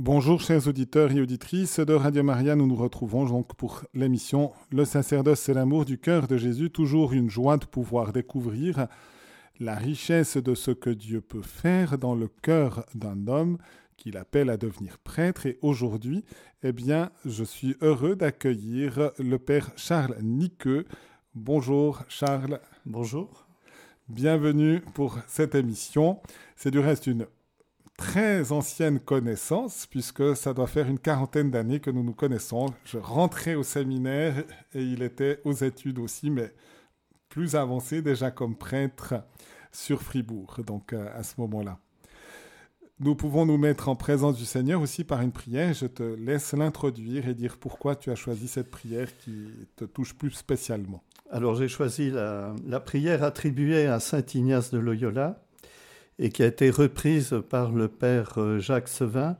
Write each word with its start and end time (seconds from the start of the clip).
Bonjour 0.00 0.40
chers 0.40 0.66
auditeurs 0.66 1.12
et 1.12 1.20
auditrices 1.20 1.78
de 1.78 1.94
Radio 1.94 2.24
Maria, 2.24 2.56
nous 2.56 2.66
nous 2.66 2.74
retrouvons 2.74 3.26
donc 3.26 3.54
pour 3.54 3.84
l'émission 3.94 4.52
Le 4.72 4.84
sacerdoce 4.84 5.38
c'est 5.38 5.54
l'amour 5.54 5.84
du 5.84 5.98
cœur 5.98 6.26
de 6.26 6.36
Jésus, 6.36 6.70
toujours 6.70 7.12
une 7.12 7.30
joie 7.30 7.58
de 7.58 7.64
pouvoir 7.64 8.12
découvrir 8.12 8.88
la 9.60 9.76
richesse 9.76 10.36
de 10.36 10.56
ce 10.56 10.72
que 10.72 10.90
Dieu 10.90 11.20
peut 11.20 11.42
faire 11.42 11.96
dans 11.96 12.16
le 12.16 12.26
cœur 12.26 12.84
d'un 12.96 13.28
homme 13.28 13.56
qu'il 13.96 14.16
appelle 14.16 14.50
à 14.50 14.56
devenir 14.56 14.98
prêtre 14.98 15.46
et 15.46 15.60
aujourd'hui, 15.62 16.24
eh 16.64 16.72
bien, 16.72 17.12
je 17.24 17.44
suis 17.44 17.76
heureux 17.80 18.16
d'accueillir 18.16 19.12
le 19.20 19.38
père 19.38 19.70
Charles 19.76 20.16
Niqueux. 20.22 20.86
Bonjour 21.36 22.02
Charles. 22.08 22.58
Bonjour. 22.84 23.46
Bienvenue 24.08 24.80
pour 24.92 25.20
cette 25.28 25.54
émission. 25.54 26.20
C'est 26.56 26.72
du 26.72 26.80
reste 26.80 27.06
une 27.06 27.26
très 27.96 28.52
ancienne 28.52 28.98
connaissance, 28.98 29.86
puisque 29.86 30.36
ça 30.36 30.52
doit 30.52 30.66
faire 30.66 30.88
une 30.88 30.98
quarantaine 30.98 31.50
d'années 31.50 31.80
que 31.80 31.90
nous 31.90 32.02
nous 32.02 32.14
connaissons. 32.14 32.66
Je 32.84 32.98
rentrais 32.98 33.54
au 33.54 33.62
séminaire 33.62 34.44
et 34.74 34.82
il 34.82 35.02
était 35.02 35.40
aux 35.44 35.52
études 35.52 35.98
aussi, 35.98 36.30
mais 36.30 36.52
plus 37.28 37.54
avancé 37.54 38.02
déjà 38.02 38.30
comme 38.30 38.56
prêtre 38.56 39.14
sur 39.72 40.02
Fribourg, 40.02 40.58
donc 40.66 40.92
euh, 40.92 41.08
à 41.14 41.22
ce 41.22 41.34
moment-là. 41.38 41.78
Nous 43.00 43.16
pouvons 43.16 43.44
nous 43.44 43.58
mettre 43.58 43.88
en 43.88 43.96
présence 43.96 44.36
du 44.36 44.44
Seigneur 44.44 44.80
aussi 44.80 45.02
par 45.02 45.20
une 45.20 45.32
prière. 45.32 45.74
Je 45.74 45.86
te 45.86 46.02
laisse 46.02 46.52
l'introduire 46.52 47.28
et 47.28 47.34
dire 47.34 47.56
pourquoi 47.58 47.96
tu 47.96 48.12
as 48.12 48.14
choisi 48.14 48.46
cette 48.46 48.70
prière 48.70 49.08
qui 49.18 49.48
te 49.74 49.84
touche 49.84 50.14
plus 50.14 50.30
spécialement. 50.30 51.02
Alors 51.28 51.56
j'ai 51.56 51.66
choisi 51.66 52.10
la, 52.10 52.54
la 52.64 52.78
prière 52.78 53.24
attribuée 53.24 53.86
à 53.86 53.98
Saint 53.98 54.22
Ignace 54.34 54.70
de 54.70 54.78
Loyola 54.78 55.43
et 56.18 56.30
qui 56.30 56.42
a 56.42 56.46
été 56.46 56.70
reprise 56.70 57.36
par 57.48 57.72
le 57.72 57.88
père 57.88 58.34
euh, 58.38 58.58
Jacques 58.58 58.88
Sevin, 58.88 59.36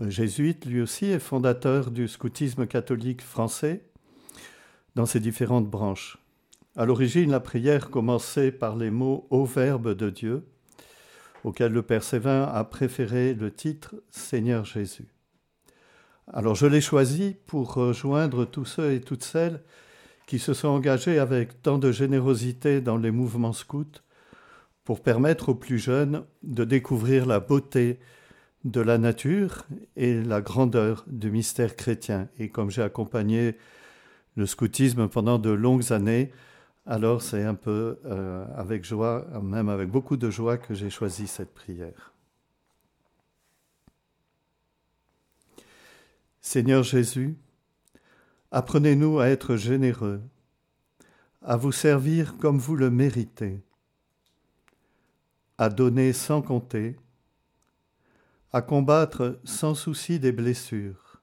euh, 0.00 0.10
jésuite 0.10 0.66
lui 0.66 0.80
aussi 0.80 1.06
et 1.06 1.18
fondateur 1.18 1.90
du 1.90 2.08
scoutisme 2.08 2.66
catholique 2.66 3.22
français 3.22 3.84
dans 4.96 5.06
ses 5.06 5.20
différentes 5.20 5.68
branches. 5.68 6.18
À 6.76 6.84
l'origine, 6.84 7.30
la 7.30 7.40
prière 7.40 7.90
commençait 7.90 8.52
par 8.52 8.76
les 8.76 8.90
mots 8.90 9.26
Au 9.30 9.44
Verbe 9.44 9.94
de 9.94 10.10
Dieu, 10.10 10.46
auquel 11.44 11.72
le 11.72 11.82
Père 11.82 12.04
Sévin 12.04 12.44
a 12.44 12.64
préféré 12.64 13.34
le 13.34 13.50
titre 13.50 13.94
Seigneur 14.10 14.64
Jésus. 14.64 15.08
Alors 16.32 16.54
je 16.54 16.66
l'ai 16.66 16.80
choisi 16.80 17.36
pour 17.46 17.74
rejoindre 17.74 18.44
tous 18.44 18.64
ceux 18.64 18.92
et 18.92 19.00
toutes 19.00 19.24
celles 19.24 19.62
qui 20.26 20.38
se 20.38 20.54
sont 20.54 20.68
engagés 20.68 21.18
avec 21.18 21.60
tant 21.60 21.78
de 21.78 21.90
générosité 21.90 22.80
dans 22.80 22.96
les 22.96 23.10
mouvements 23.10 23.52
scouts 23.52 24.00
pour 24.90 25.02
permettre 25.02 25.50
aux 25.50 25.54
plus 25.54 25.78
jeunes 25.78 26.24
de 26.42 26.64
découvrir 26.64 27.24
la 27.24 27.38
beauté 27.38 28.00
de 28.64 28.80
la 28.80 28.98
nature 28.98 29.64
et 29.94 30.20
la 30.20 30.40
grandeur 30.40 31.04
du 31.06 31.30
mystère 31.30 31.76
chrétien. 31.76 32.28
Et 32.40 32.48
comme 32.48 32.72
j'ai 32.72 32.82
accompagné 32.82 33.56
le 34.34 34.46
scoutisme 34.46 35.06
pendant 35.06 35.38
de 35.38 35.50
longues 35.50 35.92
années, 35.92 36.32
alors 36.86 37.22
c'est 37.22 37.44
un 37.44 37.54
peu 37.54 38.00
euh, 38.04 38.44
avec 38.56 38.84
joie, 38.84 39.28
même 39.40 39.68
avec 39.68 39.88
beaucoup 39.88 40.16
de 40.16 40.28
joie, 40.28 40.58
que 40.58 40.74
j'ai 40.74 40.90
choisi 40.90 41.28
cette 41.28 41.54
prière. 41.54 42.12
Seigneur 46.40 46.82
Jésus, 46.82 47.36
apprenez-nous 48.50 49.20
à 49.20 49.28
être 49.28 49.54
généreux, 49.54 50.20
à 51.42 51.56
vous 51.56 51.70
servir 51.70 52.36
comme 52.38 52.58
vous 52.58 52.74
le 52.74 52.90
méritez 52.90 53.62
à 55.60 55.68
donner 55.68 56.14
sans 56.14 56.40
compter, 56.40 56.96
à 58.50 58.62
combattre 58.62 59.38
sans 59.44 59.74
souci 59.74 60.18
des 60.18 60.32
blessures, 60.32 61.20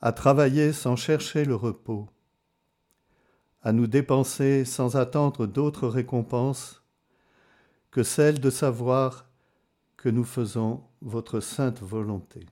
à 0.00 0.12
travailler 0.12 0.72
sans 0.72 0.94
chercher 0.94 1.44
le 1.44 1.56
repos, 1.56 2.08
à 3.62 3.72
nous 3.72 3.88
dépenser 3.88 4.64
sans 4.64 4.94
attendre 4.94 5.48
d'autres 5.48 5.88
récompenses 5.88 6.84
que 7.90 8.04
celle 8.04 8.38
de 8.38 8.48
savoir 8.48 9.28
que 9.96 10.08
nous 10.08 10.22
faisons 10.22 10.84
votre 11.00 11.40
sainte 11.40 11.82
volonté. 11.82 12.46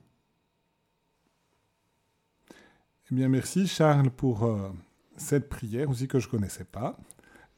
Eh 3.09 3.15
bien, 3.15 3.29
merci 3.29 3.65
Charles 3.65 4.09
pour 4.09 4.43
euh, 4.43 4.69
cette 5.15 5.47
prière 5.47 5.89
aussi 5.89 6.09
que 6.09 6.19
je 6.19 6.27
ne 6.27 6.31
connaissais 6.31 6.65
pas 6.65 6.97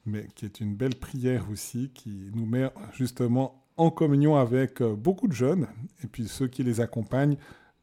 mais 0.06 0.28
qui 0.36 0.46
est 0.46 0.60
une 0.60 0.76
belle 0.76 0.96
prière 0.96 1.50
aussi, 1.52 1.92
qui 1.94 2.32
nous 2.34 2.46
met 2.46 2.70
justement 2.94 3.64
en 3.78 3.90
communion 3.90 4.38
avec 4.38 4.82
euh, 4.82 4.96
beaucoup 4.96 5.28
de 5.28 5.34
jeunes, 5.34 5.68
et 6.04 6.08
puis 6.08 6.28
ceux 6.28 6.48
qui 6.48 6.64
les 6.64 6.80
accompagnent, 6.80 7.38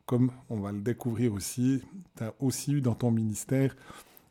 comme 0.06 0.30
on 0.48 0.60
va 0.60 0.72
le 0.72 0.80
découvrir 0.80 1.32
aussi, 1.34 1.82
tu 2.16 2.24
as 2.24 2.34
aussi 2.40 2.72
eu 2.72 2.80
dans 2.80 2.94
ton 2.94 3.10
ministère 3.10 3.76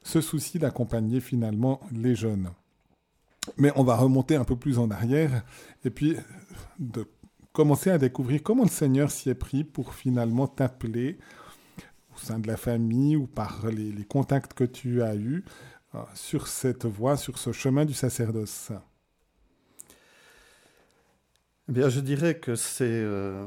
ce 0.04 0.22
souci 0.22 0.58
d'accompagner 0.58 1.20
finalement 1.20 1.80
les 1.92 2.16
jeunes. 2.16 2.50
Mais 3.58 3.72
on 3.76 3.84
va 3.84 3.96
remonter 3.96 4.36
un 4.36 4.44
peu 4.44 4.56
plus 4.56 4.80
en 4.80 4.90
arrière, 4.90 5.44
et 5.86 5.90
puis 5.90 6.16
de 6.80 7.06
commencer 7.54 7.90
à 7.90 7.98
découvrir 7.98 8.42
comment 8.42 8.64
le 8.64 8.70
Seigneur 8.70 9.12
s'y 9.12 9.30
est 9.30 9.36
pris 9.36 9.64
pour 9.64 9.94
finalement 9.94 10.48
t'appeler 10.48 11.20
au 12.16 12.18
sein 12.18 12.40
de 12.40 12.48
la 12.48 12.58
famille 12.58 13.16
ou 13.16 13.28
par 13.28 13.68
les, 13.68 13.92
les 13.92 14.06
contacts 14.06 14.54
que 14.54 14.64
tu 14.64 15.02
as 15.02 15.16
eus 15.16 15.44
sur 16.14 16.48
cette 16.48 16.86
voie, 16.86 17.18
sur 17.18 17.38
ce 17.38 17.52
chemin 17.52 17.86
du 17.86 17.94
sacerdoce 17.94 18.72
eh 21.70 21.72
bien, 21.72 21.90
Je 21.90 22.00
dirais 22.00 22.36
que 22.36 22.56
c'est 22.56 22.86
euh, 22.86 23.46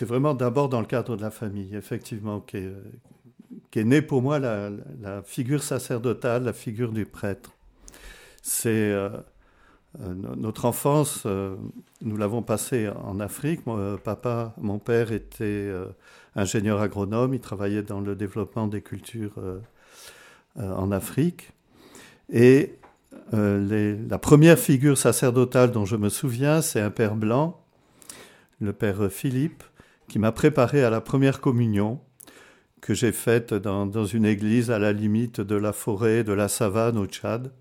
vraiment 0.00 0.34
d'abord 0.34 0.68
dans 0.68 0.80
le 0.80 0.86
cadre 0.86 1.16
de 1.16 1.22
la 1.22 1.30
famille, 1.30 1.74
effectivement, 1.74 2.40
qui 2.40 2.58
est, 2.58 3.84
née 3.84 4.02
pour 4.02 4.22
moi 4.22 4.38
la, 4.38 5.22
figure 5.24 5.62
sacerdotale, 5.62 6.44
la 6.44 6.52
figure 6.52 6.92
du 6.92 7.04
prêtre. 7.04 7.52
C'est 8.42 8.70
euh, 8.70 9.10
euh, 10.00 10.14
notre 10.14 10.64
enfance, 10.64 11.26
nous 11.26 12.16
l'avons 12.16 12.42
passée 12.42 12.88
en 12.88 13.20
Afrique. 13.20 13.62
Papa, 14.02 14.54
mon 14.58 14.78
père 14.78 15.12
était 15.12 15.70
ingénieur 16.34 16.80
agronome, 16.80 17.34
il 17.34 17.40
travaillait 17.40 17.82
dans 17.82 18.00
le 18.00 18.16
développement 18.16 18.66
des 18.66 18.82
cultures 18.82 19.38
en 20.56 20.90
Afrique. 20.90 21.52
Et 22.32 22.74
euh, 23.34 23.96
la 24.08 24.18
première 24.18 24.58
figure 24.58 24.98
sacerdotale 24.98 25.72
dont 25.72 25.84
je 25.84 25.96
me 25.96 26.08
souviens, 26.08 26.62
c'est 26.62 26.80
un 26.80 26.90
père 26.90 27.16
blanc, 27.16 27.60
le 28.60 28.72
père 28.72 29.10
Philippe, 29.10 29.62
qui 30.08 30.18
m'a 30.18 30.32
préparé 30.32 30.84
à 30.84 30.90
la 30.90 31.00
première 31.00 31.40
communion 31.40 32.00
que 32.80 32.94
j'ai 32.94 33.12
faite 33.12 33.52
dans, 33.52 34.04
une 34.04 34.24
église 34.24 34.70
à 34.70 34.78
la 34.78 34.92
limite 34.92 35.40
de 35.40 35.56
la 35.56 35.72
forêt, 35.72 36.22
de 36.22 36.32
la 36.32 36.48
savane 36.48 36.98
au 36.98 37.06
Tchad, 37.06 37.52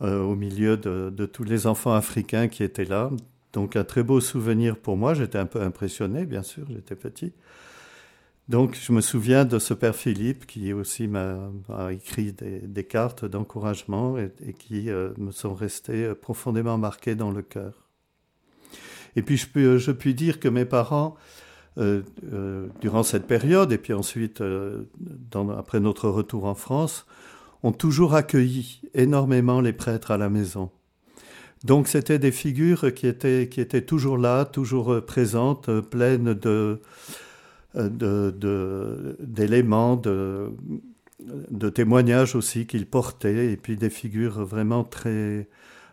euh, 0.00 0.22
au 0.22 0.34
milieu 0.34 0.76
de, 0.76 1.10
de, 1.14 1.26
tous 1.26 1.44
les 1.44 1.66
enfants 1.66 1.92
africains 1.92 2.48
qui 2.48 2.62
étaient 2.62 2.84
là. 2.84 3.10
Donc 3.52 3.76
un 3.76 3.84
très 3.84 4.02
beau 4.02 4.20
souvenir 4.20 4.76
pour 4.76 4.96
moi. 4.96 5.12
J'étais 5.12 5.38
un 5.38 5.46
peu 5.46 5.60
impressionné, 5.60 6.24
bien 6.24 6.42
sûr, 6.42 6.64
j'étais 6.70 6.94
petit. 6.94 7.32
Donc, 8.48 8.78
je 8.80 8.92
me 8.92 9.02
souviens 9.02 9.44
de 9.44 9.58
ce 9.58 9.74
père 9.74 9.94
Philippe 9.94 10.46
qui 10.46 10.72
aussi 10.72 11.06
m'a 11.06 11.50
écrit 11.90 12.32
des, 12.32 12.84
cartes 12.84 13.26
d'encouragement 13.26 14.16
et, 14.16 14.54
qui 14.54 14.88
euh, 14.88 15.10
me 15.18 15.32
sont 15.32 15.54
restées 15.54 16.06
euh, 16.06 16.14
profondément 16.14 16.78
marquées 16.78 17.14
dans 17.14 17.30
le 17.30 17.42
cœur. 17.42 17.74
Et 19.16 19.22
puis, 19.22 19.36
je, 19.36 19.90
puis 19.90 20.14
dire 20.14 20.40
que 20.40 20.48
mes 20.48 20.64
parents, 20.64 21.16
euh, 21.76 22.02
durant 22.80 23.02
cette 23.02 23.26
période, 23.26 23.70
et 23.70 23.78
puis 23.78 23.92
ensuite, 23.92 24.42
après 25.56 25.80
notre 25.80 26.08
retour 26.08 26.46
en 26.46 26.54
France, 26.54 27.06
ont 27.62 27.72
toujours 27.72 28.14
accueilli 28.14 28.80
énormément 28.94 29.60
les 29.60 29.72
prêtres 29.74 30.10
à 30.10 30.16
la 30.16 30.30
maison. 30.30 30.70
Donc, 31.64 31.88
c'était 31.88 32.18
des 32.18 32.32
figures 32.32 32.94
qui 32.94 33.08
étaient, 33.08 33.48
qui 33.50 33.60
étaient 33.60 33.82
toujours 33.82 34.16
là, 34.16 34.44
toujours 34.46 35.04
présentes, 35.04 35.68
pleines 35.80 36.32
de 36.32 36.80
d'éléments, 37.78 39.96
de, 39.96 40.50
témoignages 41.70 42.34
aussi 42.34 42.66
qu'il 42.66 42.86
portait, 42.86 43.52
et 43.52 43.56
puis 43.56 43.76
des 43.76 43.90
figures 43.90 44.44
vraiment 44.44 44.84
très, 44.84 45.48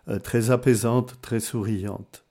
euh, 0.09 0.19
très 0.19 0.51
apaisantes, 0.51 1.15
très 1.21 1.39
souriantes. 1.39 2.25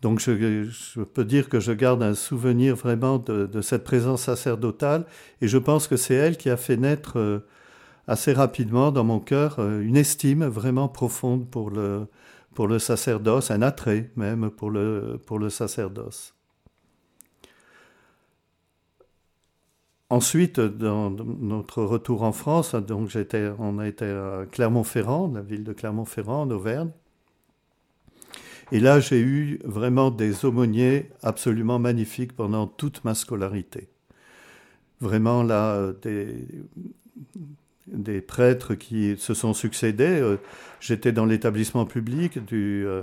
Donc 0.00 0.20
je, 0.20 1.02
peux 1.02 1.24
dire 1.24 1.48
que 1.48 1.58
je 1.58 1.72
garde 1.72 2.02
un 2.02 2.14
souvenir 2.14 2.76
vraiment 2.76 3.18
de, 3.18 3.46
de, 3.46 3.60
cette 3.60 3.82
présence 3.82 4.22
sacerdotale, 4.22 5.06
et 5.40 5.48
je 5.48 5.58
pense 5.58 5.88
que 5.88 5.96
c'est 5.96 6.14
elle 6.14 6.36
qui 6.36 6.50
a 6.50 6.56
fait 6.56 6.76
naître 6.76 7.18
euh, 7.18 7.40
assez 8.06 8.32
rapidement 8.32 8.92
dans 8.92 9.04
mon 9.04 9.20
cœur 9.20 9.58
euh, 9.58 9.80
une 9.80 9.96
estime 9.96 10.44
vraiment 10.44 10.88
profonde 10.88 11.50
pour 11.50 11.70
le, 11.70 12.06
pour 12.54 12.68
le 12.68 12.78
sacerdoce, 12.78 13.50
un 13.50 13.62
attrait 13.62 14.10
même 14.16 14.50
pour 14.50 14.70
le, 14.70 15.20
pour 15.26 15.38
le 15.38 15.50
sacerdoce. 15.50 16.37
Ensuite, 20.10 20.58
dans 20.58 21.10
notre 21.10 21.82
retour 21.82 22.22
en 22.22 22.32
France, 22.32 22.74
donc 22.74 23.10
on 23.58 23.78
a 23.78 23.86
été 23.86 24.06
à 24.06 24.46
Clermont-Ferrand, 24.50 25.30
la 25.34 25.42
ville 25.42 25.64
de 25.64 25.74
Clermont-Ferrand, 25.74 26.42
en 26.42 26.50
Auvergne. 26.50 26.90
Et 28.72 28.80
là, 28.80 29.00
j'ai 29.00 29.20
eu 29.20 29.60
vraiment 29.64 30.10
des 30.10 30.46
aumôniers 30.46 31.10
absolument 31.22 31.78
magnifiques 31.78 32.34
pendant 32.34 32.66
toute 32.66 33.04
ma 33.04 33.14
scolarité. 33.14 33.88
Vraiment, 35.00 35.42
là, 35.42 35.92
des, 37.86 38.20
prêtres 38.22 38.74
qui 38.74 39.16
se 39.18 39.34
sont 39.34 39.52
succédés. 39.52 40.36
J'étais 40.80 41.12
dans 41.12 41.26
l'établissement 41.26 41.84
public 41.84 42.44
du, 42.44 42.86
euh, 42.86 43.02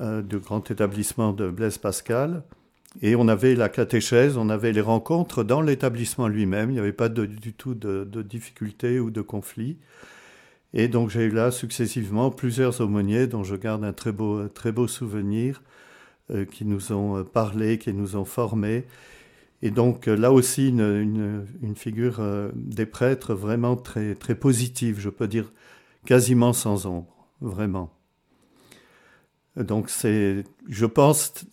euh, 0.00 0.22
du, 0.22 0.38
grand 0.38 0.70
établissement 0.70 1.32
de 1.32 1.50
Blaise 1.50 1.78
Pascal. 1.78 2.42
Et 3.02 3.14
on 3.16 3.28
avait 3.28 3.54
la 3.54 3.68
catéchèse, 3.68 4.36
on 4.36 4.48
avait 4.48 4.72
les 4.72 4.80
rencontres 4.80 5.44
dans 5.44 5.60
l'établissement 5.60 6.28
lui-même. 6.28 6.70
Il 6.70 6.74
n'y 6.74 6.78
avait 6.78 6.92
pas 6.92 7.08
du 7.08 7.52
tout 7.52 7.74
de, 7.74 8.22
difficultés 8.22 9.00
ou 9.00 9.10
de 9.10 9.20
conflits. 9.20 9.76
Et 10.72 10.88
donc 10.88 11.10
j'ai 11.10 11.24
eu 11.24 11.30
là 11.30 11.50
successivement 11.50 12.30
plusieurs 12.30 12.80
aumôniers 12.80 13.26
dont 13.26 13.44
je 13.44 13.56
garde 13.56 13.84
un 13.84 13.92
très 13.92 14.12
beau, 14.12 14.48
très 14.48 14.72
beau 14.72 14.88
souvenir, 14.88 15.62
qui 16.50 16.64
nous 16.64 16.92
ont 16.92 17.22
parlé, 17.22 17.78
qui 17.78 17.92
nous 17.92 18.16
ont 18.16 18.24
formés 18.24 18.84
et 19.62 19.70
donc 19.70 20.06
là 20.06 20.32
aussi, 20.32 20.68
une, 20.68 21.74
figure 21.74 22.20
euh, 22.20 22.50
des 22.54 22.86
prêtres 22.86 23.34
vraiment 23.34 23.76
très, 23.76 24.14
très 24.14 24.34
positive, 24.34 25.00
je 25.00 25.08
peux 25.08 25.28
dire 25.28 25.52
quasiment 26.04 26.52
sans 26.52 26.86
ombre, 26.86 27.26
vraiment. 27.40 27.90
Donc 29.56 29.88
c'est, 29.88 30.44
je 30.68 30.86
pense, 30.86 31.46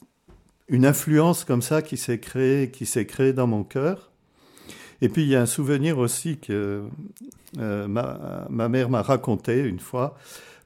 une 0.73 0.87
influence 0.87 1.43
comme 1.43 1.61
ça 1.61 1.83
qui 1.83 1.97
s'est 1.97 2.19
créée, 2.19 2.71
qui 2.71 2.87
s'est 2.87 3.05
créée 3.05 3.31
dans 3.31 3.45
mon 3.45 3.63
cœur. 3.63 4.11
Et 5.01 5.09
puis 5.09 5.21
il 5.21 5.27
y 5.27 5.35
a 5.35 5.41
un 5.41 5.45
souvenir 5.45 5.99
aussi 5.99 6.39
que 6.39 6.85
euh, 7.59 7.87
ma, 7.87 8.69
mère 8.69 8.89
m'a 8.89 9.03
raconté 9.03 9.59
une 9.59 9.79
fois. 9.79 10.17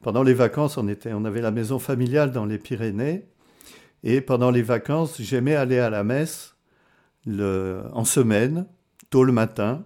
Pendant 0.01 0.23
les 0.23 0.33
vacances, 0.33 0.77
on, 0.77 0.87
était, 0.87 1.11
on 1.11 1.25
avait 1.25 1.41
la 1.41 1.51
maison 1.51 1.77
familiale 1.77 2.31
dans 2.31 2.45
les 2.45 2.57
Pyrénées. 2.57 3.25
Et 4.01 4.21
pendant 4.21 4.49
les 4.49 4.61
vacances, 4.61 5.21
j'aimais 5.21 5.55
aller 5.55 5.79
à 5.79 5.89
la 5.89 6.05
messe 6.05 6.55
en 7.27 8.05
semaine, 8.05 8.65
tôt 9.09 9.25
le 9.25 9.33
matin, 9.33 9.83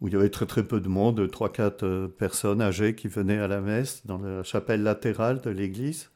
où 0.00 0.08
il 0.08 0.14
y 0.14 0.16
avait 0.16 0.30
très 0.30 0.46
très 0.46 0.62
peu 0.62 0.80
de 0.80 0.88
monde, 0.88 1.20
3-4 1.20 1.72
euh, 1.82 2.08
personnes 2.08 2.62
âgées 2.62 2.94
qui 2.94 3.08
venaient 3.08 3.40
à 3.40 3.48
la 3.48 3.60
messe 3.60 4.06
dans 4.06 4.16
la 4.16 4.42
chapelle 4.42 4.82
latérale 4.82 5.42
de 5.42 5.50
l'église. 5.50 6.08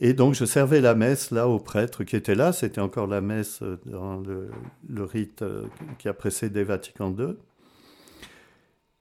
Et 0.00 0.14
donc 0.14 0.34
je 0.34 0.44
servais 0.44 0.80
la 0.80 0.94
messe 0.94 1.30
là 1.30 1.46
au 1.46 1.58
prêtre 1.58 2.04
qui 2.04 2.16
était 2.16 2.34
là, 2.34 2.52
c'était 2.52 2.80
encore 2.80 3.06
la 3.06 3.20
messe 3.20 3.60
euh, 3.62 3.78
dans 3.84 4.16
le, 4.20 5.04
rite 5.04 5.42
euh, 5.42 5.66
qui 5.98 6.08
a 6.08 6.14
précédé 6.14 6.64
Vatican 6.64 7.14
II. 7.16 7.36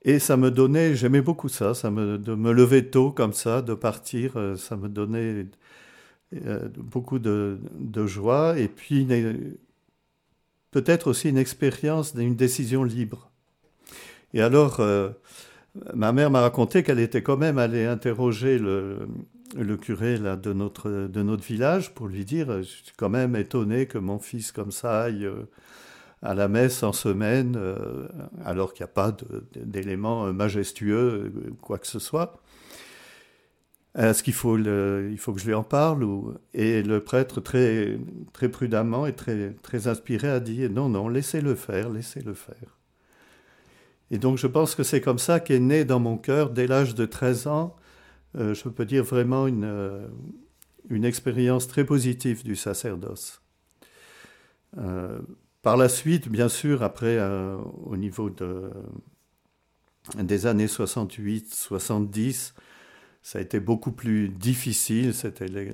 Et 0.04 0.20
ça 0.20 0.38
me 0.38 0.52
donnait, 0.52 0.96
j'aimais 0.96 1.22
beaucoup 1.22 1.50
ça, 1.50 1.74
ça 1.74 1.90
me, 1.92 2.18
de 2.18 2.36
me 2.36 2.52
lever 2.52 2.90
tôt 2.90 3.12
comme 3.12 3.34
ça, 3.34 3.62
de 3.62 3.74
partir, 3.74 4.38
ça 4.58 4.78
me 4.78 4.88
donnait 4.88 5.46
beaucoup 6.78 7.20
de, 7.20 7.60
joie. 8.06 8.58
Et 8.58 8.70
puis 8.70 9.06
peut-être 10.72 11.08
aussi 11.08 11.30
une 11.30 11.38
expérience 11.38 12.16
d'une 12.16 12.36
décision 12.36 12.84
libre. 12.84 13.30
Et 14.34 14.42
alors, 14.42 14.80
euh, 14.80 15.10
ma 15.94 16.12
mère 16.12 16.30
m'a 16.30 16.42
raconté 16.42 16.84
qu'elle 16.84 17.00
était 17.00 17.24
quand 17.24 17.38
même 17.38 17.58
allée 17.58 17.86
interroger 17.86 18.60
le, 18.60 19.08
le 19.56 19.78
curé 19.78 20.18
de, 20.20 20.54
notre, 20.54 20.90
de 20.90 21.24
notre 21.24 21.44
village 21.44 21.94
pour 21.94 22.08
lui 22.08 22.26
dire 22.26 22.58
Je 22.58 22.64
suis 22.64 22.94
quand 22.98 23.10
même 23.10 23.36
étonné 23.36 23.86
que 23.86 23.98
mon 23.98 24.20
fils, 24.20 24.52
comme 24.52 24.72
ça, 24.72 25.04
aille 25.04 25.26
euh, 25.26 25.44
à 26.22 26.34
la 26.34 26.48
messe 26.48 26.84
en 26.84 26.94
semaine, 26.94 27.56
euh, 27.58 28.08
alors 28.46 28.74
qu'il 28.74 28.84
n'y 28.84 28.90
a 28.90 28.94
pas 28.94 29.16
d'éléments 29.56 30.32
majestueux, 30.34 31.32
quoi 31.62 31.78
que 31.78 31.88
ce 31.88 32.00
soit. 32.00 32.42
Est-ce 33.98 34.22
qu'il 34.22 34.34
faut, 34.34 34.58
faut 35.18 35.34
que 35.34 35.40
je 35.40 35.48
lui 35.48 35.54
en 35.54 35.64
parle 35.64 36.04
ou... 36.04 36.36
Et 36.54 36.84
le 36.84 37.04
prêtre, 37.04 37.42
très, 37.42 37.98
très 38.34 38.48
prudemment 38.48 39.08
et 39.08 39.14
très, 39.14 39.56
très 39.64 39.88
inspiré, 39.88 40.30
a 40.30 40.40
dit 40.40 40.70
non, 40.70 40.90
non, 40.90 41.10
laissez-le 41.10 41.56
faire, 41.56 41.90
laissez-le 41.90 42.34
faire. 42.34 42.78
Et 44.12 44.18
donc 44.18 44.38
je 44.38 44.48
pense 44.48 44.76
que 44.76 44.84
c'est 44.84 45.02
comme 45.02 45.20
ça 45.20 45.40
qu'est 45.40 45.60
né 45.60 45.86
dans 45.86 46.00
mon 46.00 46.18
cœur, 46.18 46.50
dès 46.50 46.68
l'âge 46.68 46.96
de 46.96 47.06
13 47.06 47.48
ans, 47.48 47.76
euh, 48.38 48.54
je 48.54 48.70
peux 48.70 48.86
dire 48.86 49.04
vraiment 49.04 49.48
une, 49.48 49.64
euh, 49.64 50.08
une 50.90 51.06
expérience 51.06 51.68
très 51.68 51.84
positive 51.84 52.44
du 52.44 52.56
sacerdoce. 52.56 53.42
Euh, 54.78 55.20
par 55.62 55.78
la 55.78 55.90
suite, 55.90 56.30
bien 56.30 56.48
sûr, 56.48 56.84
après, 56.84 57.20
au 57.84 57.98
niveau 57.98 58.30
de, 58.30 58.70
des 60.18 60.46
années 60.46 60.70
68, 60.70 61.54
70, 61.54 62.54
ça 63.22 63.40
a 63.40 63.42
été 63.42 63.60
beaucoup 63.60 63.92
plus 63.92 64.30
difficile. 64.30 65.14
C'était 65.14 65.74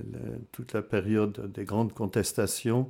toute 0.52 0.74
la 0.74 0.82
période 0.82 1.52
des 1.52 1.66
grandes 1.66 1.94
contestations. 1.94 2.90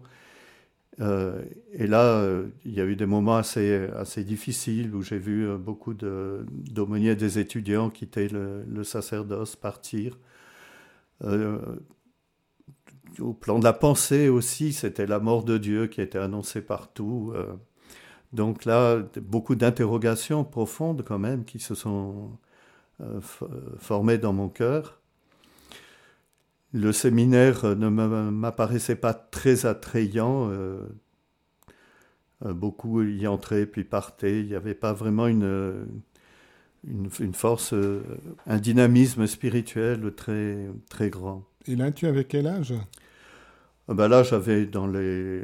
Euh, 1.02 1.44
et 1.74 1.88
là, 1.88 2.04
euh, 2.04 2.48
il 2.64 2.74
y 2.74 2.82
a 2.82 2.86
eu 2.86 2.96
des 2.96 3.06
moments 3.06 3.36
assez, 3.38 3.90
difficiles 4.20 4.96
où 4.96 5.02
j'ai 5.02 5.18
vu 5.18 5.48
euh, 5.48 5.58
beaucoup 5.58 5.94
d'aumôniers 5.94 7.16
des 7.16 7.40
étudiants 7.40 7.90
quitter 7.90 8.30
le, 8.30 8.84
sacerdoce, 8.84 9.56
partir. 9.56 10.18
au 13.20 13.34
plan 13.34 13.60
de 13.60 13.64
la 13.64 13.74
pensée 13.74 14.30
aussi, 14.30 14.74
c'était 14.74 15.06
la 15.06 15.20
mort 15.20 15.44
de 15.44 15.58
Dieu 15.58 15.88
qui 15.88 16.02
était 16.02 16.20
annoncée 16.20 16.62
partout. 16.62 17.34
donc 18.34 18.66
là, 18.66 19.00
beaucoup 19.22 19.56
d'interrogations 19.56 20.44
profondes 20.44 21.04
quand 21.06 21.20
même 21.20 21.46
qui 21.46 21.60
se 21.60 21.76
sont 21.76 22.38
euh, 23.02 23.20
formé 23.80 24.18
dans 24.18 24.32
mon 24.32 24.48
cœur. 24.48 25.02
Le 26.76 26.92
séminaire 26.92 27.76
ne 27.76 27.88
m'apparaissait 27.88 28.98
pas 28.98 29.14
très 29.14 29.66
attrayant. 29.66 30.50
Euh, 30.52 30.86
euh, 32.46 32.54
beaucoup 32.54 33.02
y 33.02 33.26
entraient 33.28 33.66
puis 33.66 33.86
partaient. 33.86 34.42
Il 34.42 34.48
n'y 34.48 34.56
avait 34.56 34.74
pas 34.74 34.92
vraiment 34.92 35.28
une, 35.28 35.88
une, 36.86 37.34
force, 37.34 37.74
un 38.46 38.58
dynamisme 38.58 39.26
spirituel 39.26 40.14
très, 40.16 40.68
très 40.90 41.10
grand. 41.10 41.46
Et 41.66 41.78
là, 41.78 41.92
tu 41.92 42.08
avais 42.08 42.26
quel 42.26 42.46
âge? 42.46 42.74
Ben 43.88 44.10
Là, 44.10 44.24
j'avais 44.24 44.66
dans 44.66 44.88
les 44.88 45.44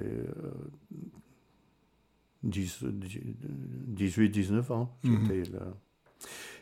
18-19 2.45 4.73
ans. 4.73 4.97
J'étais 5.03 5.51
là. 5.51 5.67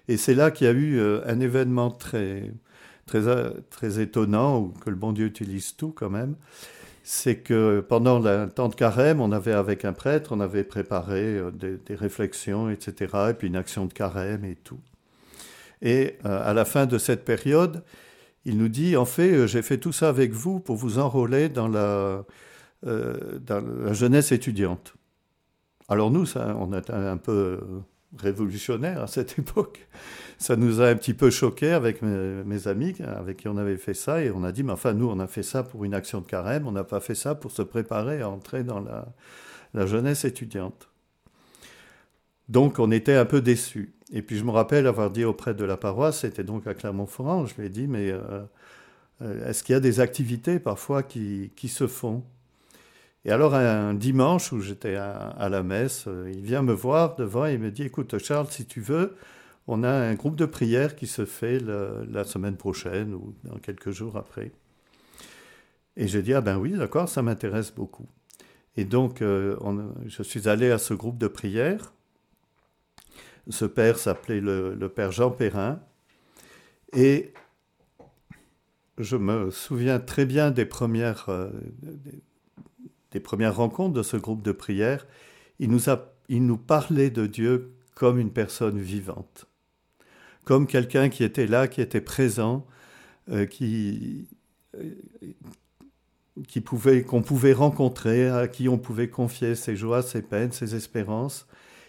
Et 0.08 0.18
c'est 0.18 0.34
là 0.34 0.52
qu'il 0.52 0.66
y 0.66 0.70
a 0.70 0.74
eu 0.74 0.98
euh, 0.98 1.22
un 1.26 1.40
événement 1.40 1.92
très, 1.92 2.52
très, 3.10 3.28
euh, 3.28 3.50
très 3.70 4.00
étonnant, 4.00 4.60
ou 4.60 4.68
que 4.70 4.90
le 4.90 4.96
bon 4.96 5.12
Dieu 5.12 5.26
utilise 5.26 5.76
tout 5.76 5.92
quand 5.92 6.10
même. 6.10 6.36
C'est 7.04 7.38
que 7.38 7.80
pendant 7.80 8.20
le 8.20 8.48
temps 8.48 8.70
de 8.70 8.76
carême, 8.76 9.20
on 9.20 9.32
avait 9.32 9.54
avec 9.54 9.84
un 9.84 9.94
prêtre, 9.94 10.32
on 10.32 10.40
avait 10.40 10.64
préparé 10.64 11.38
euh, 11.38 11.52
des, 11.52 11.96
réflexions, 11.96 12.70
etc., 12.70 13.14
et 13.32 13.34
puis 13.34 13.48
une 13.48 13.56
action 13.56 13.86
de 13.86 13.94
carême 13.94 14.46
et 14.46 14.56
tout. 14.56 14.80
Et 15.82 16.18
à 16.26 16.54
la 16.54 16.66
fin 16.66 16.86
de 16.88 16.98
cette 16.98 17.24
période, 17.24 17.84
il 18.44 18.58
nous 18.58 18.68
dit, 18.68 18.98
en 18.98 19.06
fait, 19.06 19.48
j'ai 19.48 19.62
fait 19.62 19.78
tout 19.78 19.94
ça 19.94 20.10
avec 20.10 20.34
vous 20.34 20.60
pour 20.60 20.76
vous 20.76 21.00
enrôler 21.00 21.48
dans 21.48 21.70
la, 21.70 22.26
dans 22.84 23.64
la 23.86 23.94
jeunesse 23.94 24.34
étudiante. 24.34 24.94
Alors 25.88 26.12
nous, 26.12 26.26
on 26.36 26.78
était 26.78 26.92
un 26.92 27.16
peu 27.16 27.62
révolutionnaire 28.18 29.04
à 29.04 29.08
cette 29.08 29.40
époque. 29.40 29.88
Ça 30.40 30.56
nous 30.56 30.82
a 30.82 30.88
un 30.88 30.96
petit 30.96 31.14
peu 31.14 31.30
choqué 31.30 31.72
avec 31.72 32.02
mes, 32.02 32.68
amis 32.68 32.96
avec 33.04 33.38
qui 33.38 33.48
on 33.50 33.58
avait 33.58 33.78
fait 33.78 33.94
ça 33.94 34.24
et 34.24 34.32
on 34.32 34.44
a 34.44 34.54
dit, 34.54 34.64
mais 34.64 34.72
enfin, 34.72 34.94
nous, 34.94 35.08
on 35.08 35.20
a 35.20 35.28
fait 35.28 35.44
ça 35.44 35.64
pour 35.64 35.84
une 35.84 35.94
action 35.94 36.22
de 36.22 36.26
carême, 36.26 36.66
on 36.66 36.72
n'a 36.72 36.86
pas 36.86 37.02
fait 37.02 37.14
ça 37.14 37.36
pour 37.36 37.52
se 37.52 37.62
préparer 37.62 38.22
à 38.22 38.30
entrer 38.30 38.64
dans 38.64 38.80
la, 38.80 39.06
la 39.74 39.86
jeunesse 39.86 40.24
étudiante. 40.24 40.90
Donc, 42.48 42.80
on 42.80 42.90
était 42.90 43.16
un 43.16 43.26
peu 43.26 43.42
déçus. 43.42 43.94
Et 44.12 44.22
puis, 44.22 44.38
je 44.38 44.46
me 44.46 44.52
rappelle 44.52 44.88
avoir 44.88 45.12
dit 45.12 45.26
auprès 45.26 45.54
de 45.54 45.66
la 45.66 45.76
paroisse, 45.76 46.22
c'était 46.22 46.46
donc 46.46 46.66
à 46.68 46.74
Clermont-Ferrand, 46.74 47.46
je 47.46 47.56
lui 47.56 47.68
ai 47.68 47.70
dit, 47.70 47.88
mais 47.88 48.10
euh, 48.10 48.22
euh, 49.22 49.50
est-ce 49.50 49.64
qu'il 49.64 49.74
y 49.74 49.76
a 49.76 49.82
des 49.82 50.00
activités 50.00 50.60
parfois 50.60 51.04
qui, 51.04 51.52
qui 51.58 51.68
se 51.68 51.86
font? 51.86 52.24
Et 53.26 53.32
alors 53.32 53.54
un 53.54 53.94
dimanche 53.94 54.54
où 54.54 54.62
j'étais 54.62 54.96
à, 54.96 55.50
la 55.50 55.62
messe, 55.62 56.06
euh, 56.08 56.32
il 56.34 56.42
vient 56.42 56.62
me 56.62 56.74
voir 56.74 57.16
devant 57.18 57.46
et 57.46 57.54
il 57.54 57.60
me 57.60 57.70
dit, 57.70 57.84
écoute 57.84 58.18
Charles, 58.18 58.48
si 58.50 58.66
tu 58.66 58.80
veux, 58.80 59.16
on 59.72 59.84
a 59.84 59.92
un 59.92 60.16
groupe 60.16 60.36
de 60.36 60.48
prière 60.48 60.96
qui 60.96 61.06
se 61.06 61.26
fait 61.26 61.60
la 61.60 62.24
semaine 62.24 62.58
prochaine 62.58 63.14
ou 63.14 63.36
dans 63.44 63.60
quelques 63.60 63.92
jours 63.92 64.18
après. 64.18 64.52
Et 65.96 66.08
j'ai 66.08 66.24
dit, 66.24 66.34
ah 66.34 66.42
ben 66.42 66.58
oui, 66.58 66.72
d'accord, 66.72 67.08
ça 67.08 67.22
m'intéresse 67.22 67.72
beaucoup. 67.72 68.08
Et 68.78 68.84
donc, 68.84 69.22
euh, 69.22 69.56
je 70.08 70.24
suis 70.24 70.50
allé 70.50 70.72
à 70.72 70.80
ce 70.80 70.96
groupe 70.96 71.20
de 71.20 71.28
prière. 71.28 71.94
Ce 73.50 73.66
père 73.66 74.00
s'appelait 74.00 74.42
le, 74.42 74.90
père 74.90 75.12
Jean 75.12 75.30
Perrin. 75.30 75.80
Et 76.94 77.34
je 78.98 79.18
me 79.18 79.52
souviens 79.52 80.00
très 80.00 80.26
bien 80.26 80.50
des 80.50 80.66
premières, 80.66 81.30
euh, 81.30 81.52
premières 83.24 83.56
rencontres 83.56 83.94
de 83.94 84.04
ce 84.04 84.18
groupe 84.18 84.42
de 84.42 84.52
prière, 84.52 85.06
il 85.60 85.70
nous, 85.70 85.92
a, 85.92 86.12
il 86.28 86.46
nous 86.48 86.58
parlait 86.58 87.12
de 87.12 87.28
Dieu 87.28 87.76
comme 87.94 88.18
une 88.18 88.32
personne 88.32 88.80
vivante, 88.80 89.49
comme 90.46 90.68
quelqu'un 90.68 91.10
qui 91.10 91.24
était 91.24 91.48
là, 91.48 91.68
qui 91.68 91.82
était 91.82 92.02
présent, 92.02 92.66
euh, 93.30 93.46
qui, 93.46 94.28
qui 96.48 96.62
pouvait, 96.62 97.04
qu'on 97.04 97.22
pouvait 97.22 97.54
rencontrer, 97.54 98.30
à 98.30 98.48
qui 98.48 98.70
on 98.70 98.78
pouvait 98.78 99.10
confier 99.10 99.56
ses 99.56 99.76
joies, 99.76 100.02
ses 100.02 100.22
peines, 100.22 100.52
ses 100.52 100.76
espérances. 100.76 101.48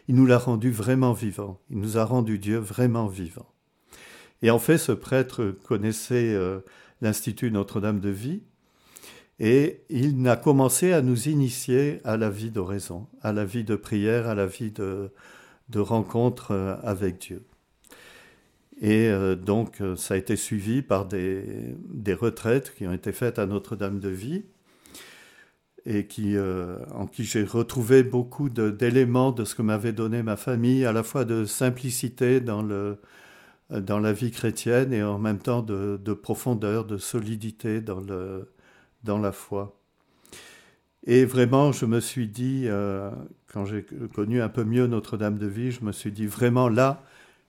Il 0.08 0.16
nous 0.16 0.26
l'a 0.26 0.38
rendu 0.38 0.70
vraiment 0.70 1.12
vivant. 1.12 1.60
Il 1.70 1.78
nous 1.78 1.96
a 1.96 2.04
rendu 2.04 2.38
Dieu 2.38 2.58
vraiment 2.58 3.06
vivant. 3.06 3.46
Et 4.42 4.50
en 4.50 4.58
fait, 4.58 4.78
ce 4.78 4.92
prêtre 4.92 5.54
connaissait 5.64 6.34
euh, 6.34 6.60
l'Institut 7.00 7.50
Notre-Dame 7.50 8.00
de 8.00 8.10
Vie 8.10 8.42
et 9.40 9.80
il 9.88 10.28
a 10.28 10.36
commencé 10.36 10.92
à 10.92 11.00
nous 11.00 11.28
initier 11.28 12.00
à 12.04 12.18
la 12.18 12.28
vie 12.28 12.50
d'oraison, 12.50 13.06
à 13.22 13.32
la 13.32 13.46
vie 13.46 13.64
de 13.64 13.74
prière, 13.74 14.28
à 14.28 14.34
la 14.34 14.46
vie 14.46 14.70
de, 14.70 15.10
rencontre 15.74 16.50
euh, 16.52 16.76
avec 16.82 17.18
Dieu. 17.18 17.42
Et 18.80 19.08
euh, 19.08 19.36
donc, 19.36 19.80
euh, 19.82 19.94
ça 19.94 20.14
a 20.14 20.16
été 20.16 20.36
suivi 20.36 20.80
par 20.80 21.06
des, 21.06 21.76
des, 21.90 22.14
retraites 22.14 22.74
qui 22.74 22.86
ont 22.86 22.92
été 22.92 23.12
faites 23.12 23.38
à 23.38 23.44
Notre-Dame 23.44 24.00
de 24.00 24.08
Vie 24.08 24.44
et 25.84 26.06
qui, 26.06 26.36
euh, 26.36 26.78
en 26.94 27.06
qui 27.06 27.24
j'ai 27.24 27.44
retrouvé 27.44 28.02
beaucoup 28.02 28.48
d'éléments 28.48 29.32
de, 29.32 29.44
ce 29.44 29.54
que 29.54 29.62
m'avait 29.62 29.92
donné 29.92 30.22
ma 30.22 30.36
famille, 30.36 30.86
à 30.86 30.92
la 30.92 31.02
fois 31.02 31.26
de 31.26 31.44
simplicité 31.44 32.40
dans, 32.40 32.62
le, 32.62 32.98
dans 33.70 33.98
la 33.98 34.14
vie 34.14 34.30
chrétienne 34.30 34.94
et 34.94 35.02
en 35.02 35.18
même 35.18 35.38
temps 35.38 35.62
de, 35.62 36.00
de 36.02 36.12
profondeur, 36.14 36.86
de 36.86 36.96
solidité 36.96 37.82
dans, 37.82 38.00
le, 38.00 38.50
dans 39.04 39.18
la 39.18 39.32
foi. 39.32 39.78
Et 41.06 41.24
vraiment, 41.26 41.72
je 41.72 41.86
me 41.86 42.00
suis 42.00 42.28
dit, 42.28 42.66
quand 43.46 43.64
j'ai 43.64 43.86
connu 44.14 44.42
un 44.42 44.50
peu 44.50 44.64
mieux 44.64 44.86
Notre-Dame 44.86 45.38
de 45.38 45.46
Vie, 45.46 45.70
je 45.70 45.82
me 45.82 45.92
suis 45.92 46.12
dit 46.12 46.26
vraiment 46.26 46.68
là, 46.68 47.02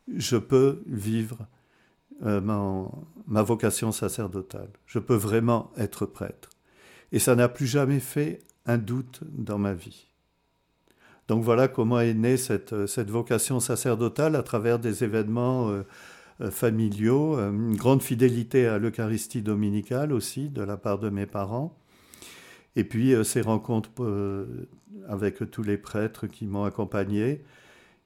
je 0.08 0.38
peux 0.38 0.82
vivre 0.88 1.48
euh, 2.24 2.40
ma, 3.28 3.42
vocation 3.42 3.92
sacerdotale. 3.92 4.70
Je 4.86 5.00
peux 5.00 5.16
vraiment 5.16 5.72
être 5.78 6.06
prêtre. 6.06 6.50
Et 7.12 7.20
ça 7.20 7.36
n'a 7.36 7.50
plus 7.50 7.66
jamais 7.66 8.00
fait 8.00 8.42
un 8.66 8.78
doute 8.78 9.22
dans 9.32 9.58
ma 9.58 9.74
vie. 9.74 10.08
Donc 11.28 11.44
voilà 11.44 11.68
comment 11.68 12.00
est 12.00 12.14
née 12.14 12.38
cette, 12.38 12.74
vocation 13.10 13.60
sacerdotale 13.60 14.36
à 14.36 14.44
travers 14.44 14.78
des 14.78 15.04
événements 15.04 15.70
euh, 15.70 15.84
euh, 16.42 16.52
familiaux, 16.52 17.40
une 17.40 17.76
grande 17.76 18.04
fidélité 18.04 18.68
à 18.68 18.78
l'Eucharistie 18.78 19.42
dominicale 19.42 20.14
aussi 20.14 20.50
de 20.50 20.62
la 20.62 20.78
part 20.78 21.00
de 21.00 21.10
mes 21.10 21.26
parents, 21.26 21.76
et 22.76 22.84
puis 22.84 23.14
ces 23.26 23.42
rencontres 23.42 23.90
avec 25.10 25.50
tous 25.52 25.64
les 25.64 25.78
prêtres 25.78 26.28
qui 26.28 26.46
m'ont 26.46 26.64
accompagné, 26.64 27.44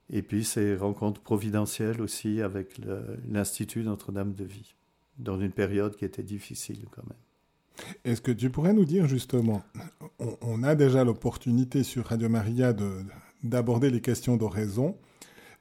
et 0.09 0.21
puis 0.21 0.43
ces 0.43 0.75
rencontres 0.75 1.21
providentielles 1.21 2.01
aussi 2.01 2.41
avec 2.41 2.79
l'Institut 3.27 3.83
Notre-Dame 3.83 4.33
de 4.33 4.43
Vie, 4.43 4.75
dans 5.17 5.39
une 5.39 5.51
période 5.51 5.95
qui 5.95 6.05
était 6.05 6.23
difficile 6.23 6.85
quand 6.91 7.03
même. 7.03 7.17
Est-ce 8.05 8.21
que 8.21 8.31
tu 8.31 8.49
pourrais 8.49 8.73
nous 8.73 8.85
dire 8.85 9.07
justement, 9.07 9.63
on, 10.41 10.63
a 10.63 10.75
déjà 10.75 11.03
l'opportunité 11.03 11.83
sur 11.83 12.05
Radio 12.05 12.29
Maria 12.29 12.73
d'aborder 13.43 13.89
les 13.89 14.01
questions 14.01 14.37
d'oraison, 14.37 14.97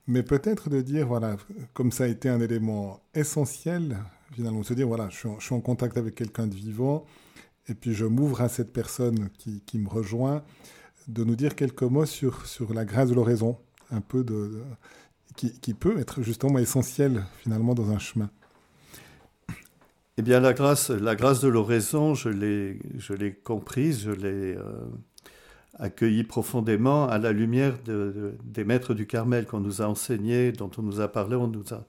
mais 0.06 0.22
peut-être 0.22 0.70
de 0.70 0.80
dire, 0.80 1.08
voilà, 1.08 1.36
comme 1.72 1.90
ça 1.90 2.04
a 2.04 2.06
été 2.06 2.28
un 2.28 2.40
élément 2.40 3.00
essentiel, 3.14 3.98
finalement, 4.32 4.62
se 4.62 4.74
dire, 4.74 4.86
voilà, 4.86 5.08
je 5.10 5.16
suis 5.16 5.28
en, 5.28 5.40
je 5.40 5.46
suis 5.46 5.54
en 5.54 5.60
contact 5.60 5.96
avec 5.96 6.14
quelqu'un 6.14 6.46
de 6.46 6.54
vivant, 6.54 7.04
et 7.68 7.74
puis 7.74 7.94
je 7.94 8.04
m'ouvre 8.04 8.42
à 8.42 8.48
cette 8.48 8.72
personne 8.72 9.30
qui, 9.38 9.60
qui, 9.62 9.78
me 9.78 9.88
rejoint, 9.88 10.44
de 11.08 11.24
nous 11.24 11.36
dire 11.36 11.54
quelques 11.54 11.82
mots 11.82 12.06
sur, 12.06 12.46
sur 12.46 12.74
la 12.74 12.84
grâce 12.84 13.08
de 13.08 13.14
l'oraison, 13.14 13.58
un 13.94 14.00
peu 14.00 14.24
de, 14.24 14.62
qui, 15.36 15.74
peut 15.74 15.98
être 15.98 16.22
justement 16.22 16.58
essentiel 16.58 17.24
finalement 17.42 17.74
dans 17.74 17.90
un 17.90 17.98
chemin. 17.98 18.30
Eh 20.16 20.22
bien, 20.22 20.38
la 20.38 20.52
grâce, 20.52 20.90
la 20.90 21.16
grâce 21.16 21.40
de 21.40 21.48
l'oraison, 21.48 22.14
je 22.14 22.28
l'ai, 22.28 22.78
je 22.98 23.14
l'ai 23.14 23.32
comprise, 23.32 24.02
je 24.04 24.12
l'ai 24.12 24.54
euh, 24.56 24.62
accueillie 25.78 26.22
profondément 26.22 27.08
à 27.08 27.18
la 27.18 27.32
lumière 27.32 27.74
de, 27.84 28.34
des 28.44 28.64
maîtres 28.64 28.94
du 28.94 29.06
Carmel 29.06 29.46
qu'on 29.46 29.60
nous 29.60 29.82
a 29.82 29.86
enseignés, 29.86 30.52
dont 30.52 30.70
on 30.78 30.82
nous 30.82 31.00
a 31.00 31.08
parlé, 31.08 31.34
on 31.34 31.48
nous 31.48 31.74
a 31.74 31.84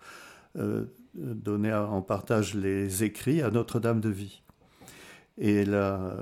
euh, 0.58 0.86
donné 1.14 1.72
en 1.72 2.02
partage 2.02 2.56
les 2.56 3.04
écrits 3.04 3.44
à 3.44 3.52
Notre-Dame 3.52 4.02
de 4.02 4.10
Vie. 4.10 4.42
Et 5.38 5.64
la, 5.66 6.18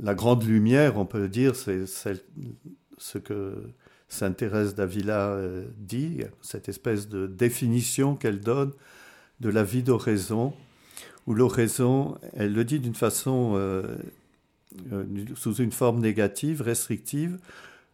la 0.00 0.14
grande 0.14 0.44
lumière, 0.44 0.96
on 0.96 1.04
peut 1.04 1.28
dire, 1.28 1.54
c'est 1.54 1.84
ce 1.86 3.18
que 3.18 3.54
Sainte 4.10 4.38
Thérèse 4.38 4.74
d'Avila 4.74 5.30
euh, 5.30 5.64
dit, 5.78 6.22
cette 6.42 6.68
espèce 6.68 7.08
de 7.08 7.28
définition 7.28 8.16
qu'elle 8.16 8.40
donne 8.40 8.72
de 9.38 9.48
la 9.48 9.62
vie 9.62 9.84
d'oraison, 9.84 10.52
où 11.26 11.32
l'oraison, 11.32 12.18
elle 12.34 12.52
le 12.52 12.64
dit 12.64 12.80
d'une 12.80 12.96
façon, 12.96 13.52
euh, 13.54 13.96
euh, 14.92 15.04
sous 15.36 15.54
une 15.54 15.70
forme 15.70 16.00
négative, 16.00 16.60
restrictive, 16.60 17.38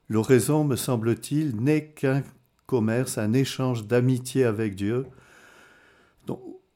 l'oraison, 0.08 0.64
me 0.64 0.74
semble-t-il, 0.74 1.54
n'est 1.54 1.84
qu'un 1.84 2.22
commerce, 2.64 3.18
un 3.18 3.34
échange 3.34 3.86
d'amitié 3.86 4.44
avec 4.44 4.74
Dieu, 4.74 5.06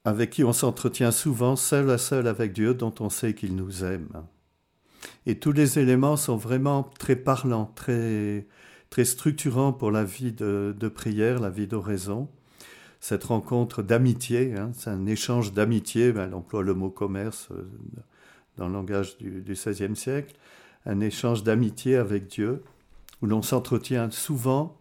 avec 0.05 0.31
qui 0.31 0.45
on 0.45 0.53
s'entretient 0.53 1.13
souvent 1.13 1.57
seul 1.57 1.91
à 1.91 1.99
seul 1.99 2.27
avec 2.29 2.53
Dieu, 2.53 2.75
dont 2.75 2.95
on 3.01 3.09
sait 3.09 3.35
qu'il 3.35 3.57
nous 3.57 3.85
aime. 3.85 4.09
Et 5.25 5.39
tous 5.39 5.53
les 5.53 5.79
éléments 5.79 6.17
sont 6.17 6.37
vraiment 6.37 6.91
très 6.99 7.17
parlants, 7.17 7.73
très, 7.75 8.47
très 8.91 9.05
structurant 9.05 9.73
pour 9.73 9.93
la 9.93 10.05
vie 10.05 10.33
de, 10.33 10.93
prière, 10.93 11.39
la 11.41 11.51
vie 11.51 11.69
d'oraison. 11.69 12.29
Cette 12.99 13.25
rencontre 13.25 13.83
d'amitié, 13.83 14.55
hein, 14.57 14.73
c'est 14.75 14.91
un 14.91 15.07
échange 15.07 15.55
d'amitié, 15.55 16.13
ben, 16.13 16.27
elle 16.27 16.35
emploie 16.35 16.63
le 16.63 16.75
mot 16.75 16.91
commerce 16.91 17.49
euh, 17.53 17.63
dans 18.59 18.67
le 18.67 18.75
langage 18.75 19.17
du, 19.17 19.43
XVIe 19.47 19.97
siècle, 19.97 20.35
un 20.85 21.01
échange 21.01 21.45
d'amitié 21.45 21.97
avec 21.97 22.27
Dieu, 22.27 22.63
où 23.23 23.27
l'on 23.27 23.43
s'entretient 23.43 24.11
souvent 24.11 24.77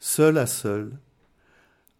seul 0.00 0.38
à 0.38 0.46
seul 0.46 0.90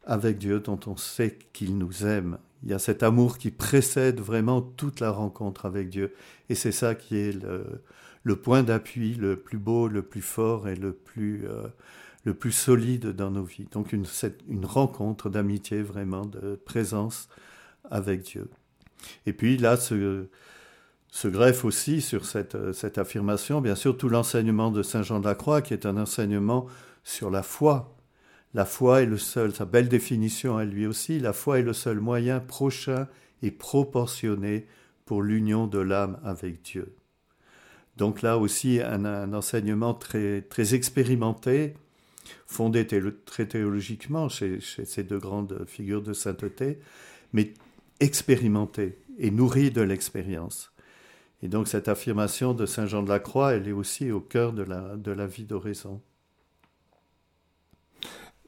avec 0.05 0.39
Dieu 0.39 0.59
dont 0.59 0.81
on 0.87 0.97
sait 0.97 1.39
qu'il 1.53 1.79
nous 1.79 2.05
aime. 2.05 2.39
Il 2.65 2.71
y 2.71 2.75
a 2.75 2.81
cet 2.81 3.05
amour 3.05 3.39
qui 3.39 3.53
précède 3.53 4.21
vraiment 4.21 4.63
toute 4.63 4.99
la 4.99 5.11
rencontre 5.11 5.67
avec 5.67 5.91
Dieu. 5.91 6.15
Et 6.49 6.57
c'est 6.57 6.73
ça 6.73 6.97
qui 6.97 7.17
est 7.17 7.33
le, 7.33 7.83
le 8.23 8.37
point 8.37 8.62
d'appui 8.62 9.14
le 9.14 9.37
plus 9.37 9.59
beau, 9.59 9.88
le 9.88 10.02
plus 10.02 10.23
fort 10.23 10.69
et 10.69 10.76
le 10.76 10.93
plus, 10.93 11.47
euh, 11.47 11.67
le 12.25 12.35
plus 12.35 12.52
solide 12.52 13.09
dans 13.09 13.31
nos 13.31 13.45
vies. 13.45 13.67
Donc 13.73 13.93
une, 13.93 14.07
une 14.49 14.64
rencontre 14.64 15.29
d'amitié 15.29 15.83
vraiment, 15.83 16.25
de 16.25 16.61
présence 16.64 17.29
avec 17.91 18.23
Dieu. 18.23 18.49
Et 19.26 19.33
puis 19.33 19.57
là, 19.57 19.76
se 19.76 21.29
greffe 21.29 21.64
aussi 21.64 22.00
sur 22.00 22.25
cette, 22.25 22.73
cette 22.73 22.99
affirmation, 22.99 23.61
bien 23.61 23.75
sûr, 23.75 23.97
tout 23.97 24.09
l'enseignement 24.09 24.71
de 24.71 24.83
Saint 24.83 25.02
Jean 25.02 25.21
de 25.21 25.26
la 25.26 25.35
Croix, 25.35 25.62
qui 25.62 25.75
est 25.75 25.87
un 25.87 25.97
enseignement 25.97 26.67
sur 27.05 27.31
la 27.31 27.43
foi. 27.43 27.97
La 28.55 28.64
foi 28.64 29.02
est 29.02 29.07
le 29.07 29.19
seul, 29.19 29.55
sa 29.55 29.64
belle 29.64 29.88
définition 29.88 30.57
à 30.57 30.64
lui 30.64 30.87
aussi, 30.87 31.19
la 31.19 31.33
foi 31.33 31.59
est 31.59 31.62
le 31.62 31.73
seul 31.73 32.00
moyen 32.00 32.38
prochain 32.38 33.09
et 33.43 33.50
proportionné 33.50 34.67
pour 35.07 35.23
l'union 35.23 35.67
de 35.67 35.79
l'âme 35.79 36.21
avec 36.23 36.62
Dieu. 36.62 36.95
Donc 37.97 38.23
là 38.23 38.39
aussi, 38.39 38.81
un, 38.81 39.33
enseignement 39.35 39.95
très, 39.95 40.45
expérimenté, 40.75 41.75
fondé 42.47 42.87
très 43.27 43.47
théologiquement 43.47 44.29
chez, 44.29 44.59
ces 44.61 45.03
deux 45.03 45.19
grandes 45.19 45.65
figures 45.67 46.03
de 46.03 46.13
sainteté, 46.13 46.79
mais 47.33 47.53
expérimenté 48.01 48.99
et 49.19 49.31
nourri 49.31 49.71
de 49.71 49.83
l'expérience. 49.83 50.73
Et 51.43 51.49
donc 51.49 51.69
cette 51.69 51.89
affirmation 51.89 52.55
de 52.55 52.67
Saint 52.67 52.87
Jean 52.87 53.03
de 53.03 53.09
la 53.09 53.19
Croix, 53.19 53.53
elle 53.55 53.69
est 53.69 53.73
aussi 53.73 54.11
au 54.11 54.21
cœur 54.21 54.53
de 54.53 54.63
la, 54.63 54.97
de 54.97 55.11
la 55.11 55.27
vie 55.27 55.45
d'oraison. 55.45 56.01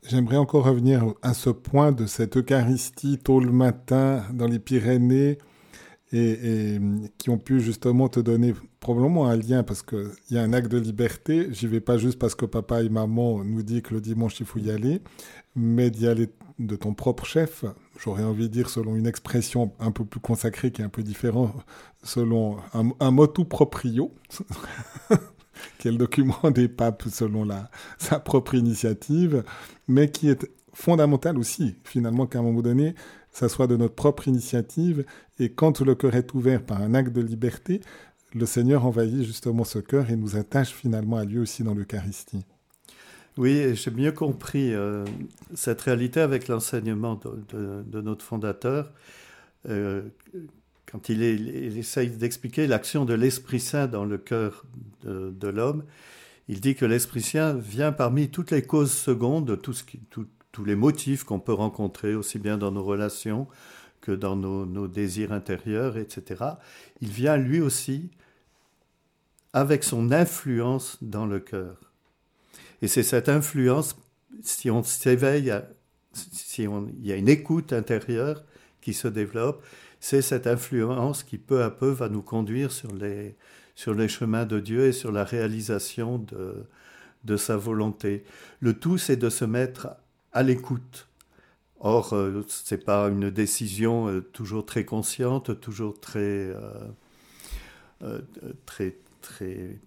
J'aimerais 0.06 0.36
encore 0.36 0.66
revenir 0.66 1.14
à 1.22 1.32
ce 1.32 1.50
point 1.50 1.90
de 1.90 2.06
cette 2.06 2.36
Eucharistie 2.36 3.18
tôt 3.18 3.40
le 3.40 3.52
matin 3.52 4.22
dans 4.34 4.46
les 4.46 4.58
Pyrénées, 4.58 5.38
et, 6.12 6.78
qui 7.18 7.30
ont 7.30 7.38
pu 7.38 7.60
justement 7.60 8.08
te 8.08 8.20
donner 8.20 8.54
probablement 8.80 9.26
un 9.26 9.36
lien 9.36 9.62
parce 9.62 9.82
qu'il 9.82 10.10
y 10.30 10.38
a 10.38 10.42
un 10.42 10.52
acte 10.52 10.70
de 10.70 10.78
liberté. 10.78 11.48
J'y 11.50 11.66
vais 11.66 11.80
pas 11.80 11.98
juste 11.98 12.18
parce 12.18 12.34
que 12.34 12.46
papa 12.46 12.82
et 12.82 12.88
maman 12.88 13.42
nous 13.44 13.62
disent 13.62 13.82
que 13.82 13.94
le 13.94 14.00
dimanche 14.00 14.38
il 14.40 14.46
faut 14.46 14.58
y 14.58 14.70
aller, 14.70 15.00
mais 15.56 15.90
d'y 15.90 16.06
aller 16.06 16.28
de 16.58 16.76
ton 16.76 16.94
propre 16.94 17.24
chef. 17.24 17.64
J'aurais 17.98 18.24
envie 18.24 18.48
de 18.48 18.52
dire 18.52 18.70
selon 18.70 18.96
une 18.96 19.06
expression 19.06 19.72
un 19.80 19.90
peu 19.90 20.04
plus 20.04 20.20
consacrée 20.20 20.70
qui 20.70 20.82
est 20.82 20.84
un 20.84 20.88
peu 20.90 21.02
différente, 21.02 21.52
selon 22.02 22.58
un, 22.74 22.90
un 23.00 23.10
motu 23.10 23.44
proprio. 23.44 24.12
qui 25.78 25.88
est 25.88 25.92
le 25.92 25.98
document 25.98 26.50
des 26.50 26.68
papes 26.68 27.04
selon 27.10 27.44
la, 27.44 27.70
sa 27.98 28.18
propre 28.18 28.54
initiative, 28.54 29.44
mais 29.88 30.10
qui 30.10 30.28
est 30.28 30.48
fondamental 30.72 31.38
aussi, 31.38 31.76
finalement, 31.84 32.26
qu'à 32.26 32.40
un 32.40 32.42
moment 32.42 32.62
donné, 32.62 32.94
ça 33.34 33.48
soit 33.48 33.66
de 33.66 33.76
notre 33.76 33.94
propre 33.94 34.28
initiative. 34.28 35.04
Et 35.38 35.50
quand 35.50 35.80
le 35.80 35.94
cœur 35.94 36.14
est 36.14 36.32
ouvert 36.32 36.62
par 36.62 36.80
un 36.80 36.94
acte 36.94 37.12
de 37.12 37.20
liberté, 37.20 37.80
le 38.32 38.46
Seigneur 38.46 38.86
envahit 38.86 39.24
justement 39.24 39.64
ce 39.64 39.80
cœur 39.80 40.08
et 40.08 40.16
nous 40.16 40.36
attache 40.36 40.72
finalement 40.72 41.16
à 41.16 41.24
lui 41.24 41.38
aussi 41.38 41.64
dans 41.64 41.74
l'Eucharistie. 41.74 42.46
Oui, 43.36 43.74
j'ai 43.74 43.90
mieux 43.90 44.12
compris 44.12 44.72
euh, 44.72 45.04
cette 45.54 45.80
réalité 45.80 46.20
avec 46.20 46.46
l'enseignement 46.46 47.20
de, 47.50 48.00
notre 48.00 48.24
fondateur, 48.24 48.92
euh, 49.68 50.02
quand 50.86 51.08
il, 51.08 51.20
essaye 51.76 52.10
d'expliquer 52.10 52.68
l'action 52.68 53.04
de 53.04 53.14
l'Esprit 53.14 53.58
Saint 53.58 53.88
dans 53.88 54.04
le 54.04 54.16
cœur 54.16 54.64
de, 55.02 55.48
l'homme, 55.48 55.82
il 56.46 56.60
dit 56.60 56.76
que 56.76 56.84
l'Esprit 56.84 57.22
Saint 57.22 57.54
vient 57.54 57.90
parmi 57.90 58.28
toutes 58.28 58.52
les 58.52 58.62
causes 58.62 58.92
secondes, 58.92 59.60
tous 60.54 60.64
les 60.64 60.76
motifs 60.76 61.24
qu'on 61.24 61.40
peut 61.40 61.52
rencontrer, 61.52 62.14
aussi 62.14 62.38
bien 62.38 62.56
dans 62.56 62.70
nos 62.70 62.84
relations 62.84 63.48
que 64.00 64.12
dans 64.12 64.36
nos, 64.36 64.86
désirs 64.86 65.32
intérieurs, 65.32 65.96
etc. 65.96 66.44
Il 67.00 67.08
vient 67.08 67.36
lui 67.36 67.60
aussi 67.60 68.10
avec 69.52 69.82
son 69.82 70.12
influence 70.12 70.98
dans 71.02 71.26
le 71.26 71.40
cœur. 71.40 71.80
Et 72.82 72.88
c'est 72.88 73.02
cette 73.02 73.28
influence, 73.28 73.96
si 74.42 74.70
on 74.70 74.84
s'éveille, 74.84 75.52
si 76.12 76.62
il 76.62 77.06
y 77.06 77.12
a 77.12 77.16
une 77.16 77.28
écoute 77.28 77.72
intérieure 77.72 78.44
qui 78.80 78.94
se 78.94 79.08
développe, 79.08 79.64
c'est 79.98 80.22
cette 80.22 80.46
influence 80.46 81.24
qui 81.24 81.36
peu 81.36 81.64
à 81.64 81.70
peu 81.70 81.88
va 81.88 82.08
nous 82.08 82.22
conduire 82.22 82.70
sur 82.70 82.94
les, 82.94 83.34
sur 83.74 83.92
les 83.92 84.06
chemins 84.06 84.46
de 84.46 84.60
Dieu 84.60 84.86
et 84.86 84.92
sur 84.92 85.10
la 85.10 85.24
réalisation 85.24 86.18
de, 86.18 86.64
de 87.24 87.36
sa 87.36 87.56
volonté. 87.56 88.22
Le 88.60 88.74
tout, 88.74 88.98
c'est 88.98 89.16
de 89.16 89.30
se 89.30 89.44
mettre 89.44 89.96
à 90.34 90.42
l'écoute. 90.42 91.08
Or, 91.80 92.12
euh, 92.14 92.42
ce 92.48 92.74
n'est 92.74 92.80
pas 92.80 93.08
une 93.08 93.30
décision 93.30 94.08
euh, 94.08 94.20
toujours 94.20 94.66
très 94.66 94.84
consciente, 94.84 95.60
toujours 95.60 96.00
très, 96.00 96.50
euh, 98.02 98.20
très, 98.66 98.96
très, 99.20 99.78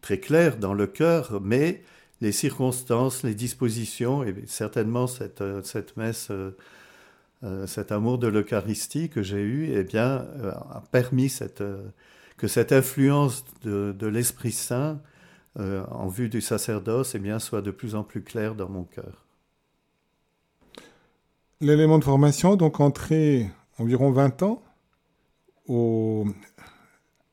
très 0.00 0.20
claire 0.20 0.58
dans 0.58 0.74
le 0.74 0.86
cœur, 0.86 1.40
mais 1.42 1.82
les 2.20 2.32
circonstances, 2.32 3.22
les 3.22 3.34
dispositions, 3.34 4.22
et 4.22 4.34
certainement 4.46 5.06
cette, 5.06 5.42
cette 5.64 5.96
messe 5.96 6.30
cet 7.66 7.92
amour 7.92 8.16
de 8.16 8.26
l'Eucharistie 8.26 9.10
que 9.10 9.22
j'ai 9.22 9.42
eu 9.42 9.70
eh 9.74 9.84
bien, 9.84 10.26
a 10.70 10.82
permis 10.92 11.30
que 12.38 12.48
cette 12.48 12.72
influence 12.72 13.44
de, 13.64 14.06
l'Esprit 14.06 14.52
Saint 14.52 14.98
en 15.58 16.08
vue 16.08 16.30
du 16.30 16.40
sacerdoce 16.40 17.14
eh 17.14 17.18
bien, 17.18 17.38
soit 17.38 17.60
de 17.60 17.70
plus 17.70 17.94
en 17.94 18.02
plus 18.02 18.22
claire 18.22 18.54
dans 18.54 18.70
mon 18.70 18.84
cœur. 18.84 19.23
L'élément 21.60 21.98
de 21.98 22.04
formation, 22.04 22.56
donc 22.56 22.80
entré 22.80 23.50
environ 23.78 24.10
20 24.10 24.42
ans 24.42 24.62
au... 25.66 26.26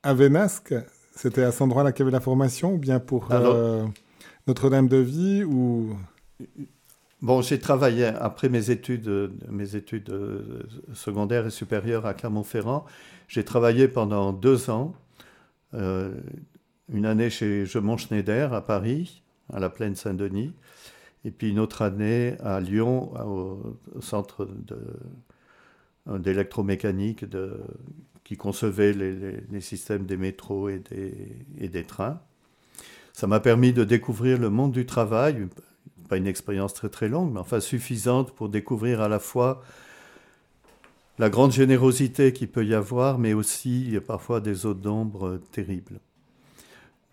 à 0.03 0.13
Vénasque, 0.13 0.73
c'était 1.15 1.43
à 1.43 1.51
cet 1.51 1.61
endroit-là 1.61 1.91
qu'il 1.91 2.01
y 2.01 2.03
avait 2.03 2.11
la 2.11 2.21
formation, 2.21 2.73
ou 2.73 2.77
bien 2.77 2.99
pour 2.99 3.29
Notre-Dame 4.47 4.87
de 4.87 4.97
Vie 4.97 5.43
ou... 5.43 5.95
Bon, 7.21 7.43
j'ai 7.43 7.59
travaillé 7.59 8.05
après 8.05 8.49
mes 8.49 8.71
études, 8.71 9.31
mes 9.47 9.75
études 9.75 10.09
euh, 10.09 10.63
secondaires 10.93 11.45
et 11.45 11.51
supérieures 11.51 12.07
à 12.07 12.15
Clermont-Ferrand. 12.15 12.83
J'ai 13.27 13.45
travaillé 13.45 13.87
pendant 13.87 14.33
deux 14.33 14.71
ans, 14.71 14.95
euh, 15.75 16.15
une 16.91 17.05
année 17.05 17.29
chez 17.29 17.67
Jemont 17.67 17.97
Schneider 17.97 18.53
à 18.53 18.65
Paris, 18.65 19.21
à 19.53 19.59
la 19.59 19.69
plaine 19.69 19.95
Saint-Denis, 19.95 20.53
et 21.23 21.31
puis 21.31 21.49
une 21.49 21.59
autre 21.59 21.81
année 21.81 22.35
à 22.39 22.59
Lyon, 22.59 23.13
au, 23.25 23.77
centre 24.01 24.47
d'électromécanique 26.07 27.25
qui 28.23 28.37
concevait 28.37 28.93
les, 28.93 29.61
systèmes 29.61 30.05
des 30.05 30.17
métros 30.17 30.69
et 30.69 30.79
des, 30.79 31.13
et 31.59 31.69
des 31.69 31.83
trains. 31.83 32.19
Ça 33.13 33.27
m'a 33.27 33.39
permis 33.39 33.73
de 33.73 33.83
découvrir 33.83 34.39
le 34.39 34.49
monde 34.49 34.71
du 34.71 34.85
travail, 34.85 35.47
pas 36.09 36.17
une 36.17 36.27
expérience 36.27 36.73
très 36.73 36.89
très 36.89 37.07
longue, 37.07 37.31
mais 37.33 37.39
enfin 37.39 37.59
suffisante 37.59 38.31
pour 38.31 38.49
découvrir 38.49 39.01
à 39.01 39.07
la 39.07 39.19
fois 39.19 39.63
la 41.19 41.29
grande 41.29 41.51
générosité 41.51 42.33
qu'il 42.33 42.49
peut 42.49 42.65
y 42.65 42.73
avoir, 42.73 43.19
mais 43.19 43.33
aussi 43.33 43.97
parfois 44.07 44.41
des 44.41 44.65
eaux 44.65 44.73
d'ombre 44.73 45.39
terribles. 45.51 45.99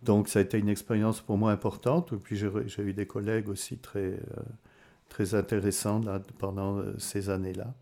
Donc 0.02 0.28
ça 0.28 0.38
a 0.38 0.42
été 0.42 0.58
une 0.58 0.68
expérience 0.68 1.20
pour 1.20 1.38
moi 1.38 1.50
importante. 1.50 2.12
Et 2.12 2.16
puis 2.16 2.36
j'ai 2.36 2.82
eu 2.82 2.92
des 2.92 3.06
collègues 3.06 3.48
aussi 3.48 3.78
très, 3.78 4.00
euh, 4.00 4.18
très 5.08 5.34
intéressants 5.34 6.00
pendant 6.38 6.78
euh, 6.78 6.94
ces 6.98 7.30
années-là. 7.30 7.74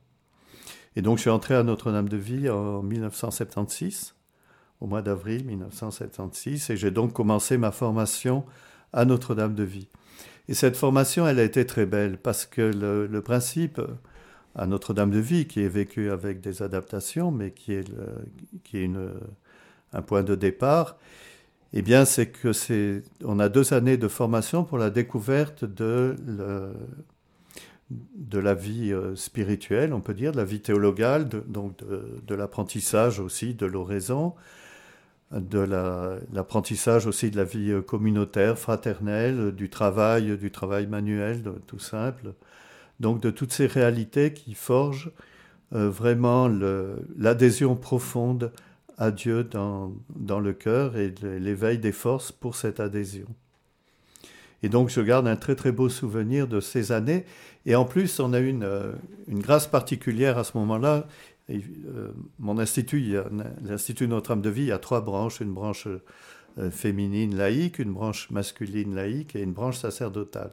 Et 0.96 1.02
donc 1.02 1.18
je 1.18 1.22
suis 1.22 1.30
entré 1.30 1.54
à 1.54 1.62
Notre-Dame-de-Vie 1.62 2.48
en 2.48 2.82
1976, 2.82 4.14
au 4.80 4.86
mois 4.86 5.02
d'avril 5.02 5.44
1976, 5.44 6.70
et 6.70 6.76
j'ai 6.76 6.90
donc 6.90 7.12
commencé 7.12 7.58
ma 7.58 7.70
formation 7.70 8.44
à 8.94 9.04
Notre-Dame-de-Vie. 9.04 9.88
Et 10.48 10.54
cette 10.54 10.76
formation, 10.76 11.26
elle 11.26 11.38
a 11.38 11.42
été 11.42 11.66
très 11.66 11.84
belle 11.84 12.18
parce 12.18 12.46
que 12.46 12.62
le, 12.62 13.20
principe 13.20 13.80
à 14.54 14.66
Notre-Dame-de-Vie, 14.66 15.46
qui 15.46 15.60
est 15.60 15.68
vécu 15.68 16.10
avec 16.10 16.40
des 16.40 16.62
adaptations, 16.62 17.30
mais 17.30 17.50
qui 17.50 17.72
est, 17.72 17.90
qui 18.64 18.78
est 18.78 18.90
un 19.92 20.02
point 20.02 20.22
de 20.22 20.34
départ, 20.34 20.96
eh 21.72 21.82
bien, 21.82 22.04
c'est 22.04 22.26
que 22.26 22.52
c'est, 22.52 23.02
on 23.24 23.38
a 23.38 23.48
deux 23.48 23.74
années 23.74 23.96
de 23.96 24.08
formation 24.08 24.64
pour 24.64 24.78
la 24.78 24.90
découverte 24.90 25.64
de, 25.64 26.16
le, 26.26 26.72
de 27.90 28.38
la 28.38 28.54
vie 28.54 28.92
euh, 28.92 29.14
spirituelle, 29.16 29.92
on 29.92 30.00
peut 30.00 30.14
dire, 30.14 30.32
de 30.32 30.36
la 30.38 30.44
vie 30.44 30.60
théologale, 30.60 31.28
donc 31.28 31.76
de, 31.78 32.20
de 32.26 32.34
l'apprentissage 32.34 33.20
aussi 33.20 33.54
de 33.54 33.66
l'oraison, 33.66 34.34
de 35.32 35.58
l'apprentissage 36.32 37.06
aussi 37.06 37.30
de 37.30 37.36
la 37.36 37.44
vie 37.44 37.72
euh, 37.72 37.82
communautaire, 37.82 38.58
fraternelle, 38.58 39.52
du 39.52 39.68
travail, 39.68 40.36
du 40.38 40.50
travail 40.50 40.86
manuel, 40.86 41.42
tout 41.66 41.78
simple. 41.78 42.32
Donc 43.00 43.20
de 43.20 43.30
toutes 43.30 43.52
ces 43.52 43.66
réalités 43.66 44.32
qui 44.32 44.54
forgent 44.54 45.10
euh, 45.74 45.90
vraiment 45.90 46.48
l'adhésion 47.18 47.76
profonde 47.76 48.52
à 48.98 49.10
Dieu 49.10 49.44
dans, 49.44 49.92
le 50.40 50.52
cœur 50.52 50.96
et 50.96 51.14
l'éveil 51.22 51.78
des 51.78 51.92
forces 51.92 52.32
pour 52.32 52.56
cette 52.56 52.80
adhésion. 52.80 53.26
Et 54.62 54.68
donc 54.68 54.88
je 54.88 55.00
garde 55.00 55.28
un 55.28 55.36
très 55.36 55.54
très 55.54 55.72
beau 55.72 55.88
souvenir 55.88 56.48
de 56.48 56.60
ces 56.60 56.92
années. 56.92 57.24
Et 57.66 57.74
en 57.74 57.84
plus, 57.84 58.20
on 58.20 58.32
a 58.32 58.38
euh, 58.40 58.92
une 59.28 59.40
grâce 59.40 59.66
particulière 59.66 60.38
à 60.38 60.44
ce 60.44 60.56
moment-là. 60.56 61.06
Euh, 61.50 62.10
mon 62.38 62.58
institut, 62.58 63.14
l'Institut 63.62 64.08
Notre-Dame 64.08 64.42
de 64.42 64.50
Vie, 64.50 64.72
a 64.72 64.78
trois 64.78 65.00
branches, 65.00 65.40
une 65.40 65.52
branche 65.52 65.86
euh, 66.58 66.70
féminine 66.70 67.36
laïque, 67.36 67.78
une 67.78 67.92
branche 67.92 68.30
masculine 68.30 68.94
laïque 68.94 69.36
et 69.36 69.42
une 69.42 69.52
branche 69.52 69.78
sacerdotale. 69.78 70.52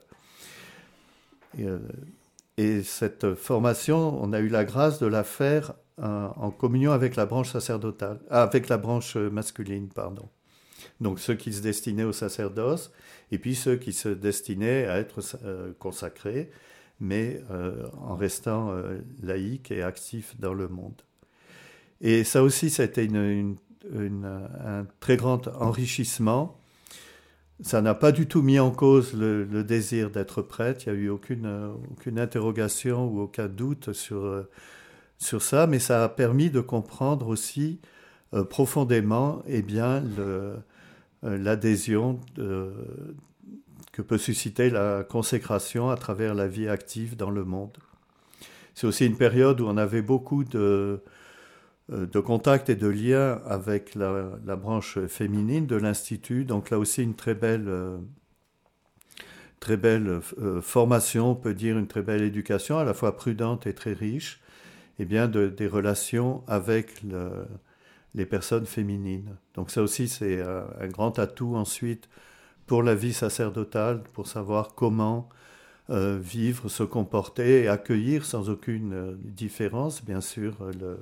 Et, 1.57 1.65
euh, 1.65 2.83
cette 2.83 3.33
formation, 3.33 4.21
on 4.21 4.33
a 4.33 4.39
eu 4.39 4.47
la 4.47 4.65
grâce 4.65 4.99
de 4.99 5.07
la 5.07 5.23
faire 5.23 5.73
en 6.01 6.51
communion 6.51 6.91
avec 6.91 7.15
la 7.15 7.25
branche 7.25 7.51
sacerdotale, 7.51 8.19
avec 8.29 8.67
la 8.67 8.77
branche 8.77 9.15
masculine, 9.15 9.89
pardon. 9.89 10.27
Donc 11.01 11.19
ceux 11.19 11.35
qui 11.35 11.53
se 11.53 11.61
destinaient 11.61 12.03
au 12.03 12.13
sacerdoce, 12.13 12.91
et 13.31 13.37
puis 13.37 13.55
ceux 13.55 13.75
qui 13.75 13.93
se 13.93 14.09
destinaient 14.09 14.85
à 14.85 14.97
être 14.97 15.21
consacrés 15.79 16.49
mais 17.03 17.41
euh, 17.51 17.87
en 18.01 18.15
restant 18.15 18.71
euh, 18.71 18.99
et 19.69 19.83
actif 19.83 20.39
dans 20.39 20.53
le 20.53 20.67
monde. 20.67 21.01
Et 22.01 22.23
ça 22.23 22.43
aussi, 22.43 22.69
ça 22.69 22.83
a 22.83 22.85
été 22.85 23.07
un 23.13 24.85
très 24.99 25.17
grand 25.17 25.47
enrichissement. 25.59 26.59
Ça 27.61 27.81
n'a 27.81 27.93
pas 27.93 28.11
du 28.11 28.27
tout 28.27 28.41
mis 28.41 28.59
en 28.59 28.71
cause 28.71 29.13
le, 29.13 29.63
désir 29.63 30.09
d'être 30.09 30.41
prêtre. 30.41 30.85
Il 30.85 30.93
n'y 30.93 30.99
a 30.99 31.01
eu 31.01 31.09
aucune, 31.09 31.75
aucune 31.91 32.19
interrogation 32.19 33.07
ou 33.07 33.21
aucun 33.21 33.47
doute 33.47 33.93
sur, 33.93 34.45
sur 35.17 35.41
ça, 35.41 35.67
mais 35.67 35.79
ça 35.79 36.03
a 36.03 36.09
permis 36.09 36.49
de 36.49 36.61
comprendre 36.61 37.27
aussi 37.27 37.79
euh, 38.33 38.43
profondément 38.43 39.41
eh 39.47 39.61
bien, 39.61 40.03
l'adhésion 41.21 42.19
que 42.35 44.01
peut 44.01 44.17
susciter 44.17 44.69
la 44.69 45.03
consécration 45.03 45.89
à 45.89 45.95
travers 45.95 46.33
la 46.33 46.47
vie 46.47 46.67
active 46.67 47.15
dans 47.15 47.29
le 47.29 47.45
monde. 47.45 47.77
C'est 48.73 48.87
aussi 48.87 49.05
une 49.05 49.17
période 49.17 49.61
où 49.61 49.67
on 49.67 49.77
avait 49.77 50.01
beaucoup 50.01 50.43
de, 50.43 51.03
euh, 51.91 52.05
de 52.05 52.19
contacts 52.19 52.69
et 52.69 52.75
de 52.75 52.87
liens 52.87 53.41
avec 53.45 53.95
la, 53.95 54.55
branche 54.55 54.99
féminine 55.07 55.67
de 55.67 55.75
l'Institut. 55.75 56.45
Donc 56.45 56.69
là 56.69 56.79
aussi 56.79 57.03
une 57.03 57.15
très 57.15 57.35
belle, 57.35 57.67
euh, 57.67 57.97
très 59.59 59.75
belle 59.75 60.21
euh, 60.39 60.61
formation, 60.61 61.31
on 61.31 61.35
peut 61.35 61.53
dire 61.53 61.77
une 61.77 61.87
très 61.87 62.01
belle 62.01 62.21
éducation, 62.21 62.77
à 62.77 62.85
la 62.85 62.93
fois 62.93 63.17
prudente 63.17 63.67
et 63.67 63.73
très 63.73 63.93
riche, 63.93 64.39
et 64.99 65.05
bien 65.05 65.27
de, 65.27 65.47
des 65.47 65.67
relations 65.67 66.43
avec 66.47 67.01
les 68.15 68.25
personnes 68.25 68.65
féminines. 68.65 69.35
Donc 69.55 69.71
ça 69.71 69.81
aussi 69.81 70.07
c'est 70.07 70.41
un 70.41 70.87
grand 70.87 71.19
atout 71.19 71.55
ensuite 71.55 72.09
pour 72.67 72.83
la 72.83 72.95
vie 72.95 73.13
sacerdotale, 73.13 74.03
pour 74.13 74.27
savoir 74.27 74.75
comment 74.75 75.29
euh, 75.89 76.17
vivre, 76.17 76.69
se 76.69 76.83
comporter 76.83 77.63
et 77.63 77.67
accueillir 77.67 78.23
sans 78.23 78.49
aucune 78.49 78.93
euh, 78.93 79.15
différence, 79.17 80.03
bien 80.03 80.21
sûr, 80.21 80.55
euh, 80.61 80.95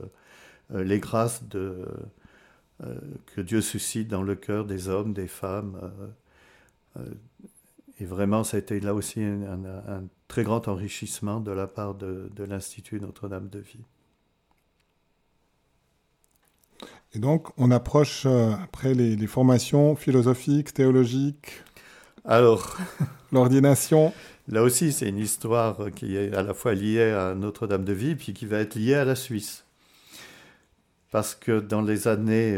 les 0.71 0.99
grâces 0.99 1.43
que 1.51 3.41
Dieu 3.41 3.61
suscite 3.61 4.07
dans 4.07 4.23
le 4.23 4.35
cœur 4.35 4.65
des 4.65 4.87
hommes, 4.87 5.13
des 5.13 5.27
femmes. 5.27 5.91
et 7.99 8.05
vraiment, 8.05 8.43
ça 8.43 8.57
a 8.57 8.59
été 8.59 8.79
là 8.79 8.95
aussi 8.95 9.21
un, 9.21 10.03
très 10.31 10.43
grand 10.45 10.69
enrichissement 10.69 11.41
de 11.41 11.51
la 11.51 11.67
part 11.67 11.93
de, 11.93 12.31
de 12.33 12.45
l'Institut 12.45 13.01
Notre-Dame 13.01 13.49
de 13.49 13.59
Vie. 13.59 13.83
Et 17.13 17.19
donc, 17.19 17.49
on 17.57 17.69
approche 17.69 18.25
euh, 18.25 18.53
après 18.63 18.93
les, 18.93 19.27
formations 19.27 19.97
philosophiques, 19.97 20.73
théologiques. 20.73 21.61
Alors, 22.23 22.77
l'ordination. 23.33 24.13
Là 24.47 24.63
aussi, 24.63 24.93
c'est 24.93 25.09
une 25.09 25.17
histoire 25.17 25.91
qui 25.93 26.15
est 26.15 26.33
à 26.33 26.43
la 26.43 26.53
fois 26.53 26.75
liée 26.75 27.11
à 27.11 27.35
Notre-Dame 27.35 27.83
de 27.83 27.91
Vie, 27.91 28.15
puis 28.15 28.33
qui 28.33 28.45
va 28.45 28.59
être 28.59 28.75
liée 28.75 28.95
à 28.95 29.03
la 29.03 29.15
Suisse. 29.15 29.65
Parce 31.11 31.35
que 31.35 31.59
dans 31.59 31.81
les 31.81 32.07
années 32.07 32.57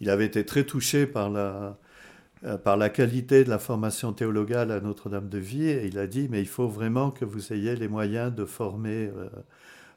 Il 0.00 0.10
avait 0.10 0.26
été 0.26 0.44
très 0.44 0.64
touché 0.64 1.06
par 1.06 1.30
la, 1.30 1.78
euh, 2.44 2.58
par 2.58 2.76
la 2.76 2.90
qualité 2.90 3.44
de 3.44 3.48
la 3.48 3.58
formation 3.58 4.12
théologale 4.12 4.70
à 4.70 4.80
Notre-Dame 4.80 5.28
de 5.28 5.38
Vie 5.38 5.68
et 5.68 5.86
il 5.86 5.98
a 5.98 6.06
dit 6.06 6.28
mais 6.30 6.40
il 6.40 6.48
faut 6.48 6.68
vraiment 6.68 7.10
que 7.10 7.24
vous 7.24 7.52
ayez 7.52 7.74
les 7.74 7.88
moyens 7.88 8.34
de 8.34 8.44
former 8.44 9.10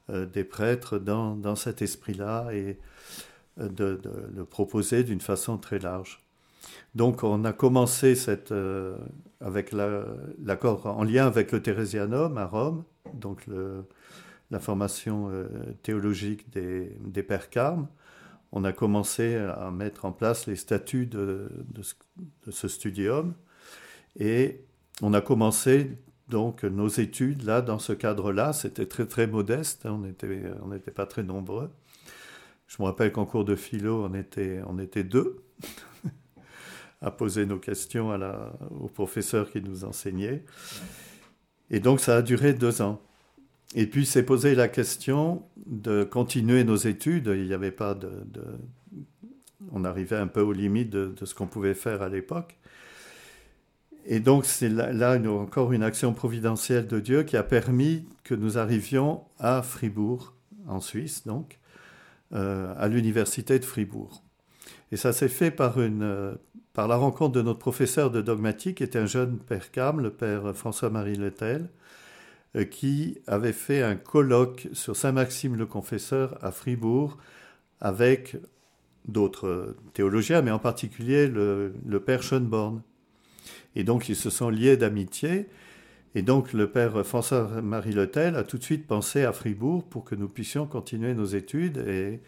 euh, 0.09 0.25
des 0.25 0.43
prêtres 0.43 0.97
dans, 0.97 1.35
dans 1.35 1.55
cet 1.55 1.81
esprit-là 1.81 2.49
et 2.53 2.79
de, 3.57 3.99
le 4.33 4.45
proposer 4.45 5.03
d'une 5.03 5.21
façon 5.21 5.57
très 5.57 5.77
large. 5.77 6.21
Donc 6.95 7.23
on 7.23 7.43
a 7.43 7.53
commencé 7.53 8.15
cette, 8.15 8.53
avec 9.39 9.71
l'accord 9.73 10.85
en 10.85 11.03
lien 11.03 11.27
avec 11.27 11.51
le 11.51 11.61
Thérésianum 11.61 12.37
à 12.37 12.45
Rome, 12.45 12.83
donc 13.13 13.45
le, 13.47 13.85
la 14.51 14.59
formation 14.59 15.29
euh, 15.31 15.47
théologique 15.81 16.49
des, 16.51 17.23
pères 17.23 17.49
carmes, 17.49 17.87
on 18.51 18.65
a 18.65 18.73
commencé 18.73 19.35
à 19.35 19.71
mettre 19.71 20.03
en 20.03 20.11
place 20.11 20.45
les 20.45 20.57
statuts 20.57 21.05
de, 21.05 21.49
ce 22.49 22.67
studium 22.67 23.33
et 24.19 24.61
on 25.01 25.13
a 25.13 25.21
commencé 25.21 25.97
donc 26.27 26.63
nos 26.63 26.89
études 26.89 27.43
là 27.43 27.61
dans 27.61 27.79
ce 27.79 27.93
cadre-là. 27.93 28.51
C'était 28.51 28.85
très 28.85 29.05
très 29.05 29.25
modeste, 29.25 29.85
hein. 29.85 30.01
on 30.61 30.67
n'était 30.67 30.91
pas 30.91 31.05
très 31.05 31.23
nombreux. 31.23 31.71
Je 32.67 32.75
me 32.79 32.87
rappelle 32.87 33.13
qu'en 33.13 33.25
cours 33.25 33.45
de 33.45 33.55
philo, 33.55 34.05
on 34.05 34.13
était, 34.13 34.61
on 34.67 34.79
était 34.79 35.05
deux 35.05 35.43
à 37.01 37.09
poser 37.09 37.45
nos 37.45 37.57
questions 37.57 38.11
au 38.81 38.87
professeur 38.87 39.49
qui 39.49 39.61
nous 39.61 39.85
enseignait. 39.85 40.43
Et 41.69 41.79
donc 41.79 42.01
ça 42.01 42.17
a 42.17 42.21
duré 42.21 42.53
deux 42.53 42.81
ans. 42.81 43.01
Et 43.75 43.85
puis 43.85 44.05
s'est 44.05 44.23
posé 44.23 44.55
la 44.55 44.67
question 44.67 45.43
de 45.65 46.03
continuer 46.03 46.63
nos 46.63 46.75
études. 46.75 47.31
Il 47.33 47.45
n'y 47.45 47.53
avait 47.53 47.71
pas 47.71 47.93
de, 47.93 48.11
On 49.71 49.85
arrivait 49.85 50.17
un 50.17 50.27
peu 50.27 50.41
aux 50.41 50.51
limites 50.51 50.89
de, 50.89 51.13
ce 51.23 51.33
qu'on 51.33 51.47
pouvait 51.47 51.73
faire 51.73 52.01
à 52.01 52.09
l'époque. 52.09 52.57
Et 54.05 54.19
donc 54.19 54.45
c'est 54.45 54.69
là, 54.69 55.17
encore 55.29 55.71
une 55.73 55.83
action 55.83 56.13
providentielle 56.13 56.87
de 56.87 56.99
Dieu 56.99 57.23
qui 57.23 57.37
a 57.37 57.43
permis 57.43 58.07
que 58.23 58.33
nous 58.33 58.57
arrivions 58.57 59.23
à 59.37 59.61
Fribourg, 59.61 60.33
en 60.67 60.81
Suisse 60.81 61.25
donc, 61.27 61.59
euh, 62.33 62.73
à 62.77 62.87
l'université 62.87 63.59
de 63.59 63.65
Fribourg. 63.65 64.23
Et 64.91 64.97
ça 64.97 65.13
s'est 65.13 65.29
fait 65.29 65.51
par, 65.51 65.79
une, 65.79 66.35
par 66.73 66.87
la 66.87 66.97
rencontre 66.97 67.33
de 67.33 67.41
notre 67.41 67.59
professeur 67.59 68.11
de 68.11 68.21
dogmatique, 68.21 68.77
qui 68.77 68.83
était 68.83 68.99
un 68.99 69.05
jeune 69.05 69.37
père 69.37 69.71
Cam, 69.71 70.01
le 70.01 70.09
père 70.09 70.53
François-Marie 70.55 71.15
Letel, 71.15 71.69
qui 72.69 73.17
avait 73.27 73.53
fait 73.53 73.81
un 73.81 73.95
colloque 73.95 74.67
sur 74.73 74.95
Saint-Maxime 74.95 75.55
le 75.55 75.65
Confesseur 75.65 76.37
à 76.43 76.51
Fribourg 76.51 77.17
avec 77.79 78.35
d'autres 79.07 79.75
théologiens, 79.93 80.41
mais 80.41 80.51
en 80.51 80.59
particulier 80.59 81.27
le, 81.27 81.73
père 82.05 82.23
Schönborn. 82.23 82.81
Et 83.75 83.83
donc 83.83 84.09
ils 84.09 84.15
se 84.15 84.29
sont 84.29 84.49
liés 84.49 84.77
d'amitié. 84.77 85.47
Et 86.13 86.21
donc 86.21 86.51
le 86.51 86.69
père 86.69 87.05
François-Marie 87.05 87.93
Letel 87.93 88.35
a 88.35 88.43
tout 88.43 88.57
de 88.57 88.63
suite 88.63 88.85
pensé 88.85 89.23
à 89.23 89.31
Fribourg 89.31 89.85
pour 89.85 90.03
que 90.03 90.15
nous 90.15 90.27
puissions 90.27 90.67
continuer 90.67 91.13
nos 91.13 91.25
études. 91.25 91.77
Et 91.87 92.19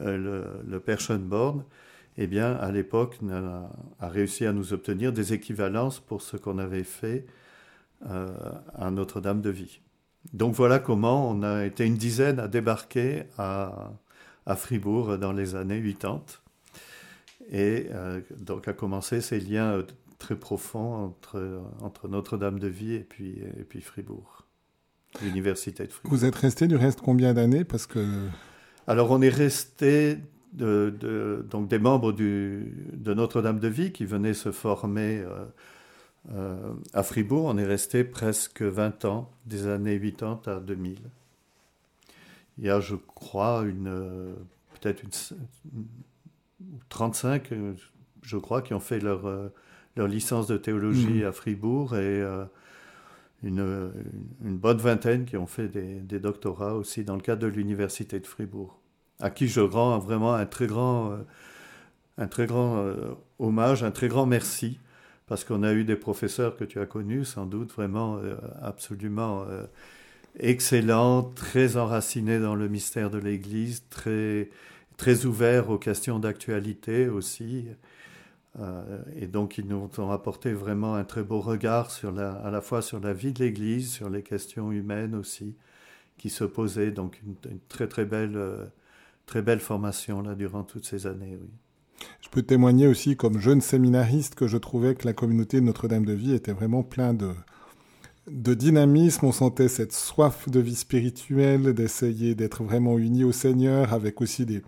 euh, 0.00 0.54
le, 0.66 0.80
père 0.80 1.00
Schönborn, 1.00 1.64
eh 2.16 2.26
bien, 2.26 2.54
à 2.54 2.72
l'époque, 2.72 3.18
a, 4.00 4.08
réussi 4.08 4.46
à 4.46 4.52
nous 4.52 4.72
obtenir 4.72 5.12
des 5.12 5.34
équivalences 5.34 6.00
pour 6.00 6.22
ce 6.22 6.36
qu'on 6.36 6.58
avait 6.58 6.84
fait 6.84 7.26
euh, 7.26 7.45
à 8.04 8.90
Notre-Dame 8.90 9.40
de 9.40 9.50
Vie. 9.50 9.80
Donc 10.32 10.54
voilà 10.54 10.78
comment 10.78 11.30
on 11.30 11.42
a 11.42 11.64
été 11.64 11.84
une 11.86 11.96
dizaine 11.96 12.38
à 12.38 12.48
débarquer 12.48 13.24
à, 13.38 13.92
Fribourg 14.56 15.18
dans 15.18 15.32
les 15.32 15.54
années 15.56 15.82
80 15.82 16.22
et 17.50 17.86
euh, 17.92 18.20
donc 18.38 18.68
a 18.68 18.72
commencé 18.72 19.20
ces 19.20 19.40
liens 19.40 19.72
euh, 19.72 19.82
très 20.18 20.36
profonds 20.36 20.94
entre, 20.94 21.60
entre 21.80 22.08
Notre-Dame 22.08 22.58
de 22.58 22.68
Vie 22.68 22.94
et 22.94 23.00
puis, 23.00 23.38
et 23.58 23.64
puis 23.64 23.80
Fribourg, 23.80 24.46
l'université 25.22 25.86
de 25.86 25.92
Fribourg. 25.92 26.16
Vous 26.16 26.24
êtes 26.24 26.34
resté 26.34 26.66
du 26.66 26.76
reste 26.76 27.00
combien 27.00 27.34
d'années? 27.34 27.64
Parce 27.64 27.86
que... 27.86 28.04
Alors 28.86 29.10
on 29.10 29.20
est 29.20 29.28
resté 29.28 30.18
de, 30.52 31.44
donc 31.50 31.68
des 31.68 31.78
membres 31.78 32.12
du, 32.12 32.72
de 32.92 33.14
Notre-Dame 33.14 33.60
de 33.60 33.68
Vie 33.68 33.92
qui 33.92 34.04
venaient 34.04 34.34
se 34.34 34.52
former 34.52 35.18
euh, 35.18 35.44
à 36.92 37.02
Fribourg, 37.02 37.44
on 37.44 37.56
est 37.56 37.64
resté 37.64 38.02
presque 38.04 38.62
20 38.62 39.04
ans, 39.04 39.30
des 39.46 39.66
années 39.66 40.00
80 40.00 40.40
à 40.46 40.60
2000. 40.60 40.98
Il 42.58 42.64
y 42.64 42.70
a, 42.70 42.80
je 42.80 42.96
crois, 42.96 43.64
une, 43.66 44.34
peut-être 44.74 45.02
une, 45.02 45.10
35, 46.88 47.50
je 48.22 48.36
crois, 48.36 48.62
qui 48.62 48.74
ont 48.74 48.80
fait 48.80 48.98
leur, 48.98 49.26
euh, 49.26 49.48
leur 49.94 50.08
licence 50.08 50.46
de 50.46 50.56
théologie 50.56 51.22
mmh. 51.22 51.26
à 51.26 51.32
Fribourg 51.32 51.94
et 51.96 52.22
euh, 52.22 52.44
une, 53.42 53.92
une, 54.44 54.56
bonne 54.56 54.78
vingtaine 54.78 55.26
qui 55.26 55.36
ont 55.36 55.46
fait 55.46 55.68
des, 55.68 56.00
des, 56.00 56.18
doctorats 56.18 56.74
aussi 56.74 57.04
dans 57.04 57.14
le 57.14 57.20
cadre 57.20 57.42
de 57.42 57.46
l'université 57.46 58.18
de 58.18 58.26
Fribourg, 58.26 58.80
à 59.20 59.30
qui 59.30 59.48
je 59.48 59.60
rends 59.60 59.98
vraiment 59.98 60.34
un 60.34 60.46
très 60.46 60.66
grand, 60.66 61.16
un 62.18 62.26
très 62.26 62.46
grand 62.46 62.84
hommage, 63.38 63.84
un 63.84 63.90
très 63.90 64.08
grand 64.08 64.26
merci 64.26 64.78
parce 65.26 65.44
qu'on 65.44 65.62
a 65.62 65.72
eu 65.72 65.84
des 65.84 65.96
professeurs 65.96 66.56
que 66.56 66.64
tu 66.64 66.80
as 66.80 66.86
connus, 66.86 67.24
sans 67.24 67.46
doute 67.46 67.72
vraiment 67.72 68.18
euh, 68.18 68.36
absolument 68.62 69.44
euh, 69.48 69.64
excellents, 70.38 71.22
très 71.22 71.76
enracinés 71.76 72.38
dans 72.40 72.54
le 72.54 72.68
mystère 72.68 73.10
de 73.10 73.18
l'Église, 73.18 73.84
très, 73.90 74.50
très 74.96 75.26
ouverts 75.26 75.70
aux 75.70 75.78
questions 75.78 76.18
d'actualité 76.20 77.08
aussi. 77.08 77.66
Euh, 78.60 79.02
et 79.16 79.26
donc, 79.26 79.58
ils 79.58 79.66
nous 79.66 79.90
ont 79.98 80.10
apporté 80.10 80.52
vraiment 80.52 80.94
un 80.94 81.04
très 81.04 81.24
beau 81.24 81.40
regard 81.40 81.90
à 82.44 82.50
la 82.50 82.60
fois 82.60 82.82
sur 82.82 83.00
la 83.00 83.12
vie 83.12 83.32
de 83.32 83.44
l'Église, 83.44 83.92
sur 83.92 84.10
les 84.10 84.22
questions 84.22 84.72
humaines 84.72 85.14
aussi, 85.14 85.56
qui 86.18 86.30
se 86.30 86.44
posaient. 86.44 86.92
Donc, 86.92 87.20
une, 87.26 87.36
une 87.50 87.60
très, 87.68 87.88
très 87.88 88.04
belle, 88.04 88.38
très 89.26 89.42
belle 89.42 89.60
formation 89.60 90.22
là, 90.22 90.34
durant 90.34 90.64
toutes 90.64 90.86
ces 90.86 91.06
années, 91.06 91.38
oui. 91.40 91.50
Je 92.26 92.30
peux 92.32 92.42
témoigner 92.42 92.88
aussi 92.88 93.16
comme 93.16 93.38
jeune 93.38 93.60
séminariste 93.60 94.34
que 94.34 94.48
je 94.48 94.56
trouvais 94.56 94.96
que 94.96 95.06
la 95.06 95.12
communauté 95.12 95.60
de 95.60 95.64
Notre-Dame 95.64 96.04
de 96.04 96.12
Vie 96.12 96.34
était 96.34 96.52
vraiment 96.52 96.82
plein 96.82 97.14
de, 97.14 97.30
de 98.28 98.52
dynamisme. 98.52 99.26
On 99.26 99.32
sentait 99.32 99.68
cette 99.68 99.92
soif 99.92 100.48
de 100.48 100.58
vie 100.58 100.74
spirituelle, 100.74 101.72
d'essayer 101.72 102.34
d'être 102.34 102.64
vraiment 102.64 102.98
unis 102.98 103.22
au 103.22 103.30
Seigneur, 103.30 103.92
avec 103.92 104.20
aussi 104.20 104.44
des 104.44 104.62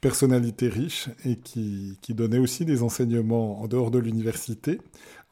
personnalités 0.00 0.68
riches 0.68 1.08
et 1.24 1.34
qui, 1.34 1.98
qui 2.02 2.14
donnaient 2.14 2.38
aussi 2.38 2.64
des 2.64 2.84
enseignements 2.84 3.60
en 3.60 3.66
dehors 3.66 3.90
de 3.90 3.98
l'université, 3.98 4.80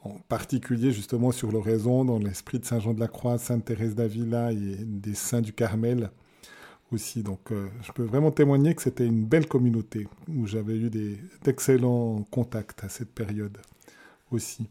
en 0.02 0.18
particulier 0.28 0.90
justement 0.90 1.30
sur 1.30 1.52
l'oraison, 1.52 2.04
dans 2.04 2.18
l'esprit 2.18 2.59
de 2.59 2.64
Saint 2.64 2.80
Jean 2.80 2.94
de 2.94 3.00
la 3.00 3.09
Croix, 3.09 3.38
Sainte 3.38 3.64
Thérèse 3.64 3.94
d'Avila 3.94 4.50
et 4.50 4.76
des 4.85 5.14
saints 5.14 5.40
du 5.40 5.52
Carmel 5.52 6.11
Donc, 7.16 7.53
euh, 7.53 7.68
je 7.83 7.92
peux 7.92 8.03
vraiment 8.03 8.33
témoigner 8.33 8.74
que 8.74 8.83
c'était 8.83 9.07
une 9.07 9.24
belle 9.24 9.46
communauté 9.46 10.09
où 10.29 10.46
j'avais 10.46 10.76
eu 10.76 10.90
d'excellents 11.44 12.26
contacts 12.33 12.83
à 12.83 12.88
cette 12.88 13.14
période 13.14 13.59
aussi. 14.33 14.68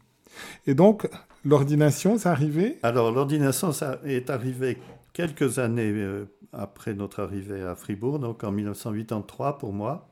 Et 0.66 0.74
donc, 0.74 1.08
l'ordination, 1.46 2.18
ça 2.18 2.32
arrivé? 2.32 2.78
Alors, 2.82 3.10
l'ordination, 3.10 3.70
est 4.04 4.28
arrivé 4.28 4.76
quelques 5.14 5.58
années 5.58 5.92
euh, 5.92 6.26
après 6.52 6.92
notre 6.92 7.22
arrivée 7.22 7.62
à 7.62 7.74
Fribourg, 7.74 8.18
donc 8.18 8.44
en 8.44 8.52
1983 8.52 9.56
pour 9.56 9.72
moi, 9.72 10.10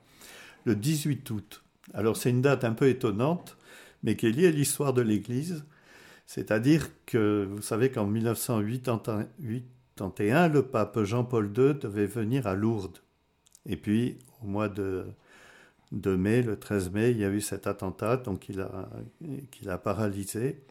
le 0.64 0.75
18 0.75 1.31
août. 1.31 1.62
Alors, 1.92 2.16
c'est 2.16 2.31
une 2.31 2.40
date 2.40 2.64
un 2.64 2.73
peu 2.73 2.88
étonnante, 2.88 3.59
mais 4.03 4.16
qui 4.16 4.27
est 4.27 4.31
liée 4.31 4.47
à 4.47 4.51
l'histoire 4.51 4.94
de 4.94 5.03
l'Église. 5.03 5.62
C'est-à-dire 6.27 6.88
que 7.05 7.47
vous 7.51 7.62
savez 7.62 7.90
qu'en 7.90 8.07
1988, 8.07 9.64
le 10.00 10.61
pape 10.61 11.02
Jean-Paul 11.02 11.46
II 11.46 11.74
devait 11.74 12.06
venir 12.06 12.46
à 12.46 12.54
Lourdes. 12.54 12.98
Et 13.66 13.76
puis, 13.76 14.18
au 14.42 14.46
mois 14.46 14.68
de, 14.68 15.04
mai, 15.92 16.42
le 16.42 16.58
13 16.58 16.90
mai, 16.90 17.11
il 17.11 17.18
y 17.18 17.24
a 17.24 17.30
eu 17.30 17.40
cet 17.40 17.66
attentat, 17.66 18.16
donc 18.16 18.48
il 18.48 18.61
a, 18.61 18.88
qu'il 19.50 19.70
a 19.70 19.78
paralysé. 19.78 20.62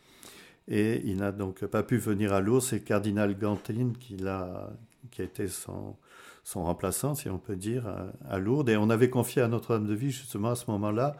Et 0.67 1.01
il 1.05 1.17
n'a 1.17 1.31
donc 1.31 1.65
pas 1.65 1.83
pu 1.83 1.97
venir 1.97 2.33
à 2.33 2.41
Lourdes. 2.41 2.63
C'est 2.63 2.79
le 2.79 2.83
cardinal 2.83 3.37
Gantin 3.37 3.93
qui, 3.99 4.17
a, 4.27 4.69
qui 5.11 5.21
a 5.21 5.25
été 5.25 5.47
son, 5.47 5.95
son 6.43 6.63
remplaçant, 6.63 7.15
si 7.15 7.29
on 7.29 7.37
peut 7.37 7.55
dire, 7.55 7.85
à, 8.29 8.39
Lourdes. 8.39 8.69
Et 8.69 8.77
on 8.77 8.89
avait 8.89 9.09
confié 9.09 9.41
à 9.41 9.47
Notre-Dame 9.47 9.87
de 9.87 9.93
Vie, 9.93 10.11
justement, 10.11 10.51
à 10.51 10.55
ce 10.55 10.69
moment-là, 10.71 11.15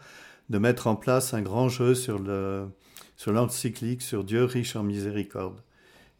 de 0.50 0.58
mettre 0.58 0.86
en 0.86 0.96
place 0.96 1.34
un 1.34 1.42
grand 1.42 1.68
jeu 1.68 1.94
sur 1.94 2.18
le 2.18 2.68
sur 3.18 3.32
l'encyclique 3.32 4.00
sur 4.00 4.24
Dieu 4.24 4.44
riche 4.44 4.76
en 4.76 4.84
miséricorde. 4.84 5.60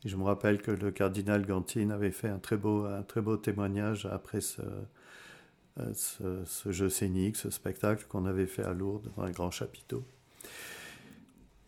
Je 0.05 0.17
me 0.17 0.23
rappelle 0.23 0.63
que 0.63 0.71
le 0.71 0.91
cardinal 0.91 1.45
Gantine 1.45 1.91
avait 1.91 2.13
fait 2.13 2.29
un 2.29 2.39
très 2.39 2.57
beau, 2.57 3.37
témoignage 3.37 4.07
après 4.07 4.41
ce, 4.41 4.63
euh, 5.81 6.45
ce, 6.45 6.73
jeu 6.73 6.89
scénique, 6.89 7.37
ce 7.37 7.51
spectacle 7.51 8.07
qu'on 8.09 8.25
avait 8.25 8.47
fait 8.47 8.65
à 8.65 8.73
Lourdes 8.73 9.11
dans 9.17 9.23
un 9.23 9.31
grand 9.31 9.51
chapiteau. 9.51 10.05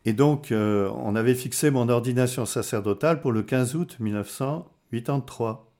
Et 0.05 0.12
donc, 0.12 0.51
euh, 0.51 0.90
on 0.95 1.14
avait 1.14 1.35
fixé 1.35 1.71
mon 1.71 1.88
ordination 1.88 2.47
sacerdotale 2.47 3.21
pour 3.21 3.33
le 3.33 3.43
15 3.43 3.77
août 3.77 3.97
1983. 4.01 5.71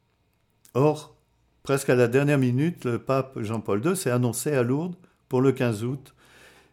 Or, 0.75 1.17
presque 1.63 1.89
à 1.89 1.95
la 1.95 2.07
dernière 2.07 2.39
minute, 2.39 2.85
le 2.85 2.99
pape 2.99 3.41
Jean-Paul 3.41 3.85
II 3.85 3.97
s'est 3.97 4.11
annoncé 4.11 4.53
à 4.53 4.63
Lourdes 4.63 4.97
pour 5.29 5.41
le 5.41 5.53
15 5.53 5.85
août 5.85 6.15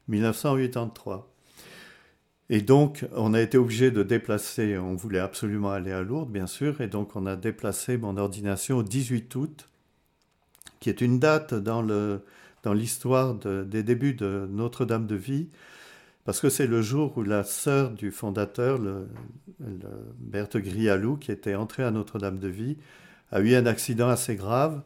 1983. 0.09 1.31
Et 2.49 2.61
donc, 2.61 3.05
on 3.13 3.33
a 3.33 3.41
été 3.41 3.57
obligé 3.57 3.91
de 3.91 4.03
déplacer, 4.03 4.77
on 4.77 4.95
voulait 4.95 5.19
absolument 5.19 5.71
aller 5.71 5.91
à 5.91 6.01
Lourdes, 6.01 6.31
bien 6.31 6.47
sûr, 6.47 6.79
et 6.79 6.87
donc 6.87 7.15
on 7.15 7.25
a 7.25 7.35
déplacé 7.35 7.97
mon 7.97 8.15
ordination 8.15 8.77
au 8.77 8.83
18 8.83 9.35
août, 9.35 9.69
qui 10.79 10.89
est 10.89 11.01
une 11.01 11.19
date 11.19 11.53
dans, 11.53 11.81
l'histoire 12.73 13.35
des 13.35 13.83
débuts 13.83 14.13
de 14.13 14.47
Notre-Dame 14.49 15.07
de 15.07 15.15
Vie, 15.15 15.49
parce 16.23 16.39
que 16.39 16.49
c'est 16.49 16.67
le 16.67 16.81
jour 16.81 17.17
où 17.17 17.23
la 17.23 17.43
sœur 17.43 17.91
du 17.91 18.11
fondateur, 18.11 18.79
Berthe 20.19 20.57
Grialou, 20.57 21.17
qui 21.17 21.31
était 21.31 21.55
entrée 21.55 21.83
à 21.83 21.91
Notre-Dame 21.91 22.39
de 22.39 22.47
Vie, 22.47 22.77
a 23.31 23.41
eu 23.41 23.55
un 23.55 23.65
accident 23.65 24.07
assez 24.07 24.35
grave. 24.35 24.81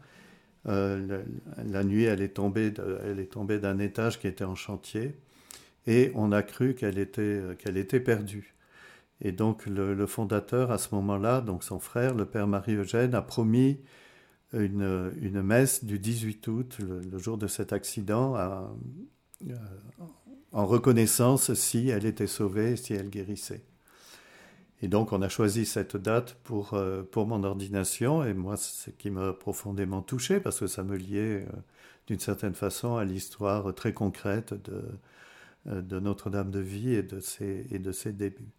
Euh, 0.68 1.24
la, 1.66 1.84
nuit, 1.84 2.04
elle 2.04 2.22
est 2.22 2.34
tombée 2.34 2.72
d'un 2.72 3.80
étage 3.80 4.20
qui 4.20 4.28
était 4.28 4.44
en 4.44 4.56
chantier 4.56 5.16
et 5.88 6.12
on 6.16 6.32
a 6.32 6.44
cru 6.44 6.76
qu'elle 6.76 6.98
était, 6.98 7.42
qu'elle 7.60 7.78
était 7.78 8.00
perdue. 8.00 8.56
Et 9.22 9.32
donc 9.32 9.66
le, 9.66 10.06
fondateur, 10.08 10.72
à 10.72 10.78
ce 10.78 10.94
moment-là, 10.96 11.42
donc 11.42 11.64
son 11.64 11.80
frère, 11.80 12.16
le 12.16 12.26
père 12.26 12.48
Marie-Eugène, 12.48 13.14
a 13.14 13.22
promis 13.22 13.80
une, 14.54 15.12
une, 15.22 15.42
messe 15.42 15.84
du 15.84 16.00
18 16.00 16.48
août, 16.48 16.78
le, 16.80 17.18
jour 17.20 17.38
de 17.38 17.48
cet 17.48 17.72
accident, 17.72 18.36
euh, 18.36 19.56
en 20.52 20.66
reconnaissance 20.66 21.54
si 21.54 21.90
elle 21.90 22.06
était 22.06 22.28
sauvée, 22.28 22.76
si 22.76 22.94
elle 22.94 23.10
guérissait. 23.10 23.64
Et 24.82 24.88
donc 24.88 25.14
on 25.14 25.22
a 25.22 25.30
choisi 25.30 25.66
cette 25.66 25.96
date 25.96 26.34
pour, 26.44 26.74
euh, 26.74 27.04
pour 27.04 27.28
mon 27.28 27.44
ordination, 27.44 28.24
et 28.24 28.34
moi 28.34 28.58
ce 28.58 28.90
qui 28.90 29.12
m'a 29.12 29.34
profondément 29.34 30.02
touché, 30.02 30.40
parce 30.40 30.60
que 30.60 30.68
ça 30.68 30.84
me 30.84 30.98
liait 30.98 31.46
euh, 31.46 31.52
d'une 32.08 32.20
certaine 32.20 32.56
façon 32.56 32.96
à 32.96 33.06
l'histoire 33.06 33.74
très 33.76 33.94
concrète 33.94 34.54
de, 34.54 34.74
euh, 34.74 34.82
de 35.66 36.00
Notre-Dame 36.00 36.52
de 36.52 36.60
Vie 36.60 36.94
et 36.94 37.04
de 37.04 37.20
ses, 37.20 37.68
et 37.72 37.80
de 37.80 37.92
ses 37.92 38.14
débuts. 38.14 38.50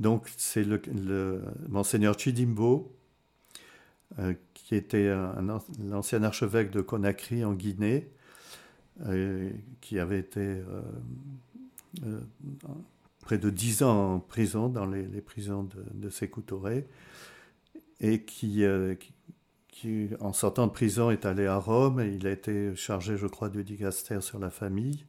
Donc 0.00 0.30
c'est 0.36 0.64
le, 0.64 1.42
monseigneur 1.68 2.18
Chidimbo, 2.18 2.94
euh, 4.18 4.32
qui 4.54 4.74
était 4.74 5.12
l'ancien 5.84 6.22
archevêque 6.22 6.70
de 6.70 6.80
Conakry 6.80 7.44
en 7.44 7.52
Guinée, 7.52 8.08
euh, 9.06 9.50
qui 9.80 9.98
avait 9.98 10.20
été 10.20 10.62
près 13.20 13.38
de 13.38 13.50
dix 13.50 13.82
ans 13.82 14.14
en 14.14 14.20
prison, 14.20 14.68
dans 14.68 14.86
les, 14.86 15.04
prisons 15.20 15.64
de, 15.64 15.84
de 15.94 16.10
Sékou 16.10 16.42
et 18.00 18.22
qui, 18.22 18.64
qui, 19.68 20.08
en 20.20 20.32
sortant 20.32 20.66
de 20.66 20.72
prison, 20.72 21.10
est 21.10 21.24
allé 21.24 21.46
à 21.46 21.56
Rome, 21.56 22.00
et 22.00 22.08
il 22.08 22.26
a 22.26 22.32
été 22.32 22.74
chargé, 22.74 23.16
je 23.16 23.26
crois, 23.26 23.48
du 23.48 23.62
dicaster 23.62 24.20
sur 24.20 24.38
la 24.38 24.50
famille, 24.50 25.04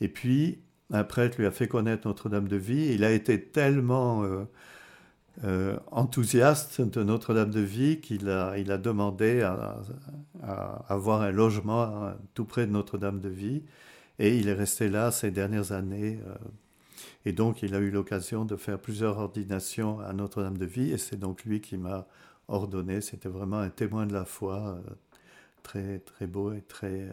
et 0.00 0.08
puis, 0.08 0.58
un 0.90 1.04
prêtre 1.04 1.38
lui 1.38 1.46
a 1.46 1.50
fait 1.50 1.68
connaître 1.68 2.06
Notre-Dame 2.06 2.48
de 2.48 2.56
Vie. 2.56 2.92
Il 2.92 3.04
a 3.04 3.10
été 3.10 3.42
tellement 3.42 4.24
euh, 4.24 4.44
euh, 5.44 5.78
enthousiaste 5.90 6.80
de 6.80 7.02
Notre-Dame 7.02 7.50
de 7.50 7.60
Vie 7.60 8.00
qu'il 8.00 8.28
a, 8.28 8.78
demandé 8.78 9.42
à, 9.42 9.80
avoir 10.88 11.22
un 11.22 11.30
logement 11.30 11.82
hein, 11.82 12.16
tout 12.34 12.44
près 12.44 12.66
de 12.66 12.72
Notre-Dame 12.72 13.20
de 13.20 13.28
Vie. 13.28 13.62
Et 14.18 14.36
il 14.36 14.48
est 14.48 14.54
resté 14.54 14.88
là 14.88 15.10
ces 15.10 15.30
dernières 15.30 15.72
années. 15.72 16.20
Euh, 16.26 16.34
et 17.24 17.32
donc, 17.32 17.62
il 17.62 17.74
a 17.74 17.78
eu 17.78 17.90
l'occasion 17.90 18.44
de 18.44 18.56
faire 18.56 18.78
plusieurs 18.78 19.18
ordinations 19.18 20.00
à 20.00 20.12
Notre-Dame 20.12 20.58
de 20.58 20.66
Vie. 20.66 20.92
Et 20.92 20.98
c'est 20.98 21.16
donc 21.16 21.44
lui 21.44 21.60
qui 21.60 21.78
m'a 21.78 22.06
ordonné. 22.48 23.00
C'était 23.00 23.30
vraiment 23.30 23.58
un 23.58 23.70
témoin 23.70 24.06
de 24.06 24.12
la 24.12 24.26
foi 24.26 24.78
très, 25.64 25.98
très 25.98 26.28
beau 26.28 26.52
et 26.52 26.60
très 26.60 27.00
euh, 27.00 27.10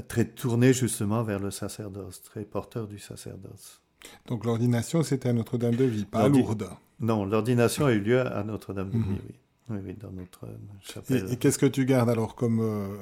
très 0.00 0.24
tourné 0.24 0.72
justement 0.72 1.22
vers 1.22 1.38
le 1.38 1.50
sacerdoce, 1.50 2.22
très 2.22 2.44
porteur 2.44 2.86
du 2.86 2.98
sacerdoce. 2.98 3.82
Donc 4.26 4.44
l'ordination, 4.44 5.02
c'était 5.02 5.28
à 5.28 5.32
Notre-Dame 5.32 5.76
de 5.76 5.84
Vie, 5.84 6.04
pas 6.04 6.20
à 6.20 6.28
Lourdes. 6.28 6.68
Non, 7.00 7.24
l'ordination 7.24 7.86
a 7.86 7.92
eu 7.92 8.00
lieu 8.00 8.20
à 8.20 8.42
Notre-Dame 8.44 8.90
de 8.90 8.96
Vie, 8.96 8.98
mhm. 8.98 9.18
oui. 9.28 9.34
oui. 9.70 9.78
oui. 9.84 9.94
dans 10.00 10.10
notre 10.12 10.46
chapelle. 10.80 11.32
Et, 11.32 11.36
qu'est-ce 11.36 11.58
que 11.58 11.66
tu 11.66 11.84
gardes 11.84 12.10
alors 12.10 12.34
comme, 12.34 12.60
euh, 12.60 12.96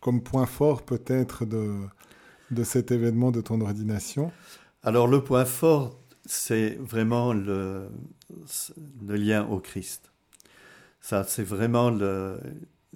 comme 0.00 0.22
point 0.22 0.46
fort 0.46 0.82
peut-être 0.82 1.44
de, 1.44 1.74
de 2.50 2.64
cet 2.64 2.90
événement 2.90 3.30
de 3.30 3.40
ton 3.40 3.60
ordination? 3.60 4.32
Alors 4.82 5.08
le 5.08 5.22
point 5.22 5.44
fort, 5.44 5.98
c'est 6.24 6.78
vraiment 6.80 7.32
le, 7.32 7.88
le 9.06 9.16
lien 9.16 9.46
au 9.46 9.58
Christ. 9.58 10.12
Ça, 11.00 11.24
c'est 11.24 11.42
vraiment 11.42 11.90
le, 11.90 12.38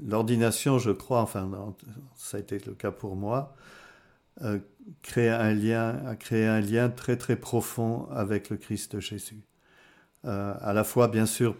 l'ordination, 0.02 0.78
je 0.78 0.90
crois, 0.90 1.20
enfin, 1.20 1.74
ça 2.16 2.36
a 2.36 2.40
été 2.40 2.58
le 2.66 2.74
cas 2.74 2.90
pour 2.90 3.16
moi, 3.16 3.54
euh, 4.42 4.58
crée 5.02 5.30
un 5.30 5.54
lien, 5.54 6.04
a 6.06 6.16
créé 6.16 6.46
un 6.46 6.60
lien 6.60 6.88
très 6.88 7.16
très 7.16 7.36
profond 7.36 8.08
avec 8.10 8.50
le 8.50 8.56
Christ 8.56 8.98
Jésus. 8.98 9.42
Euh, 10.24 10.54
à 10.60 10.72
la 10.72 10.84
fois, 10.84 11.08
bien 11.08 11.26
sûr, 11.26 11.54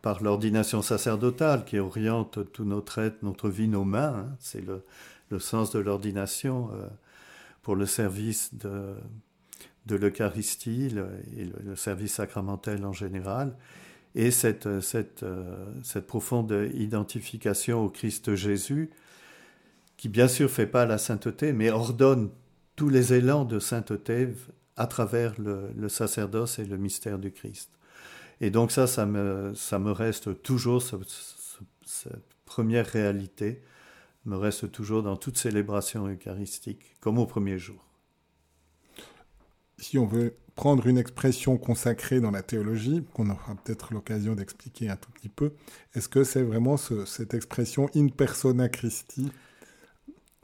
par 0.00 0.22
l'ordination 0.22 0.82
sacerdotale 0.82 1.64
qui 1.64 1.78
oriente 1.78 2.52
tout 2.52 2.64
notre 2.64 2.98
être, 2.98 3.22
notre 3.22 3.48
vie, 3.48 3.68
nos 3.68 3.84
mains, 3.84 4.14
hein, 4.16 4.36
c'est 4.40 4.64
le, 4.64 5.38
sens 5.38 5.70
de 5.72 5.78
l'ordination 5.78 6.70
euh, 6.72 6.86
pour 7.62 7.76
le 7.76 7.84
service 7.86 8.54
de, 8.54 8.96
l'Eucharistie 9.88 10.86
et 11.36 11.44
le, 11.44 11.76
service 11.76 12.14
sacramentel 12.14 12.84
en 12.86 12.92
général, 12.92 13.54
et 14.16 14.30
cette, 14.30 14.80
cette, 14.80 15.22
euh, 15.22 15.54
cette, 15.82 16.06
profonde 16.06 16.70
identification 16.72 17.84
au 17.84 17.90
Christ 17.90 18.34
Jésus, 18.34 18.90
qui 19.98 20.08
bien 20.08 20.26
sûr 20.26 20.50
fait 20.50 20.66
pas 20.66 20.86
la 20.86 20.96
sainteté, 20.96 21.52
mais 21.52 21.70
ordonne 21.70 22.30
tous 22.76 22.88
les 22.88 23.12
élans 23.12 23.44
de 23.44 23.58
sainteté 23.58 24.28
à 24.76 24.86
travers 24.86 25.34
le, 25.38 25.88
sacerdoce 25.88 26.58
et 26.58 26.64
le 26.64 26.78
mystère 26.78 27.18
du 27.18 27.30
Christ. 27.30 27.70
Et 28.40 28.50
donc 28.50 28.72
ça, 28.72 28.86
ça 28.86 29.04
me, 29.04 29.54
ça 29.54 29.78
me 29.78 29.92
reste 29.92 30.42
toujours, 30.42 30.82
cette 30.82 32.12
première 32.46 32.86
réalité 32.86 33.62
me 34.24 34.36
reste 34.36 34.72
toujours 34.72 35.02
dans 35.02 35.16
toute 35.16 35.36
célébration 35.36 36.08
eucharistique, 36.08 36.96
comme 37.00 37.18
au 37.18 37.26
premier 37.26 37.58
jour. 37.58 37.85
Si 39.78 39.98
on 39.98 40.06
veut 40.06 40.36
prendre 40.54 40.86
une 40.86 40.96
expression 40.96 41.58
consacrée 41.58 42.20
dans 42.20 42.30
la 42.30 42.42
théologie, 42.42 43.04
qu'on 43.12 43.28
aura 43.28 43.54
peut-être 43.56 43.92
l'occasion 43.92 44.34
d'expliquer 44.34 44.88
un 44.88 44.96
tout 44.96 45.10
petit 45.10 45.28
peu, 45.28 45.52
est-ce 45.94 46.08
que 46.08 46.24
c'est 46.24 46.42
vraiment 46.42 46.76
cette 46.78 47.34
expression 47.34 47.90
in 47.94 48.08
persona 48.08 48.68
Christi? 48.68 49.30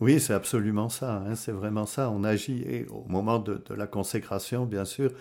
Oui, 0.00 0.20
c'est 0.20 0.34
absolument 0.34 0.88
ça, 0.88 1.18
hein, 1.18 1.34
c'est 1.34 1.52
vraiment 1.52 1.86
ça. 1.86 2.10
On 2.10 2.24
agit, 2.24 2.62
et 2.62 2.86
au 2.88 3.04
moment 3.08 3.38
de, 3.38 3.62
la 3.74 3.86
consécration, 3.86 4.66
bien 4.66 4.84
sûr, 4.84 5.12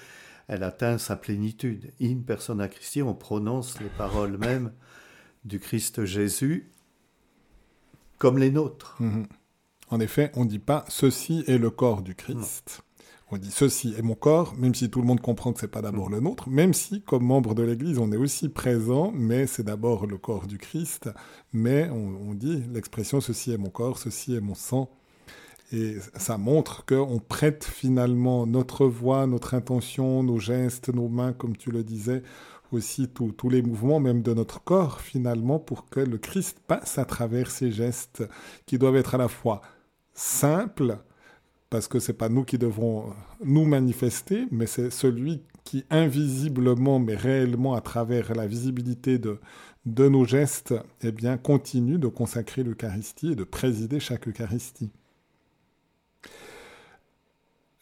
elle 0.48 0.64
atteint 0.64 0.98
sa 0.98 1.16
plénitude. 1.16 1.92
In 2.02 2.22
persona 2.26 2.68
Christi, 2.68 3.02
on 3.02 3.14
prononce 3.14 3.80
les 3.80 3.90
paroles 3.90 4.38
mêmes 4.38 4.74
du 5.46 5.60
Christ 5.60 6.04
Jésus 6.04 6.70
comme 8.18 8.38
les 8.38 8.52
nôtres. 8.52 8.98
Mhm. 9.00 9.28
En 9.90 10.00
effet, 10.00 10.32
on 10.36 10.46
ne 10.46 10.50
dit 10.50 10.60
pas 10.60 10.86
ceci 10.88 11.44
est 11.48 11.58
le 11.58 11.70
corps 11.70 12.02
du 12.02 12.16
Christ. 12.16 12.82
On 13.34 13.38
dit 13.38 13.50
ceci 13.50 13.94
est 13.98 14.02
mon 14.02 14.16
corps, 14.16 14.56
même 14.58 14.76
si 14.76 14.90
tout 14.90 15.00
le 15.00 15.08
monde 15.08 15.22
comprend 15.22 15.54
que 15.54 15.62
c'est 15.62 15.70
pas 15.70 15.82
d'abord 15.82 16.10
mm. 16.10 16.14
le 16.14 16.20
nôtre, 16.20 16.50
même 16.50 16.74
si 16.74 17.02
comme 17.02 17.24
membre 17.24 17.56
de 17.56 17.64
l'Église 17.64 17.98
on 17.98 18.12
est 18.12 18.18
aussi 18.18 18.50
présent, 18.50 19.14
mais 19.16 19.48
c'est 19.48 19.64
d'abord 19.64 20.06
le 20.06 20.18
corps 20.18 20.48
du 20.48 20.58
Christ. 20.58 21.10
Mais 21.54 21.90
on, 21.90 22.34
dit 22.34 22.62
l'expression 22.74 23.22
ceci 23.22 23.54
est 23.54 23.58
mon 23.58 23.70
corps, 23.70 23.98
ceci 23.98 24.36
est 24.36 24.42
mon 24.42 24.56
sang. 24.56 24.90
Et 25.72 25.96
ça 26.18 26.38
montre 26.38 26.86
qu'on 26.86 27.20
prête 27.20 27.64
finalement 27.64 28.46
notre 28.46 28.86
voix, 28.86 29.26
notre 29.28 29.54
intention, 29.54 30.24
nos 30.24 30.38
gestes, 30.38 30.94
nos 30.94 31.08
mains, 31.08 31.32
comme 31.32 31.56
tu 31.56 31.72
le 31.72 31.86
disais, 31.86 32.24
aussi 32.74 33.08
tous 33.08 33.50
les 33.50 33.62
mouvements, 33.62 34.02
même 34.02 34.22
de 34.22 34.34
notre 34.34 34.62
corps, 34.62 35.00
finalement, 35.00 35.60
pour 35.60 35.90
que 35.90 36.02
le 36.02 36.18
Christ 36.18 36.60
passe 36.68 36.98
à 36.98 37.06
travers 37.06 37.50
ces 37.50 37.72
gestes 37.72 38.24
qui 38.66 38.78
doivent 38.78 38.98
être 38.98 39.16
à 39.16 39.18
la 39.18 39.30
fois 39.30 39.62
simples, 40.14 40.98
parce 41.72 41.88
que 41.88 42.00
c'est 42.00 42.14
pas 42.14 42.30
nous 42.30 42.44
qui 42.44 42.58
devrons 42.60 43.14
nous 43.44 43.66
manifester, 43.66 44.46
mais 44.52 44.68
c'est 44.68 44.92
celui 44.92 45.42
qui 45.64 45.86
invisiblement, 45.90 47.00
mais 47.00 47.16
réellement 47.16 47.74
à 47.74 47.82
travers 47.82 48.36
la 48.36 48.46
visibilité 48.46 49.18
de, 49.18 49.40
de 49.86 50.10
nos 50.10 50.26
gestes, 50.26 50.76
eh 51.02 51.14
bien, 51.14 51.38
continue 51.38 51.98
de 51.98 52.08
consacrer 52.08 52.64
l'Eucharistie 52.64 53.32
et 53.32 53.36
de 53.36 53.46
présider 53.46 54.02
chaque 54.02 54.28
Eucharistie. 54.28 54.92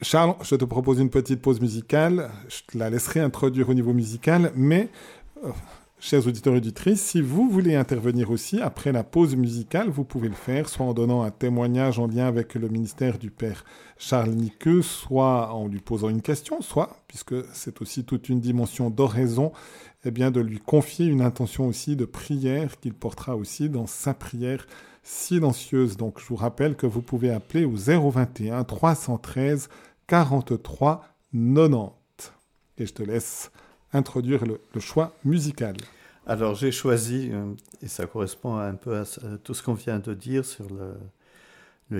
Charles, 0.01 0.35
je 0.43 0.55
te 0.55 0.65
propose 0.65 0.99
une 0.99 1.09
petite 1.09 1.41
pause 1.41 1.59
musicale. 1.59 2.29
Je 2.47 2.61
te 2.71 2.77
la 2.77 2.91
laisserai 2.91 3.21
introduire 3.21 3.69
au 3.69 3.73
niveau 3.73 3.93
musical, 3.93 4.51
mais 4.55 4.89
euh, 5.43 5.49
chers 5.99 6.25
auditeurs 6.27 6.53
et 6.53 6.57
auditrices, 6.57 7.01
si 7.01 7.21
vous 7.21 7.49
voulez 7.49 7.75
intervenir 7.75 8.31
aussi 8.31 8.61
après 8.61 8.91
la 8.91 9.03
pause 9.03 9.35
musicale, 9.35 9.89
vous 9.89 10.05
pouvez 10.05 10.29
le 10.29 10.35
faire, 10.35 10.69
soit 10.69 10.85
en 10.85 10.93
donnant 10.93 11.23
un 11.23 11.31
témoignage 11.31 11.99
en 11.99 12.07
lien 12.07 12.25
avec 12.25 12.55
le 12.55 12.69
ministère 12.69 13.17
du 13.17 13.31
Père 13.31 13.65
Charles 13.97 14.31
Niqueux, 14.31 14.81
soit 14.81 15.53
en 15.53 15.67
lui 15.67 15.79
posant 15.79 16.09
une 16.09 16.21
question, 16.21 16.61
soit, 16.61 16.97
puisque 17.07 17.35
c'est 17.53 17.81
aussi 17.81 18.05
toute 18.05 18.29
une 18.29 18.39
dimension 18.39 18.89
d'oraison, 18.89 19.51
eh 20.05 20.11
bien 20.11 20.31
de 20.31 20.39
lui 20.39 20.59
confier 20.59 21.05
une 21.05 21.21
intention 21.21 21.67
aussi 21.67 21.95
de 21.95 22.05
prière 22.05 22.79
qu'il 22.79 22.93
portera 22.93 23.35
aussi 23.35 23.69
dans 23.69 23.87
sa 23.87 24.13
prière 24.13 24.65
silencieuse. 25.03 25.97
Donc 25.97 26.19
je 26.19 26.25
vous 26.25 26.37
rappelle 26.37 26.75
que 26.75 26.87
vous 26.87 27.01
pouvez 27.01 27.31
appeler 27.31 27.65
au 27.65 27.75
021 27.75 28.63
313 28.63 29.69
43 30.07 31.03
90. 31.33 31.91
Et 32.77 32.85
je 32.85 32.93
te 32.93 33.03
laisse 33.03 33.51
introduire 33.93 34.43
le, 34.45 34.79
choix 34.79 35.15
musical. 35.25 35.75
Alors 36.27 36.55
j'ai 36.55 36.71
choisi, 36.71 37.29
euh, 37.31 37.53
et 37.81 37.87
ça 37.87 38.05
correspond 38.05 38.55
un 38.57 38.75
peu 38.75 38.97
à, 38.97 39.03
tout 39.43 39.53
ce 39.53 39.63
qu'on 39.63 39.73
vient 39.73 39.99
de 39.99 40.13
dire 40.13 40.45
sur 40.45 40.67
le, 40.69 40.95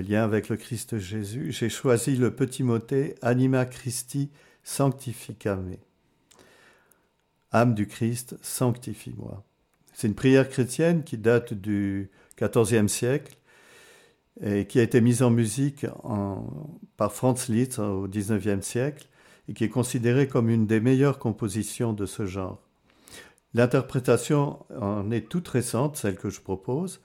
lien 0.00 0.22
avec 0.22 0.48
le 0.48 0.56
Christ 0.56 0.98
Jésus, 0.98 1.50
j'ai 1.50 1.68
choisi 1.68 2.14
le 2.14 2.30
petit 2.30 2.62
motet 2.62 3.16
Anima 3.22 3.66
Christi 3.66 4.30
Sanctificame. 4.62 5.76
Âme 7.50 7.74
du 7.74 7.88
Christ, 7.88 8.36
sanctifie-moi. 8.40 9.42
C'est 9.92 10.06
une 10.06 10.14
prière 10.14 10.48
chrétienne 10.48 11.02
qui 11.02 11.18
date 11.18 11.52
du 11.52 12.08
XIVe 12.40 12.86
siècle 12.86 13.36
et 14.40 14.66
qui 14.66 14.78
a 14.78 14.82
été 14.82 15.00
mise 15.00 15.22
en 15.22 15.30
musique 15.30 15.84
par 16.96 17.12
Franz 17.12 17.52
Liszt 17.52 17.80
au 17.80 18.06
XIXe 18.06 18.64
siècle 18.64 19.09
et 19.50 19.52
qui 19.52 19.64
est 19.64 19.68
considérée 19.68 20.28
comme 20.28 20.48
une 20.48 20.68
des 20.68 20.80
meilleures 20.80 21.18
compositions 21.18 21.92
de 21.92 22.06
ce 22.06 22.24
genre. 22.24 22.62
L'interprétation 23.52 24.60
en 24.80 25.10
est 25.10 25.28
toute 25.28 25.48
récente, 25.48 25.96
celle 25.96 26.14
que 26.14 26.30
je 26.30 26.40
propose. 26.40 27.00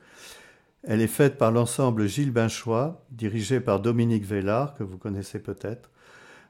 Elle 0.84 1.02
est 1.02 1.08
faite 1.08 1.40
par 1.40 1.52
l'ensemble 1.52 2.06
Gilles 2.08 2.32
Binchois, 2.32 3.04
dirigé 3.10 3.60
par 3.60 3.80
Dominique 3.80 4.26
Vellard, 4.26 4.76
que 4.76 4.84
vous 4.84 5.00
connaissez 5.00 5.40
peut-être. 5.40 5.90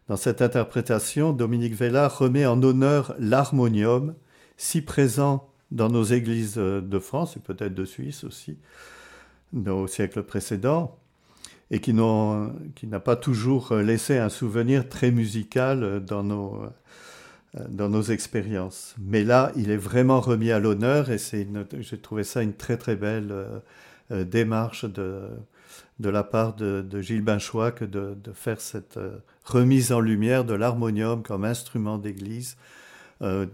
Dans 0.10 0.18
cette 0.18 0.42
interprétation, 0.42 1.32
Dominique 1.32 1.76
Vellard 1.76 2.20
remet 2.20 2.46
en 2.46 2.62
honneur 2.62 3.16
l'harmonium, 3.18 4.16
si 4.58 4.82
présent 4.82 5.50
dans 5.72 5.88
nos 5.88 6.04
églises 6.04 6.56
de 6.56 7.00
France 7.00 7.38
et 7.38 7.40
peut-être 7.40 7.74
de 7.74 7.86
Suisse 7.86 8.26
aussi, 8.26 8.58
au 9.66 9.88
siècle 9.88 10.24
précédent, 10.24 11.00
et 11.72 11.80
qui, 11.80 11.94
n'a 11.94 13.00
pas 13.00 13.16
toujours 13.16 13.74
laissé 13.74 14.18
un 14.18 14.30
souvenir 14.30 14.88
très 14.88 15.12
musical 15.12 16.04
dans 16.06 16.24
nos, 16.24 16.64
dans 17.70 17.90
nos 17.90 18.04
expériences. 18.04 18.96
Mais 19.00 19.24
là, 19.24 19.52
il 19.56 19.72
est 19.72 19.78
vraiment 19.78 20.20
remis 20.20 20.52
à 20.52 20.60
l'honneur 20.60 21.10
et 21.10 21.18
j'ai 21.18 21.98
trouvé 21.98 22.24
ça 22.24 22.44
une 22.44 22.54
très 22.54 22.78
très 22.78 22.96
belle 22.96 23.34
euh, 24.12 24.24
démarche 24.24 24.86
de, 24.86 25.30
de 26.00 26.10
la 26.10 26.24
part 26.24 26.54
de, 26.54 27.02
Gilles 27.02 27.24
Binchois 27.24 27.72
que 27.72 27.86
de, 27.86 28.16
faire 28.34 28.62
cette 28.62 28.98
euh, 28.98 29.18
remise 29.44 29.92
en 29.92 30.00
lumière 30.00 30.46
de 30.46 30.54
l'harmonium 30.54 31.24
comme 31.24 31.46
instrument 31.46 31.98
d'église, 31.98 32.58
euh, 33.22 33.48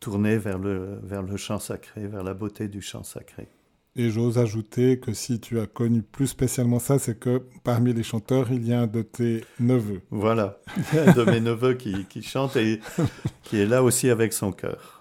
tourné 0.00 0.38
vers 0.38 0.58
le, 0.58 0.98
vers 1.02 1.22
le 1.22 1.36
chant 1.36 1.58
sacré, 1.58 2.06
vers 2.06 2.22
la 2.22 2.34
beauté 2.34 2.68
du 2.68 2.80
chant 2.80 3.02
sacré. 3.02 3.48
Et 4.00 4.10
j'ose 4.10 4.38
ajouter 4.38 5.00
que 5.00 5.12
si 5.12 5.40
tu 5.40 5.58
as 5.58 5.66
connu 5.66 6.02
plus 6.02 6.28
spécialement 6.28 6.78
ça, 6.78 7.00
c'est 7.00 7.18
que 7.18 7.42
parmi 7.64 7.92
les 7.92 8.04
chanteurs, 8.04 8.46
il 8.52 8.64
y 8.64 8.72
a 8.72 8.82
un 8.82 8.86
de 8.86 9.02
tes 9.02 9.44
neveux. 9.58 10.02
Voilà, 10.12 10.60
un 10.96 11.12
de 11.12 11.24
mes 11.24 11.40
neveux 11.40 11.74
qui, 11.74 12.04
qui 12.04 12.22
chante 12.22 12.54
et 12.54 12.80
qui 13.42 13.60
est 13.60 13.66
là 13.66 13.82
aussi 13.82 14.08
avec 14.08 14.32
son 14.32 14.52
cœur. 14.52 14.97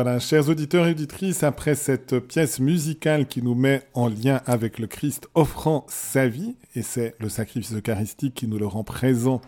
Voilà, 0.00 0.20
chers 0.20 0.48
auditeurs 0.48 0.86
et 0.86 0.92
auditrices, 0.92 1.42
après 1.42 1.74
cette 1.74 2.20
pièce 2.20 2.60
musicale 2.60 3.26
qui 3.26 3.42
nous 3.42 3.56
met 3.56 3.82
en 3.94 4.06
lien 4.06 4.40
avec 4.46 4.78
le 4.78 4.86
Christ 4.86 5.28
offrant 5.34 5.84
sa 5.88 6.28
vie, 6.28 6.54
et 6.76 6.82
c'est 6.82 7.16
le 7.18 7.28
sacrifice 7.28 7.74
eucharistique 7.74 8.34
qui 8.34 8.46
nous 8.46 8.60
le 8.60 8.66
rend 8.68 8.84
présent 8.84 9.40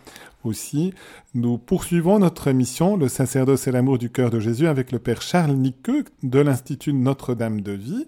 aussi, 0.43 0.93
nous 1.35 1.57
poursuivons 1.57 2.19
notre 2.19 2.49
émission, 2.49 2.97
le 2.97 3.07
sacerdoce 3.07 3.65
et 3.67 3.71
l'amour 3.71 3.97
du 3.97 4.09
cœur 4.09 4.29
de 4.29 4.41
Jésus, 4.41 4.67
avec 4.67 4.91
le 4.91 4.99
Père 4.99 5.21
Charles 5.21 5.53
Niqueux 5.53 6.03
de 6.21 6.39
l'Institut 6.39 6.91
Notre-Dame 6.91 7.61
de 7.61 7.71
Vie, 7.71 8.07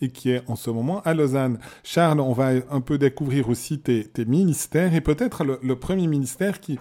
et 0.00 0.10
qui 0.10 0.30
est 0.30 0.44
en 0.46 0.54
ce 0.54 0.70
moment 0.70 1.00
à 1.00 1.12
Lausanne. 1.12 1.58
Charles, 1.82 2.20
on 2.20 2.32
va 2.32 2.50
un 2.70 2.80
peu 2.82 2.98
découvrir 2.98 3.48
aussi 3.48 3.80
tes, 3.80 4.08
ministères, 4.26 4.94
et 4.94 5.00
peut-être 5.00 5.44
le 5.44 5.74
premier 5.74 6.06
ministère 6.06 6.60
qui 6.60 6.78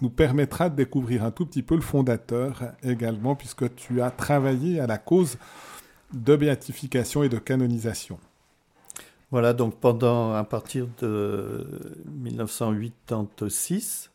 nous 0.00 0.10
permettra 0.10 0.68
de 0.68 0.76
découvrir 0.76 1.24
un 1.24 1.30
tout 1.30 1.46
petit 1.46 1.62
peu 1.62 1.74
le 1.74 1.80
fondateur 1.80 2.72
également, 2.82 3.34
puisque 3.34 3.74
tu 3.74 4.02
as 4.02 4.10
travaillé 4.10 4.80
à 4.80 4.86
la 4.86 4.98
cause 4.98 5.38
de 6.12 6.36
béatification 6.36 7.22
et 7.22 7.28
de 7.28 7.38
canonisation. 7.38 8.18
Voilà, 9.30 9.52
donc 9.52 9.78
pendant, 9.80 10.34
à 10.34 10.44
partir 10.44 10.86
de 11.00 11.66
1986, 12.06 14.10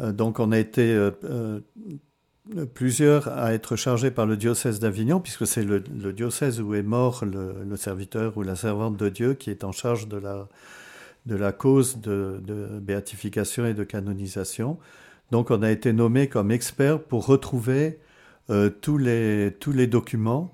euh, 0.00 0.12
donc 0.12 0.38
on 0.38 0.52
a 0.52 0.58
été 0.58 0.94
euh, 0.94 1.10
euh, 1.24 1.60
plusieurs 2.72 3.28
à 3.28 3.52
être 3.52 3.76
chargés 3.76 4.12
par 4.12 4.26
le 4.26 4.36
diocèse 4.36 4.78
d'Avignon, 4.78 5.20
puisque 5.20 5.46
c'est 5.46 5.64
le, 5.64 5.80
diocèse 6.12 6.60
où 6.60 6.74
est 6.74 6.82
mort 6.82 7.24
le, 7.24 7.76
serviteur 7.76 8.36
ou 8.36 8.42
la 8.42 8.54
servante 8.54 8.96
de 8.96 9.08
Dieu 9.08 9.34
qui 9.34 9.50
est 9.50 9.64
en 9.64 9.72
charge 9.72 10.06
de 10.06 10.18
la, 10.18 10.46
de 11.26 11.36
la 11.36 11.52
cause 11.52 11.98
de, 11.98 12.40
béatification 12.80 13.66
et 13.66 13.74
de 13.74 13.84
canonisation. 13.84 14.78
Donc 15.30 15.50
on 15.50 15.62
a 15.62 15.70
été 15.70 15.92
nommé 15.92 16.28
comme 16.28 16.50
expert 16.50 17.02
pour 17.02 17.26
retrouver 17.26 17.98
euh, 18.50 18.70
tous, 18.70 18.98
les, 18.98 19.50
documents, 19.86 20.52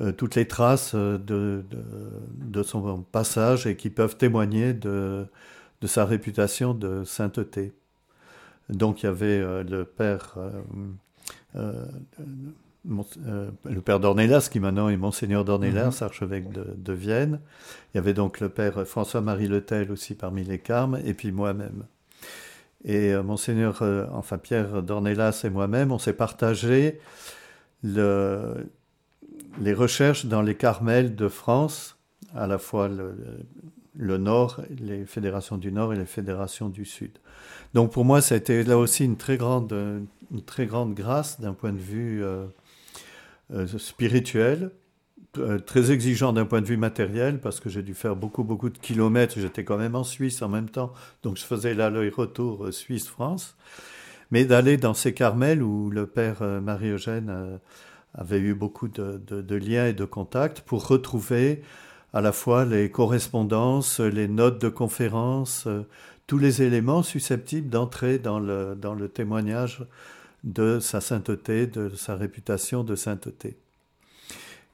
euh, 0.00 0.12
toutes 0.12 0.36
les 0.36 0.46
traces 0.46 0.92
euh, 0.94 1.18
de, 1.18 1.64
de, 2.38 2.62
son 2.62 3.02
passage 3.02 3.66
et 3.66 3.76
qui 3.76 3.90
peuvent 3.90 4.16
témoigner 4.16 4.72
de, 4.72 5.26
de 5.80 5.86
sa 5.86 6.04
réputation 6.04 6.72
de 6.72 7.04
sainteté. 7.04 7.72
Donc 8.70 9.02
il 9.02 9.06
y 9.06 9.08
avait 9.08 9.40
le 9.64 9.84
père 9.84 10.38
euh, 13.26 13.50
le 13.64 13.80
père 13.80 13.98
d'Ornelas, 13.98 14.48
qui 14.50 14.60
maintenant 14.60 14.88
est 14.88 14.96
Monseigneur 14.96 15.44
d'Ornelas, 15.44 15.98
mhm. 16.00 16.06
archevêque 16.06 16.50
de, 16.50 16.92
Vienne. 16.92 17.40
Il 17.92 17.96
y 17.96 17.98
avait 17.98 18.12
donc 18.12 18.40
le 18.40 18.48
père 18.48 18.86
François-Marie 18.86 19.48
Letel 19.48 19.90
aussi 19.90 20.14
parmi 20.14 20.44
les 20.44 20.58
carmes, 20.58 20.98
et 21.04 21.14
puis 21.14 21.32
moi-même. 21.32 21.84
Et 22.84 23.14
euh, 23.14 23.22
Monseigneur, 23.22 23.80
euh, 23.82 24.06
enfin 24.12 24.36
Pierre 24.36 24.82
d'Ornelas 24.82 25.42
et 25.44 25.50
moi-même, 25.50 25.92
on 25.92 25.98
s'est 25.98 26.12
partagé 26.12 27.00
le, 27.82 28.68
les 29.60 29.72
recherches 29.72 30.26
dans 30.26 30.42
les 30.42 30.54
Carmels 30.54 31.16
de 31.16 31.28
France, 31.28 31.96
à 32.34 32.46
la 32.46 32.58
fois 32.58 32.88
le, 32.88 33.14
le, 33.96 34.18
Nord, 34.18 34.60
les 34.78 35.06
fédérations 35.06 35.56
du 35.56 35.72
Nord 35.72 35.94
et 35.94 35.96
les 35.96 36.04
fédérations 36.04 36.68
du 36.68 36.84
Sud. 36.84 37.12
Donc 37.72 37.92
pour 37.92 38.04
moi, 38.04 38.20
ça 38.20 38.34
a 38.34 38.38
été 38.38 38.62
là 38.62 38.76
aussi 38.76 39.06
une 39.06 39.16
très 39.16 39.38
grande, 39.38 39.72
une 40.30 40.42
très 40.42 40.66
grande 40.66 40.94
grâce 40.94 41.40
d'un 41.40 41.54
point 41.54 41.72
de 41.72 41.78
vue 41.78 42.22
spirituel, 43.78 44.70
euh, 45.38 45.58
très 45.58 45.90
exigeant 45.90 46.32
d'un 46.32 46.44
point 46.44 46.60
de 46.60 46.66
vue 46.66 46.76
matériel, 46.76 47.40
parce 47.40 47.58
que 47.58 47.68
j'ai 47.68 47.82
dû 47.82 47.94
faire 47.94 48.14
beaucoup, 48.14 48.44
beaucoup 48.44 48.70
de 48.70 48.78
kilomètres. 48.78 49.34
J'étais 49.38 49.64
quand 49.64 49.78
même 49.78 49.96
en 49.96 50.04
Suisse 50.04 50.42
en 50.42 50.48
même 50.48 50.68
temps, 50.68 50.92
donc 51.22 51.36
je 51.38 51.42
faisais 51.42 51.74
l'aller-retour 51.74 52.66
euh, 52.66 52.72
Suisse-France. 52.72 53.56
Mais 54.30 54.44
d'aller 54.44 54.76
dans 54.76 54.94
ces 54.94 55.12
Carmels 55.12 55.62
où 55.62 55.90
le 55.90 56.06
père 56.06 56.42
Marie-Eugène 56.42 57.60
avait 58.14 58.40
eu 58.40 58.54
beaucoup 58.54 58.88
de, 58.88 59.20
de, 59.26 59.54
liens 59.54 59.86
et 59.86 59.92
de 59.92 60.04
contacts 60.04 60.60
pour 60.62 60.88
retrouver 60.88 61.62
à 62.12 62.20
la 62.20 62.32
fois 62.32 62.64
les 62.64 62.90
correspondances, 62.90 64.00
les 64.00 64.26
notes 64.26 64.60
de 64.60 64.70
conférences, 64.70 65.68
tous 66.26 66.38
les 66.38 66.62
éléments 66.62 67.02
susceptibles 67.02 67.68
d'entrer 67.68 68.18
dans 68.18 68.40
le, 68.40 68.74
dans 68.74 68.94
le 68.94 69.08
témoignage 69.08 69.86
de 70.44 70.78
sa 70.78 71.00
sainteté, 71.00 71.66
de 71.66 71.88
sa 71.90 72.14
réputation 72.14 72.84
de 72.84 72.94
sainteté. 72.94 73.56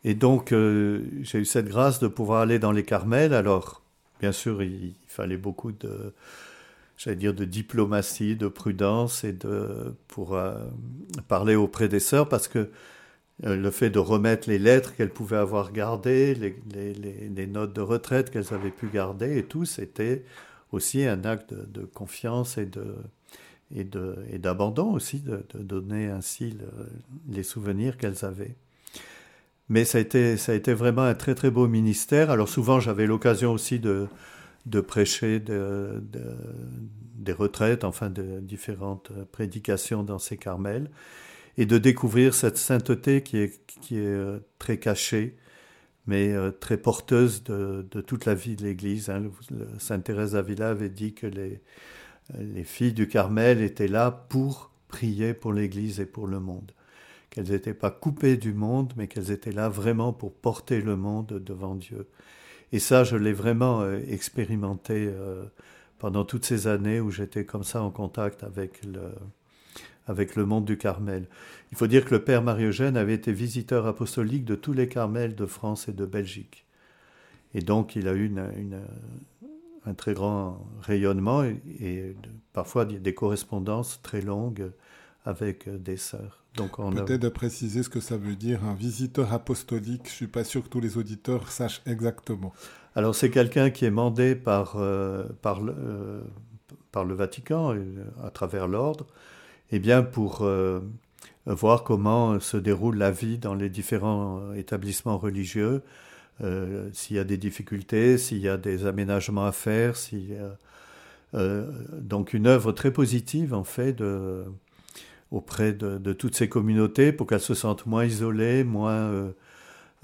Et 0.05 0.15
donc, 0.15 0.53
euh, 0.53 1.05
j'ai 1.23 1.39
eu 1.39 1.45
cette 1.45 1.69
grâce 1.69 2.01
de 2.01 2.09
pouvoir 2.09 2.41
aller 2.41 2.59
dans 2.59 2.73
les 2.73 2.85
Carmels. 2.85 3.35
Alors, 3.35 3.83
bien 4.21 4.33
sûr, 4.33 4.63
il, 4.63 4.95
fallait 5.07 5.37
beaucoup 5.37 5.73
de, 5.73 6.13
j'allais 6.97 7.17
dire, 7.17 7.35
de 7.35 7.45
diplomatie, 7.45 8.37
de 8.37 8.49
prudence 8.49 9.25
et 9.25 9.33
de 9.33 9.95
pour 10.09 10.35
euh, 10.35 10.55
parler 11.29 11.55
auprès 11.55 11.89
des 11.89 12.01
sœurs, 12.01 12.29
parce 12.29 12.49
que 12.49 12.71
euh, 13.45 13.57
le 13.57 13.71
fait 13.71 13.91
de 13.91 13.99
remettre 13.99 14.49
les 14.49 14.59
lettres 14.59 14.95
qu'elles 14.97 15.11
pouvaient 15.11 15.37
avoir 15.37 15.73
gardées, 15.73 16.35
les, 16.35 17.47
notes 17.47 17.73
de 17.73 17.81
retraite 17.81 18.31
qu'elles 18.31 18.53
avaient 18.55 18.71
pu 18.71 18.89
garder 18.89 19.39
et 19.39 19.45
tout, 19.45 19.65
c'était 19.65 20.25
aussi 20.73 21.05
un 21.05 21.25
acte 21.25 21.55
de 21.55 21.85
confiance 21.85 22.59
et 22.59 22.67
de, 22.67 22.97
et 23.75 24.39
d'abandon 24.39 24.93
aussi, 24.93 25.21
de, 25.21 25.45
donner 25.55 26.09
ainsi 26.09 26.57
les 27.29 27.43
souvenirs 27.43 27.97
qu'elles 27.97 28.25
avaient. 28.25 28.57
Mais 29.69 29.85
ça 29.85 29.99
a, 29.99 30.01
été, 30.01 30.37
ça 30.37 30.53
a 30.53 30.55
été 30.57 30.75
vraiment 30.75 31.03
un 31.03 31.15
très 31.15 31.37
très 31.37 31.51
beau 31.51 31.69
ministère. 31.69 32.31
Alors 32.31 32.49
souvent 32.49 32.81
j'avais 32.81 33.07
l'occasion 33.07 33.53
aussi 33.53 33.79
de, 33.79 34.09
prêcher 34.81 35.39
de, 35.39 36.03
des 37.15 37.33
retraites, 37.33 37.85
enfin 37.85 38.11
de 38.11 38.41
différentes 38.41 39.13
prédications 39.31 40.03
dans 40.03 40.19
ces 40.19 40.37
carmels, 40.37 40.91
et 41.57 41.67
de 41.67 41.79
découvrir 41.79 42.35
cette 42.35 42.57
sainteté 42.57 43.23
qui 43.23 43.39
est, 43.39 43.65
qui 43.67 43.99
est 43.99 44.07
euh, 44.07 44.41
très 44.59 44.79
cachée, 44.79 45.37
mais 46.07 46.33
euh, 46.33 46.51
très 46.51 46.77
porteuse 46.77 47.45
de, 47.45 47.87
de 47.89 48.01
toute 48.01 48.25
la 48.25 48.35
vie 48.35 48.57
de 48.57 48.65
l'Église. 48.65 49.11
Hein. 49.11 49.31
Sainte 49.79 50.05
Thérèse 50.05 50.33
d'Avila 50.33 50.71
avait 50.71 50.89
dit 50.89 51.13
que 51.13 51.27
les, 51.27 51.61
les 52.39 52.65
filles 52.65 52.93
du 52.93 53.09
Carmel 53.09 53.61
étaient 53.61 53.89
là 53.89 54.11
pour 54.11 54.71
prier 54.89 55.35
pour 55.35 55.53
l'Église 55.53 56.01
et 56.01 56.07
pour 56.07 56.27
le 56.27 56.41
monde. 56.41 56.73
Qu'elles 57.31 57.51
n'étaient 57.51 57.75
pas 57.75 57.91
coupées 57.91 58.37
du 58.37 58.53
monde, 58.53 58.93
mais 58.97 59.07
qu'elles 59.07 59.31
étaient 59.31 59.53
là 59.53 59.69
vraiment 59.69 60.13
pour 60.13 60.33
porter 60.33 60.81
le 60.81 60.97
monde 60.97 61.41
devant 61.45 61.77
Dieu. 61.77 62.09
Et 62.73 62.79
ça, 62.79 63.05
je 63.05 63.17
l'ai 63.17 63.33
vraiment 63.33 63.83
euh, 63.83 64.01
expérimenté 64.09 65.09
euh, 65.09 65.45
pendant 65.99 66.25
toutes 66.25 66.45
ces 66.45 66.67
années 66.67 67.01
où 67.01 67.11
j'étais 67.11 67.45
comme 67.45 67.65
ça 67.65 67.83
en 67.83 67.91
contact 67.91 68.43
avec 68.43 68.85
le, 68.85 69.13
avec 70.07 70.37
le 70.37 70.45
monde 70.45 70.65
du 70.65 70.77
Carmel. 70.77 71.27
Il 71.73 71.79
faut 71.79 71.87
dire 71.87 72.05
que 72.05 72.15
le 72.15 72.25
Père 72.25 72.43
Marie-Eugène 72.43 72.97
avait 72.97 73.15
été 73.15 73.33
visiteur 73.33 73.87
apostolique 73.87 74.45
de 74.45 74.55
tous 74.55 74.73
les 74.73 74.89
Carmels 74.89 75.35
de 75.35 75.47
France 75.47 75.89
et 75.89 75.93
de 75.93 76.05
Belgique. 76.05 76.65
Et 77.55 77.61
donc, 77.61 77.97
il 77.97 78.09
a 78.09 78.13
eu 78.13 78.27
une, 78.27 78.81
un 79.87 79.95
très 79.95 80.15
grand 80.15 80.67
rayonnement 80.83 81.43
et, 81.43 82.15
parfois 82.53 82.85
des 82.85 83.15
correspondances 83.15 84.01
très 84.03 84.21
longues 84.21 84.73
avec 85.25 85.69
des 85.69 85.97
sœurs. 85.97 86.41
Donc 86.57 86.77
Peut-être 86.77 87.21
de 87.21 87.29
préciser 87.29 87.83
ce 87.83 87.89
que 87.89 88.01
ça 88.01 88.17
veut 88.17 88.35
dire, 88.35 88.65
un 88.65 88.75
visiteur 88.75 89.33
apostolique. 89.33 90.03
Je 90.07 90.13
suis 90.13 90.27
pas 90.27 90.45
sûr 90.45 90.63
que 90.65 90.69
tous 90.69 90.81
les 90.81 90.99
auditeurs 90.99 91.51
sachent 91.51 91.83
exactement. 91.87 92.53
Alors 92.97 93.15
c'est 93.15 93.31
quelqu'un 93.31 93.71
qui 93.71 93.85
est 93.85 93.91
mandé 93.91 94.35
par, 94.35 94.75
euh, 94.77 95.25
par, 95.43 95.61
le, 95.61 95.75
euh, 95.79 96.23
par 96.91 97.05
le 97.05 97.15
Vatican, 97.15 97.75
euh, 97.75 98.05
à 98.25 98.31
travers 98.31 98.67
l'ordre, 98.67 99.07
et 99.71 99.77
eh 99.77 99.79
bien 99.79 100.03
pour 100.03 100.45
voir 101.47 101.85
comment 101.85 102.41
se 102.41 102.57
déroule 102.57 102.97
la 102.97 103.13
vie 103.13 103.39
dans 103.39 103.55
les 103.55 103.71
différents 103.71 104.53
établissements 104.55 105.17
religieux, 105.17 105.83
euh, 106.43 106.89
s'il 106.93 107.17
y 107.17 107.19
a 107.19 107.25
des 107.25 107.37
difficultés, 107.37 108.17
s'il 108.17 108.39
y 108.39 108.49
a 108.49 108.57
des 108.57 108.87
aménagements 108.87 109.45
à 109.45 109.53
faire, 109.53 109.97
s'il 109.97 110.39
euh, 111.35 111.71
donc 111.93 112.33
une 112.33 112.47
œuvre 112.47 112.73
très 112.73 112.93
positive 112.93 113.55
en 113.55 113.63
fait 113.63 114.03
auprès 115.31 115.73
de, 115.73 116.13
toutes 116.13 116.35
ces 116.35 116.49
communautés 116.49 117.13
pour 117.13 117.27
qu'elles 117.27 117.41
se 117.41 117.55
sentent 117.55 117.87
moins 117.87 118.05
isolées, 118.05 118.65
moins, 118.65 119.33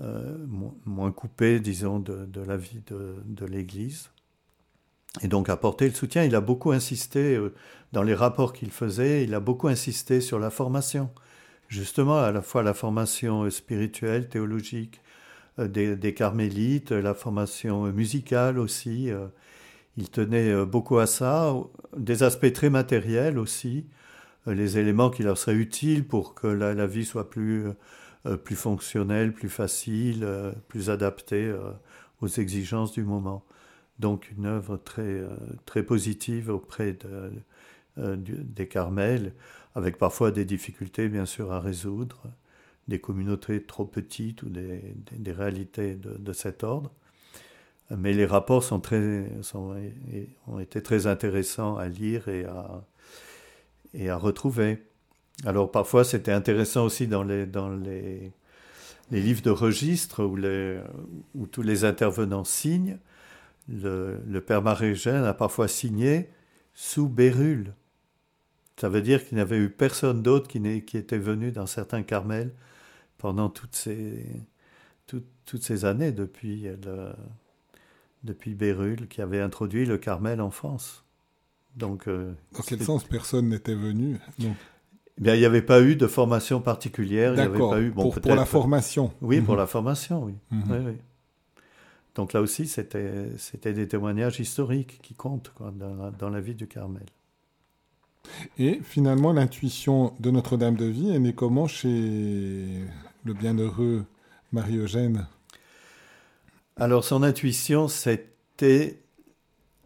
euh, 0.00 0.46
moins 0.84 1.10
coupées, 1.10 1.58
disons, 1.58 2.00
de, 2.00 2.26
de 2.26 2.40
la 2.42 2.56
vie 2.56 2.82
de, 2.86 3.46
l'Église. 3.46 4.10
Et 5.22 5.28
donc 5.28 5.48
apporter 5.48 5.88
le 5.88 5.94
soutien, 5.94 6.24
il 6.24 6.34
a 6.34 6.42
beaucoup 6.42 6.72
insisté 6.72 7.40
dans 7.92 8.02
les 8.02 8.14
rapports 8.14 8.52
qu'il 8.52 8.70
faisait, 8.70 9.24
il 9.24 9.34
a 9.34 9.40
beaucoup 9.40 9.68
insisté 9.68 10.20
sur 10.20 10.38
la 10.38 10.50
formation, 10.50 11.10
justement 11.68 12.18
à 12.18 12.30
la 12.30 12.42
fois 12.42 12.62
la 12.62 12.74
formation 12.74 13.48
spirituelle, 13.48 14.28
théologique, 14.28 15.00
euh, 15.58 15.68
des, 15.68 16.14
carmélites, 16.14 16.92
la 16.92 17.14
formation 17.14 17.84
musicale 17.92 18.58
aussi. 18.58 19.10
Euh, 19.10 19.26
il 19.96 20.10
tenait 20.10 20.50
euh, 20.50 20.66
beaucoup 20.66 20.98
à 20.98 21.06
ça, 21.06 21.54
des 21.96 22.22
aspects 22.22 22.52
très 22.52 22.70
matériels 22.70 23.38
aussi, 23.38 23.86
les 24.46 24.78
éléments 24.78 25.10
qui 25.10 25.22
leur 25.22 25.38
seraient 25.38 25.56
utiles 25.56 26.06
pour 26.06 26.34
que 26.34 26.46
la, 26.46 26.86
vie 26.86 27.04
soit 27.04 27.30
plus, 27.30 27.64
plus 28.44 28.54
fonctionnelle, 28.54 29.32
plus 29.32 29.48
facile, 29.48 30.24
plus 30.68 30.88
adaptée 30.88 31.52
aux 32.20 32.28
exigences 32.28 32.92
du 32.92 33.02
moment. 33.02 33.44
Donc 33.98 34.30
une 34.36 34.46
œuvre 34.46 34.76
très, 34.76 35.20
très 35.64 35.82
positive 35.82 36.48
auprès 36.50 36.96
de, 37.96 38.22
des 38.22 38.68
Carmels, 38.68 39.32
avec 39.74 39.98
parfois 39.98 40.30
des 40.30 40.44
difficultés 40.44 41.08
bien 41.08 41.26
sûr 41.26 41.50
à 41.52 41.58
résoudre 41.58 42.22
des 42.88 43.00
communautés 43.00 43.62
trop 43.62 43.84
petites 43.84 44.42
ou 44.42 44.48
des, 44.48 45.32
réalités 45.32 45.94
de, 45.96 46.32
cet 46.32 46.64
ordre. 46.64 46.92
Mais 47.96 48.12
les 48.12 48.26
rapports 48.26 48.64
sont 48.64 48.80
très, 48.80 49.30
ont 50.46 50.58
été 50.58 50.82
très 50.82 51.06
intéressants 51.06 51.76
à 51.76 51.88
lire 51.88 52.28
et 52.28 52.44
à, 52.44 52.84
et 53.94 54.10
à 54.10 54.16
retrouver. 54.16 54.82
Alors 55.44 55.70
parfois 55.70 56.04
c'était 56.04 56.32
intéressant 56.32 56.84
aussi 56.84 57.06
dans 57.06 57.22
les, 57.22 57.46
dans 57.46 57.68
les, 57.68 58.32
les 59.10 59.20
livres 59.20 59.42
de 59.42 59.50
registre 59.50 60.24
où, 60.24 60.36
les, 60.36 60.78
où 61.34 61.46
tous 61.46 61.62
les 61.62 61.84
intervenants 61.84 62.44
signent. 62.44 62.98
Le, 63.68 64.38
père 64.38 64.62
Marie-Eugène 64.62 65.24
a 65.24 65.34
parfois 65.34 65.68
signé 65.68 66.28
sous 66.74 67.08
Bérulle. 67.08 67.74
Ça 68.80 68.88
veut 68.88 69.02
dire 69.02 69.26
qu'il 69.26 69.36
n'y 69.36 69.42
avait 69.42 69.58
eu 69.58 69.70
personne 69.70 70.22
d'autre 70.22 70.48
qui, 70.48 70.82
qui, 70.82 70.96
était 70.96 71.18
venu 71.18 71.50
dans 71.50 71.66
certains 71.66 72.02
Carmels 72.02 72.52
pendant 73.26 73.48
toutes 73.48 73.74
ces, 73.74 74.24
toutes 75.08 75.64
ces 75.64 75.84
années 75.84 76.12
depuis, 76.12 76.62
le, 76.62 77.12
depuis 78.22 78.54
Bérulle 78.54 79.08
qui 79.08 79.20
avait 79.20 79.40
introduit 79.40 79.84
le 79.84 79.98
Carmel 79.98 80.40
en 80.40 80.52
France. 80.52 81.02
Donc, 81.74 82.06
euh, 82.06 82.34
Dans 82.52 82.62
quel 82.62 82.80
sens 82.80 83.02
personne 83.02 83.48
n'était 83.48 83.74
venu 83.74 84.20
eh 84.38 84.44
Bien, 85.18 85.34
il 85.34 85.40
n'y 85.40 85.44
avait 85.44 85.60
pas 85.60 85.82
eu 85.82 85.96
de 85.96 86.06
formation 86.06 86.60
particulière. 86.60 87.34
D'accord, 87.34 87.74
bon, 87.92 88.10
pour, 88.12 88.20
pour, 88.20 88.36
la 88.36 88.44
formation. 88.44 89.12
Oui, 89.20 89.40
pour 89.40 89.54
mhm. 89.54 89.60
la 89.60 89.66
formation, 89.66 90.22
oui. 90.22 90.34
Mhm. 90.52 90.62
oui, 90.70 90.78
oui. 90.86 90.96
Donc 92.14 92.32
là 92.32 92.40
aussi, 92.40 92.68
c'était 92.68 93.72
des 93.72 93.88
témoignages 93.88 94.38
historiques 94.38 95.00
qui 95.02 95.14
comptent 95.14 95.50
quoi, 95.56 95.72
dans, 95.74 96.12
dans, 96.12 96.30
la 96.30 96.40
vie 96.40 96.54
du 96.54 96.68
Carmel. 96.68 97.06
Et 98.56 98.78
finalement, 98.84 99.32
l'intuition 99.32 100.14
de 100.20 100.30
Notre-Dame 100.30 100.76
de 100.76 100.84
Vie 100.84 101.10
est 101.10 101.18
née 101.18 101.34
comment 101.34 101.66
chez 101.66 102.84
le 103.26 103.34
bienheureux 103.34 104.04
Marie-Eugène 104.52 105.26
Alors, 106.76 107.02
son 107.02 107.24
intuition, 107.24 107.88
c'était. 107.88 109.02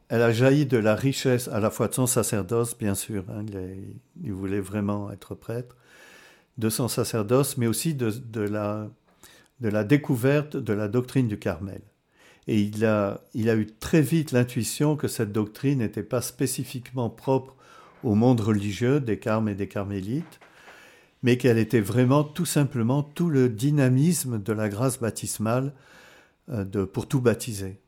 Elle 0.09 0.21
a 0.21 0.31
jailli 0.31 0.67
de 0.67 0.77
la 0.77 0.95
richesse 0.95 1.49
à 1.49 1.59
la 1.59 1.71
fois 1.71 1.89
de 1.89 1.95
son 1.95 2.07
sacerdoce, 2.07 2.77
bien 2.77 2.95
sûr, 2.95 3.25
hein, 3.31 3.45
il, 4.23 4.33
voulait 4.33 4.61
vraiment 4.61 5.11
être 5.11 5.35
prêtre, 5.35 5.77
de 6.59 6.69
son 6.69 6.89
sacerdoce, 6.89 7.57
mais 7.57 7.69
aussi 7.69 7.95
de, 7.95 8.41
la, 8.41 8.91
de 9.61 9.69
la 9.69 9.85
découverte 9.85 10.57
de 10.57 10.73
la 10.73 10.89
doctrine 10.89 11.29
du 11.29 11.39
Carmel. 11.39 11.81
Et 12.49 12.61
il 12.61 12.85
a, 12.85 13.23
il 13.35 13.49
a 13.49 13.55
eu 13.55 13.67
très 13.67 14.03
vite 14.03 14.33
l'intuition 14.33 14.97
que 14.97 15.07
cette 15.07 15.33
doctrine 15.33 15.79
n'était 15.79 16.03
pas 16.03 16.21
spécifiquement 16.21 17.09
propre 17.09 17.55
au 18.03 18.17
monde 18.17 18.41
religieux 18.41 19.01
des 19.01 19.19
carmes 19.19 19.49
et 19.49 19.55
des 19.55 19.69
carmélites, 19.69 20.41
mais 21.23 21.37
qu'elle 21.37 21.59
était 21.59 21.81
vraiment 21.81 22.25
tout 22.25 22.47
simplement 22.47 23.03
tout 23.03 23.31
le 23.31 23.49
dynamisme 23.49 24.43
de 24.43 24.53
la 24.53 24.69
grâce 24.69 25.01
baptismale 25.01 25.73
euh, 26.51 26.87
pour 26.87 27.07
tout 27.07 27.21
baptiser. 27.21 27.81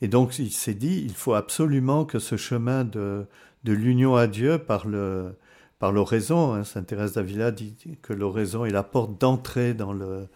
Et 0.00 0.08
donc 0.08 0.38
il 0.38 0.52
s'est 0.52 0.74
dit, 0.74 1.02
il 1.04 1.14
faut 1.14 1.34
absolument 1.34 2.04
que 2.04 2.18
ce 2.18 2.36
chemin 2.36 2.84
de, 2.84 3.26
de 3.64 3.72
l'union 3.72 4.16
à 4.16 4.26
Dieu 4.26 4.58
par 4.58 4.86
le 4.86 5.34
par 5.78 5.92
l'oraison, 5.92 6.54
hein, 6.54 6.64
Sainte 6.64 6.88
Thérèse 6.88 7.12
d'Avila 7.12 7.52
dit 7.52 7.76
que 8.02 8.12
l'oraison 8.12 8.64
est 8.64 8.70
la 8.70 8.82
porte 8.82 9.20
d'entrée 9.20 9.74
dans, 9.74 9.92
le, 9.92 10.26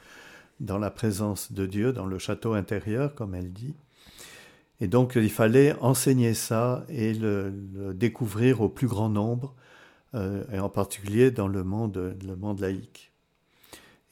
dans 0.61 0.79
la 0.79 0.91
présence 0.91 1.53
de 1.53 1.67
Dieu, 1.67 1.93
dans 1.93 2.07
le 2.07 2.19
château 2.19 2.53
intérieur, 2.53 3.15
comme 3.17 3.35
elle 3.35 3.53
dit. 3.53 3.75
Et 4.81 4.87
donc 4.87 5.15
il 5.17 5.31
fallait 5.31 5.75
enseigner 5.81 6.35
ça 6.35 6.85
et 6.89 7.13
le 7.13 7.53
découvrir 7.95 8.61
au 8.61 8.69
plus 8.69 8.87
grand 8.87 9.09
nombre 9.09 9.55
euh, 10.15 10.45
et 10.53 10.59
en 10.59 10.69
particulier 10.69 11.31
dans 11.31 11.49
le 11.49 11.65
monde, 11.65 12.17
le 12.25 12.37
monde 12.37 12.61
laïque. 12.61 13.13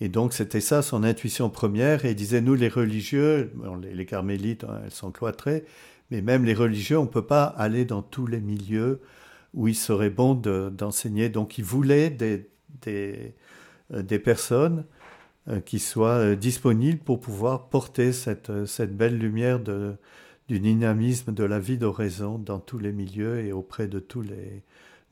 Et 0.01 0.09
donc 0.09 0.33
c'était 0.33 0.63
ça 0.63 0.81
son 0.81 1.05
intuition 1.05 1.51
première, 1.51 2.05
et 2.07 2.11
il 2.11 2.17
disait, 2.17 2.41
nous 2.41 2.55
les 2.55 2.69
religieux, 2.69 3.53
les, 3.83 4.07
carmélites, 4.07 4.65
hein, 4.65 4.81
elles 4.85 4.91
sont 4.91 5.11
cloîtrées, 5.11 5.65
mais 6.11 6.23
même 6.23 6.45
les 6.45 6.55
religieux, 6.55 6.99
on 6.99 7.05
ne 7.05 7.09
peut 7.09 7.27
pas 7.27 7.45
aller 7.45 7.85
dans 7.85 8.01
tous 8.01 8.27
les 8.27 8.41
milieux 8.41 9.01
où 9.53 9.69
il 9.69 9.75
serait 9.75 10.11
bon 10.11 10.35
d'enseigner. 10.35 11.29
donc 11.29 11.59
il 11.59 11.65
voulait 11.65 12.09
des, 12.09 12.49
des, 12.81 13.35
euh, 13.93 14.03
des 14.03 14.19
personnes 14.19 14.87
euh, 15.49 15.61
qui 15.61 15.79
soient 15.79 16.35
disponibles 16.35 17.01
pour 17.01 17.21
pouvoir 17.21 17.69
porter 17.69 18.13
cette, 18.13 18.65
cette 18.65 18.97
belle 18.97 19.19
lumière 19.19 19.61
de, 19.61 19.97
du 20.49 20.61
dynamisme 20.61 21.35
de 21.35 21.45
la 21.45 21.59
vie 21.59 21.77
d'oraison 21.77 22.39
dans 22.39 22.59
tous 22.59 22.79
les 22.79 22.93
milieux 22.93 23.41
et 23.41 23.53
auprès 23.53 23.87
de 23.87 23.99
tous 23.99 24.23
les, 24.23 24.63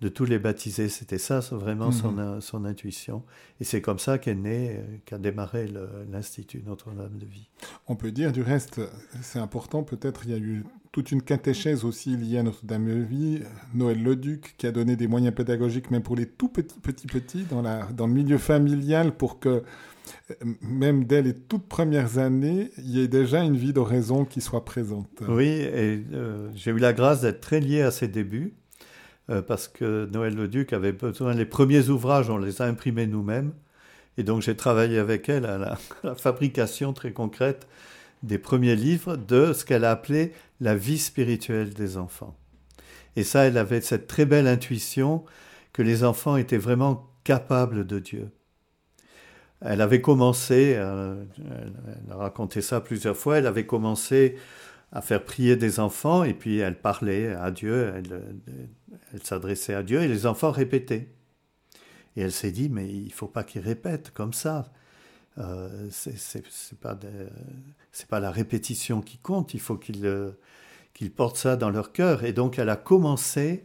de 0.01 0.09
tous 0.09 0.25
les 0.25 0.39
baptisés. 0.39 0.89
C'était 0.89 1.19
ça 1.19 1.41
vraiment 1.51 1.91
son, 1.91 2.13
mhm. 2.13 2.41
son, 2.41 2.65
intuition. 2.65 3.25
Et 3.61 3.65
c'est 3.65 3.81
comme 3.81 3.99
ça 3.99 4.19
qu'est 4.19 4.35
né, 4.35 4.77
euh, 4.79 4.97
qu'a 5.05 5.19
démarré 5.19 5.69
l'Institut 6.11 6.63
Notre-Dame 6.67 7.19
de 7.19 7.27
Vie. 7.27 7.49
On 7.89 7.97
peut 7.97 8.13
dire, 8.13 8.33
du 8.33 8.43
reste, 8.43 8.81
c'est 9.23 9.39
important, 9.39 9.83
peut-être, 9.83 10.23
il 10.25 10.31
y 10.31 10.35
a 10.35 10.39
eu 10.39 10.65
toute 10.93 11.13
une 11.13 11.23
catéchèse 11.23 11.85
aussi 11.85 12.17
liée 12.17 12.39
à 12.39 12.43
Notre-Dame 12.43 12.87
de 12.87 13.03
Vie. 13.03 13.43
Noël 13.75 14.03
Leduc, 14.03 14.55
qui 14.57 14.67
a 14.67 14.73
donné 14.73 14.97
des 14.97 15.09
moyens 15.09 15.35
pédagogiques, 15.35 15.91
même 15.91 16.03
pour 16.03 16.17
les 16.17 16.27
tout 16.27 16.49
petits, 16.49 16.79
petits, 16.81 17.07
petits, 17.07 17.45
dans, 17.45 17.63
la, 17.63 17.87
dans 17.87 18.07
le 18.07 18.13
milieu 18.13 18.39
familial, 18.39 19.13
pour 19.17 19.41
que 19.41 19.49
euh, 20.31 20.35
même 20.63 21.05
dès 21.05 21.23
les 21.23 21.35
toutes 21.35 21.67
premières 21.67 22.19
années, 22.19 22.71
il 22.79 22.91
y 22.91 23.01
ait 23.01 23.09
déjà 23.09 23.43
une 23.43 23.57
vie 23.57 23.73
d'oraison 23.73 24.25
qui 24.25 24.41
soit 24.41 24.65
présente. 24.65 25.23
Oui, 25.29 25.47
et 25.47 26.05
euh, 26.13 26.49
j'ai 26.55 26.71
eu 26.71 26.79
la 26.79 26.93
grâce 26.93 27.23
d'être 27.23 27.41
très 27.41 27.61
lié 27.61 27.83
à 27.83 27.91
ses 27.91 28.09
débuts. 28.09 28.55
Euh, 29.31 29.43
parce 29.43 29.69
que 29.69 30.09
Noël 30.13 30.35
le 30.35 30.49
Duc 30.49 30.73
avait 30.73 30.93
besoin, 30.93 31.35
les 31.35 31.45
premiers 31.45 31.89
ouvrages, 31.89 32.31
on 32.31 32.39
les 32.39 32.63
a 32.63 32.65
imprimés 32.65 33.07
nous-mêmes. 33.07 33.53
Et 34.17 34.23
donc 34.23 34.43
j'ai 34.43 34.57
travaillé 34.57 34.99
avec 34.99 35.29
elle 35.29 35.47
à 35.47 35.59
la, 35.59 36.15
fabrication 36.15 36.93
très 36.93 37.13
concrète 37.13 37.67
des 38.23 38.39
premiers 38.39 38.75
livres 38.75 39.17
de 39.17 39.53
ce 39.53 39.65
qu'elle 39.65 39.85
a 39.85 39.93
appelé 39.93 40.33
la 40.61 40.75
vie 40.75 40.99
spirituelle 40.99 41.73
des 41.73 41.97
enfants. 41.97 42.37
Et 43.17 43.23
ça, 43.23 43.45
elle 43.45 43.59
avait 43.59 43.81
cette 43.81 44.07
très 44.07 44.25
belle 44.25 44.47
intuition 44.47 45.25
que 45.73 45.83
les 45.83 46.05
enfants 46.05 46.37
étaient 46.37 46.57
vraiment 46.57 47.09
capables 47.23 47.87
de 47.87 47.99
Dieu. 47.99 48.31
Elle 49.61 49.81
avait 49.81 50.01
commencé, 50.01 50.75
euh, 50.77 51.25
elle 51.51 52.13
a 52.13 52.17
raconté 52.17 52.61
ça 52.61 52.81
plusieurs 52.81 53.17
fois, 53.17 53.39
elle 53.39 53.47
avait 53.47 53.67
commencé 53.67 54.37
à 54.93 55.03
faire 55.03 55.25
prier 55.25 55.57
des 55.57 55.81
enfants 55.81 56.25
et 56.25 56.35
puis 56.35 56.59
elle 56.59 56.79
parlait 56.79 57.35
à 57.35 57.51
Dieu, 57.51 57.93
elle, 57.95 59.21
s'adressait 59.23 59.75
à 59.75 59.83
Dieu 59.83 60.03
et 60.03 60.09
les 60.09 60.27
enfants 60.27 60.51
répétaient. 60.51 61.09
Et 62.17 62.23
elle 62.23 62.33
s'est 62.33 62.53
dit, 62.53 62.69
mais 62.69 62.89
il 62.89 63.13
faut 63.13 63.29
pas 63.29 63.45
qu'ils 63.45 63.63
répètent 63.63 64.11
comme 64.13 64.33
ça. 64.33 64.73
Euh, 65.39 65.89
c'est 65.91 66.81
pas 66.81 66.99
pas 68.09 68.21
la 68.21 68.31
répétition 68.31 69.01
qui 69.03 69.19
compte. 69.19 69.55
Il 69.55 69.61
faut 69.61 69.77
qu'ils 69.77 70.33
qu'ils 70.95 71.13
portent 71.13 71.37
ça 71.37 71.57
dans 71.57 71.71
leur 71.71 71.93
cœur. 71.93 72.25
Et 72.25 72.33
donc 72.33 72.59
elle 72.59 72.71
a 72.71 72.77
commencé 72.77 73.65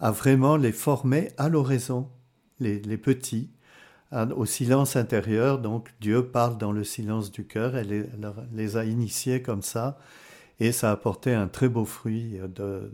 à 0.00 0.10
vraiment 0.10 0.56
les 0.56 0.72
former 0.72 1.30
à 1.36 1.48
l'oraison, 1.48 2.10
les, 2.58 2.80
petits, 2.96 3.50
au 4.12 4.46
silence 4.46 4.96
intérieur. 4.96 5.60
Donc 5.60 5.90
Dieu 6.00 6.26
parle 6.26 6.58
dans 6.58 6.72
le 6.72 6.82
silence 6.82 7.30
du 7.30 7.46
cœur. 7.46 7.76
Elle, 7.76 8.10
les 8.52 8.76
a 8.76 8.84
initiés 8.84 9.42
comme 9.42 9.62
ça, 9.62 9.98
et 10.60 10.72
ça 10.72 10.90
a 10.90 10.92
apporté 10.92 11.34
un 11.34 11.48
très 11.48 11.68
beau 11.68 11.84
fruit 11.84 12.38
de, 12.38 12.48
de 12.48 12.90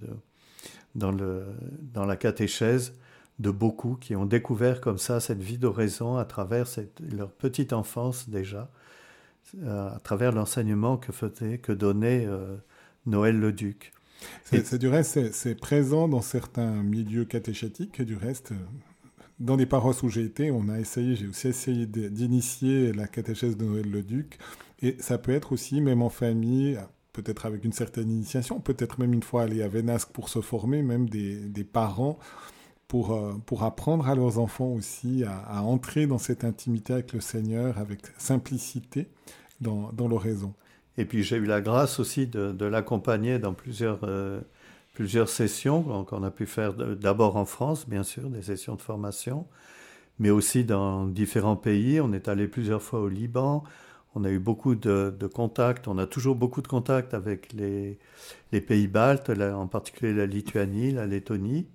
dans, 0.95 1.13
le, 1.13 1.45
dans 1.81 2.05
la 2.05 2.17
catéchèse 2.17 2.95
de 3.39 3.51
beaucoup 3.51 3.97
qui 3.97 4.15
ont 4.15 4.27
découvert 4.27 4.81
comme 4.81 4.99
ça 4.99 5.21
cette 5.21 5.41
vie 5.41 5.59
d'oraison 5.59 6.17
à 6.17 6.25
travers 6.25 6.67
leur 7.01 7.31
petite 7.31 7.73
enfance 7.73 8.29
déjà, 8.29 8.71
euh, 9.63 9.95
à 9.95 9.99
travers 10.01 10.33
l'enseignement 10.33 10.97
que 10.97 11.13
faisait, 11.13 11.59
que 11.59 11.73
donnait 11.73 12.27
euh, 12.27 12.57
Noël 13.07 13.39
le 13.39 13.53
Duc. 13.53 13.93
C'est 14.45 14.79
du 14.79 14.87
reste, 14.87 15.33
c'est 15.33 15.57
présent 15.57 16.07
dans 16.07 16.21
certains 16.21 16.71
milieux 16.83 17.25
catéchétiques. 17.25 18.01
Du 18.03 18.15
reste, 18.15 18.53
dans 19.41 19.57
les 19.57 19.67
paroisses 19.67 20.05
où 20.05 20.09
j'ai 20.09 20.23
été, 20.23 20.53
on 20.53 20.69
a 20.69 20.79
essayé, 20.79 21.17
j'ai 21.17 21.27
aussi 21.27 21.49
essayé 21.49 21.87
d'initier 21.87 22.93
la 22.93 23.09
catéchèse 23.09 23.57
de 23.57 23.65
Noël 23.65 23.91
le 23.91 24.03
Duc. 24.03 24.39
Et 24.81 24.97
ça 25.01 25.19
peut 25.19 25.33
être 25.33 25.51
aussi, 25.51 25.81
même 25.81 26.03
en 26.03 26.09
famille, 26.09 26.79
peut-être 27.13 27.47
avec 27.47 27.65
une 27.65 27.73
certaine 27.73 28.11
initiation, 28.11 28.61
peut-être 28.61 28.99
même 28.99 29.13
une 29.13 29.23
fois 29.23 29.43
aller 29.43 29.63
à 29.63 29.69
Vénasque 29.69 30.11
pour 30.13 30.29
se 30.29 30.41
former, 30.41 30.83
même 30.83 31.09
des, 31.09 31.65
parents, 31.65 32.19
pour, 32.89 33.13
euh, 33.13 33.35
pour 33.47 33.65
apprendre 33.65 34.09
à 34.09 34.15
leurs 34.15 34.39
enfants 34.39 34.73
aussi 34.73 35.25
à, 35.25 35.63
entrer 35.63 36.07
dans 36.07 36.19
cette 36.19 36.45
intimité 36.45 36.95
avec 36.95 37.13
le 37.13 37.21
Seigneur, 37.21 37.79
avec 37.79 38.01
simplicité 38.19 39.09
dans, 39.61 39.93
dans 39.93 40.09
l'oraison. 40.09 40.55
Et 40.99 41.05
puis 41.05 41.23
j'ai 41.23 41.37
eu 41.37 41.47
la 41.47 41.61
grâce 41.61 42.01
aussi 42.01 42.27
de, 42.27 42.53
de 42.53 42.65
l'accompagner 42.65 43.39
dans 43.39 43.55
plusieurs, 43.55 44.01
euh, 44.05 44.41
plusieurs 44.95 45.29
sessions 45.29 46.05
qu'on 46.05 46.23
a 46.23 46.31
pu 46.31 46.47
faire 46.47 46.75
d'abord 46.75 47.37
en 47.37 47.45
France, 47.45 47.89
bien 47.89 48.03
sûr, 48.03 48.29
des 48.29 48.43
sessions 48.43 48.75
de 48.75 48.83
formation, 48.83 49.47
mais 50.19 50.31
aussi 50.31 50.65
dans 50.65 51.07
différents 51.07 51.57
pays. 51.57 52.01
On 52.01 52.13
est 52.13 52.29
allé 52.29 52.47
plusieurs 52.47 52.83
fois 52.83 53.01
au 53.01 53.09
Liban, 53.09 53.65
on 54.15 54.25
a 54.25 54.31
eu 54.31 54.39
beaucoup 54.39 54.75
de, 54.75 55.27
contacts, 55.33 55.89
on 55.89 55.99
a 55.99 56.07
toujours 56.07 56.37
beaucoup 56.37 56.63
de 56.63 56.69
contacts 56.69 57.15
avec 57.15 57.53
les, 57.53 57.99
pays 58.61 58.89
baltes, 58.89 59.31
en 59.31 59.67
particulier 59.67 60.13
la 60.13 60.27
Lituanie, 60.27 60.93
la 60.93 61.07
Lettonie. 61.07 61.67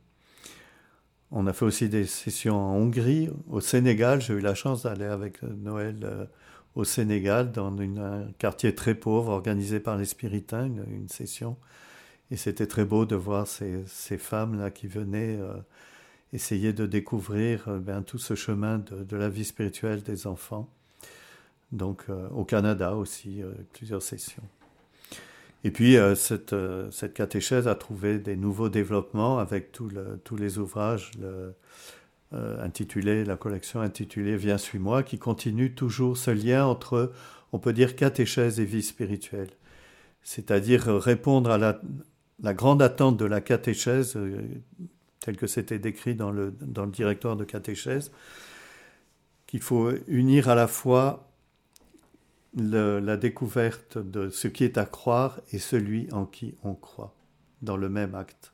On 1.31 1.45
a 1.47 1.53
fait 1.53 1.65
aussi 1.65 1.89
des 1.89 2.05
sessions 2.05 2.55
en 2.55 2.75
Hongrie, 2.75 3.29
au 3.49 3.59
Sénégal. 3.59 4.21
J'ai 4.21 4.33
eu 4.33 4.39
la 4.39 4.55
chance 4.55 4.83
d'aller 4.83 5.05
avec 5.05 5.41
Noël 5.43 6.29
au 6.77 6.83
Sénégal, 6.83 7.51
dans 7.51 7.75
un 7.81 8.31
quartier 8.37 8.75
très 8.75 8.93
pauvre, 8.93 9.31
organisé 9.31 9.79
par 9.79 9.97
les 9.97 10.05
Spiritains, 10.05 10.67
une, 10.67 11.09
session. 11.09 11.57
Et 12.29 12.37
c'était 12.37 12.67
très 12.67 12.85
beau 12.85 13.05
de 13.05 13.15
voir 13.15 13.47
ces, 13.47 14.17
femmes-là 14.17 14.69
qui 14.69 14.85
venaient 14.85 15.37
euh, 15.39 15.55
essayer 16.33 16.73
de 16.73 16.85
découvrir 16.85 17.67
euh, 17.67 17.79
ben, 17.79 18.03
tout 18.03 18.19
ce 18.19 18.35
chemin 18.35 18.77
de, 18.77 19.17
la 19.17 19.27
vie 19.27 19.45
spirituelle 19.45 20.03
des 20.03 20.27
enfants. 20.27 20.69
Donc 21.71 22.05
euh, 22.09 22.29
au 22.29 22.45
Canada 22.45 22.95
aussi, 22.95 23.41
plusieurs 23.73 24.01
sessions. 24.01 24.43
Et 25.63 25.71
puis 25.71 25.97
cette, 26.15 26.55
cette, 26.91 27.13
catéchèse 27.13 27.67
a 27.67 27.75
trouvé 27.75 28.19
des 28.19 28.37
nouveaux 28.37 28.69
développements 28.69 29.39
avec 29.39 29.71
tous 29.71 30.37
les 30.37 30.57
ouvrages. 30.59 31.11
Le, 31.19 31.55
euh, 32.33 32.61
intitulé, 32.61 33.23
la 33.23 33.37
collection 33.37 33.79
intitulée 33.79 34.35
Viens, 34.35 34.57
suis-moi, 34.57 35.01
qui 35.01 35.17
continue 35.17 35.73
toujours 35.73 36.17
ce 36.17 36.29
lien 36.29 36.65
entre, 36.65 37.13
on 37.53 37.59
peut 37.59 37.71
dire, 37.71 37.95
catéchèse 37.95 38.59
et 38.59 38.65
vie 38.65 38.83
spirituelle. 38.83 39.49
C'est-à-dire 40.23 40.87
répondre 40.87 41.49
à 41.51 41.57
la, 41.57 42.53
grande 42.53 42.81
attente 42.81 43.15
de 43.15 43.23
la 43.23 43.39
catéchèse, 43.39 44.17
euh, 44.17 44.41
tel 45.21 45.37
que 45.37 45.47
c'était 45.47 45.79
décrit 45.79 46.15
dans 46.15 46.31
le, 46.31 46.51
dans 46.59 46.83
le 46.83 46.91
directoire 46.91 47.37
de 47.37 47.45
catéchèse, 47.45 48.11
qu'il 49.45 49.61
faut 49.61 49.91
unir 50.07 50.49
à 50.49 50.55
la 50.55 50.67
fois 50.67 51.26
la 52.55 53.17
découverte 53.17 53.97
de 53.97 54.29
ce 54.29 54.47
qui 54.47 54.63
est 54.63 54.77
à 54.77 54.85
croire 54.85 55.39
et 55.51 55.59
celui 55.59 56.07
en 56.11 56.25
qui 56.25 56.55
on 56.63 56.73
croit, 56.73 57.15
dans 57.61 57.77
le 57.77 57.89
même 57.89 58.15
acte. 58.15 58.53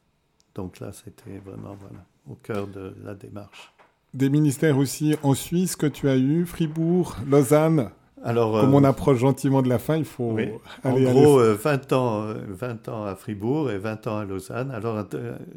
Donc 0.56 0.80
là, 0.80 0.92
c'était 0.92 1.40
vraiment 1.40 1.76
voilà 1.80 2.06
au 2.30 2.36
cœur 2.36 2.68
de 2.68 2.96
la 3.04 3.16
démarche. 3.16 3.74
Des 4.14 4.30
ministères 4.30 4.78
aussi 4.78 5.16
en 5.24 5.34
Suisse 5.34 5.76
que 5.76 5.88
tu 5.88 6.08
as 6.08 6.18
eu, 6.18 6.46
Fribourg, 6.46 7.18
Lausanne 7.28 7.92
alors, 8.26 8.62
Comme 8.62 8.74
on 8.74 8.84
euh, 8.86 8.88
approche 8.88 9.18
gentiment 9.18 9.62
de 9.62 9.68
la 9.68 9.80
fin, 9.80 9.98
il 9.98 10.06
faut 10.06 10.38
aller 10.38 10.58
En 10.86 10.94
gros, 10.94 11.40
20, 11.40 11.92
euh, 11.92 11.96
ans, 11.96 12.34
20 12.48 12.88
euh, 12.88 12.92
ans 12.92 13.04
à 13.04 13.16
Fribourg 13.16 13.70
et 13.70 13.78
20 13.78 14.08
ans 14.08 14.18
à 14.18 14.24
Lausanne. 14.24 14.72
Alors, 14.72 15.06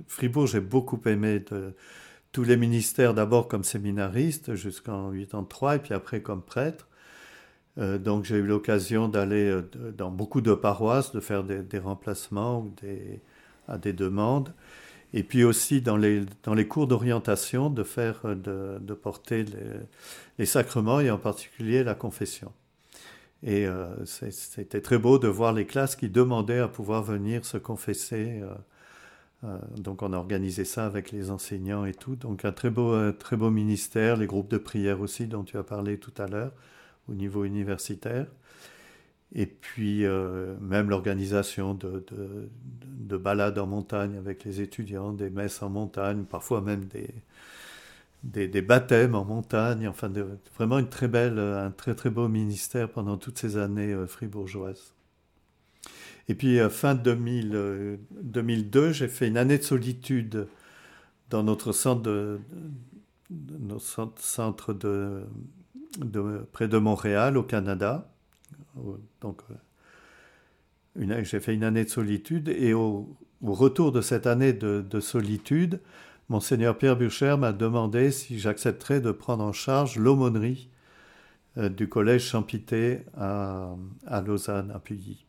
Fribourg, 0.09 0.49
j'ai 0.49 0.61
beaucoup 0.61 1.01
aimé 1.07 1.39
de, 1.39 1.74
tous 2.32 2.43
les 2.43 2.57
ministères, 2.57 3.14
d'abord 3.14 3.49
comme 3.49 3.64
séminariste 3.64 4.57
jusqu'en 4.57 5.11
83 5.11 5.76
et 5.76 5.78
puis 5.78 5.95
après 5.95 6.20
comme 6.20 6.43
prêtre. 6.43 6.89
Donc, 7.77 8.24
j'ai 8.24 8.37
eu 8.37 8.47
l'occasion 8.47 9.09
d'aller 9.09 9.61
dans 9.97 10.11
beaucoup 10.11 10.41
de 10.41 10.55
paroisses, 10.55 11.12
de 11.12 11.20
faire 11.20 11.45
des, 11.45 11.79
remplacements 11.79 12.61
ou 12.61 12.72
à 13.68 13.79
des 13.79 13.93
demandes 13.93 14.53
et 15.12 15.22
puis 15.22 15.45
aussi 15.45 15.81
dans 15.81 15.97
les, 15.97 16.27
cours 16.68 16.87
d'orientation 16.87 17.70
de 17.70 17.83
faire 17.85 18.20
de, 18.37 18.95
porter 18.95 19.47
les, 20.39 20.47
sacrements 20.47 21.01
et 21.01 21.11
en 21.11 21.18
particulier 21.18 21.85
la 21.85 21.95
confession. 21.95 22.53
Et 23.43 23.66
euh, 23.66 24.05
c'était 24.05 24.81
très 24.81 24.99
beau 24.99 25.18
de 25.18 25.29
voir 25.29 25.53
les 25.53 25.66
classes 25.66 25.95
qui 25.95 26.09
demandaient 26.09 26.59
à 26.59 26.68
pouvoir 26.68 27.03
venir 27.03 27.45
se 27.45 27.59
confesser. 27.59 28.43
Euh, 28.43 28.55
euh, 29.45 29.59
donc 29.77 30.03
on 30.03 30.12
a 30.12 30.16
organisé 30.16 30.64
ça 30.64 30.87
avec 30.87 31.12
les 31.12 31.31
enseignants 31.31 31.85
et 31.85 31.95
tout. 31.95 32.16
Donc 32.16 32.45
un 32.45 32.53
très 32.53 32.70
beau, 32.70 33.12
très 33.12 33.37
beau 33.37 33.51
ministère, 33.51 34.16
les 34.16 34.27
groupes 34.27 34.51
de 34.51 34.59
prière 34.59 35.01
aussi 35.01 35.27
dont 35.27 35.45
tu 35.45 35.57
as 35.59 35.62
parlé 35.62 35.99
tout 35.99 36.14
à 36.18 36.27
l'heure 36.27 36.53
au 37.09 37.15
niveau 37.15 37.45
universitaire. 37.45 38.27
Et 39.35 39.47
puis, 39.47 40.05
euh, 40.05 40.55
même 40.61 40.89
l'organisation 40.89 41.75
de, 41.75 42.05
de, 42.99 43.17
balades 43.17 43.59
en 43.59 43.67
montagne 43.67 44.17
avec 44.17 44.45
les 44.45 44.61
étudiants, 44.61 45.13
des 45.13 45.31
messes 45.31 45.63
en 45.63 45.69
montagne, 45.69 46.25
parfois 46.25 46.61
même 46.61 46.85
des, 46.85 48.49
des, 48.49 48.63
baptêmes 48.63 49.15
en 49.15 49.25
montagne. 49.25 49.89
Enfin, 49.89 50.11
vraiment 50.57 50.79
une 50.79 50.89
très 50.89 51.09
belle, 51.09 51.39
un 51.39 51.71
très 51.71 51.95
très 51.95 52.11
beau 52.11 52.29
ministère 52.29 52.89
pendant 52.89 53.17
toutes 53.17 53.39
ces 53.39 53.57
années 53.57 53.93
euh, 53.93 54.07
fribourgeoises. 54.07 54.95
Et 56.29 56.35
puis, 56.35 56.59
euh, 56.59 56.71
fin 56.71 56.95
2000, 56.95 57.99
2002, 58.23 58.93
j'ai 58.93 59.09
fait 59.09 59.29
une 59.29 59.37
année 59.37 59.59
de 59.59 59.63
solitude 59.63 60.47
dans 61.31 61.43
notre 61.43 61.73
centre 61.73 62.03
de, 62.03 62.41
notre 63.31 64.13
centre 64.21 64.73
de, 64.73 65.25
près 66.53 66.69
de 66.69 66.79
Montréal, 66.79 67.37
au 67.37 67.43
Canada 67.43 68.09
donc, 69.21 69.43
euh, 70.99 71.23
j'ai 71.25 71.41
fait 71.41 71.55
une 71.55 71.65
année 71.65 71.85
de 71.85 71.91
solitude 71.91 72.49
et 72.49 72.75
au, 72.75 73.17
retour 73.43 73.93
de 73.93 74.01
cette 74.01 74.27
année 74.27 74.53
de, 74.53 75.01
solitude, 75.01 75.81
Monseigneur 76.29 76.77
Pierre 76.77 76.97
Burcher 76.97 77.37
m'a 77.39 77.53
demandé 77.53 78.11
si 78.11 78.39
j'accepterais 78.39 79.01
de 79.01 79.13
prendre 79.13 79.45
en 79.45 79.53
charge 79.53 79.97
l'aumônerie 79.97 80.69
euh, 81.57 81.69
du 81.69 81.89
collège 81.89 82.25
Champité 82.25 83.01
à, 83.17 83.77
Lausanne, 84.27 84.73
à 84.75 84.81
Puyi. 84.81 85.25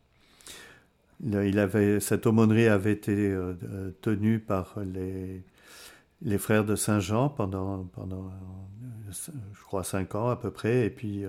Il 1.22 1.58
avait, 1.58 2.00
cette 2.00 2.26
aumônerie 2.26 2.68
avait 2.68 2.92
été 2.92 3.30
euh, 3.30 3.54
tenue 4.00 4.38
par 4.38 4.76
les, 4.80 5.42
les 6.22 6.38
frères 6.38 6.64
de 6.64 6.76
Saint-Jean 6.76 7.28
pendant, 7.28 7.84
pendant, 7.84 8.30
je 9.10 9.62
crois, 9.62 9.84
cinq 9.84 10.14
ans 10.14 10.28
à 10.28 10.36
peu 10.36 10.50
près, 10.50 10.86
et 10.86 10.90
puis 10.90 11.24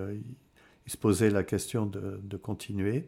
il 0.86 0.92
se 0.92 0.96
posait 0.96 1.30
la 1.30 1.44
question 1.44 1.86
de, 1.86 2.36
continuer. 2.36 3.06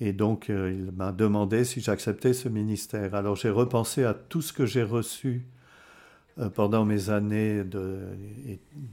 Et 0.00 0.12
donc, 0.12 0.50
euh, 0.50 0.72
il 0.72 0.90
m'a 0.90 1.12
demandé 1.12 1.64
si 1.64 1.80
j'acceptais 1.80 2.32
ce 2.32 2.48
ministère. 2.48 3.14
Alors, 3.14 3.36
j'ai 3.36 3.50
repensé 3.50 4.04
à 4.04 4.14
tout 4.14 4.40
ce 4.42 4.52
que 4.52 4.66
j'ai 4.66 4.82
reçu 4.82 5.46
euh, 6.38 6.48
pendant 6.48 6.84
mes 6.84 7.10
années 7.10 7.62
de, 7.62 8.00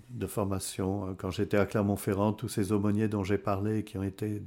de 0.09 0.27
formation. 0.27 1.07
Euh, 1.07 1.13
quand 1.17 1.31
j'étais 1.31 1.57
à 1.57 1.65
Clermont-Ferrand, 1.65 2.33
tous 2.33 2.49
ces 2.49 2.73
aumôniers 2.73 3.07
dont 3.07 3.23
j'ai 3.23 3.39
parlé, 3.39 3.83
qui 3.83 3.97
ont 3.97 4.03
été 4.03 4.39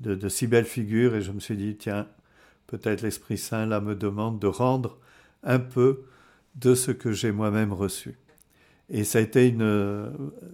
de, 0.00 0.14
de, 0.14 0.28
si 0.28 0.46
belles 0.46 0.64
figures, 0.64 1.14
et 1.14 1.20
je 1.20 1.30
me 1.30 1.38
suis 1.38 1.56
dit, 1.56 1.76
tiens, 1.76 2.08
peut-être 2.66 3.02
l'Esprit 3.02 3.38
Saint, 3.38 3.66
là, 3.66 3.80
me 3.80 3.94
demande 3.94 4.40
de 4.40 4.48
rendre 4.48 4.98
un 5.44 5.60
peu 5.60 6.04
de 6.56 6.74
ce 6.74 6.90
que 6.90 7.12
j'ai 7.12 7.32
moi-même 7.32 7.72
reçu. 7.72 8.16
Et 8.90 9.04
ça 9.04 9.18
a 9.18 9.22
été 9.22 9.54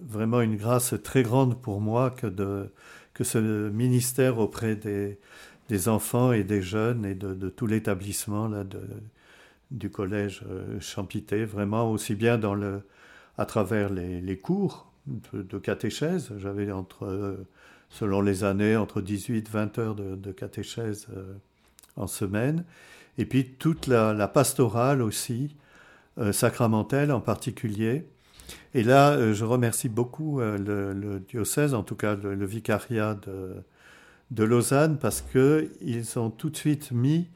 vraiment 0.03 0.41
une 0.41 0.57
grâce 0.57 0.93
très 1.03 1.23
grande 1.23 1.61
pour 1.61 1.79
moi 1.79 2.11
que, 2.11 2.27
de, 2.27 2.69
ce 3.21 3.69
ministère 3.69 4.39
auprès 4.39 4.75
des, 4.75 5.87
enfants 5.87 6.31
et 6.31 6.43
des 6.43 6.61
jeunes 6.61 7.05
et 7.05 7.15
de, 7.15 7.33
de 7.33 7.49
tout 7.49 7.65
l'établissement 7.65 8.49
de, 8.49 8.79
du 9.71 9.89
collège 9.89 10.43
euh, 10.49 10.79
Champité, 10.79 11.45
vraiment 11.45 11.91
aussi 11.91 12.15
bien 12.15 12.39
à 13.37 13.45
travers 13.45 13.89
les, 13.89 14.37
cours 14.37 14.91
de, 15.07 15.57
catéchèse. 15.57 16.31
J'avais 16.37 16.67
euh, 17.01 17.37
selon 17.89 18.21
les 18.21 18.43
années, 18.43 18.75
entre 18.75 19.01
18 19.01 19.49
20 19.49 19.77
heures 19.79 19.95
de, 19.95 20.15
de 20.15 20.31
catéchèse 20.31 21.07
euh, 21.15 21.33
en 21.95 22.07
semaine. 22.07 22.65
Et 23.17 23.25
puis 23.25 23.45
toute 23.45 23.87
la 23.87 24.27
pastorale 24.27 25.01
aussi, 25.01 25.55
sacramentelle 26.31 27.11
en 27.11 27.19
particulier, 27.19 28.05
et 28.73 28.83
là, 28.83 29.13
euh, 29.13 29.33
je 29.33 29.45
remercie 29.45 29.89
beaucoup 29.89 30.39
euh, 30.41 30.93
le, 30.93 31.19
diocèse, 31.19 31.73
en 31.73 31.83
tout 31.83 31.95
cas 31.95 32.15
le, 32.15 32.45
vicariat 32.45 33.15
de, 33.15 33.63
de, 34.31 34.43
Lausanne, 34.43 34.97
parce 34.97 35.21
qu'ils 35.21 36.19
ont 36.19 36.29
tout 36.29 36.49
de 36.49 36.57
suite 36.57 36.91
mis 36.91 37.29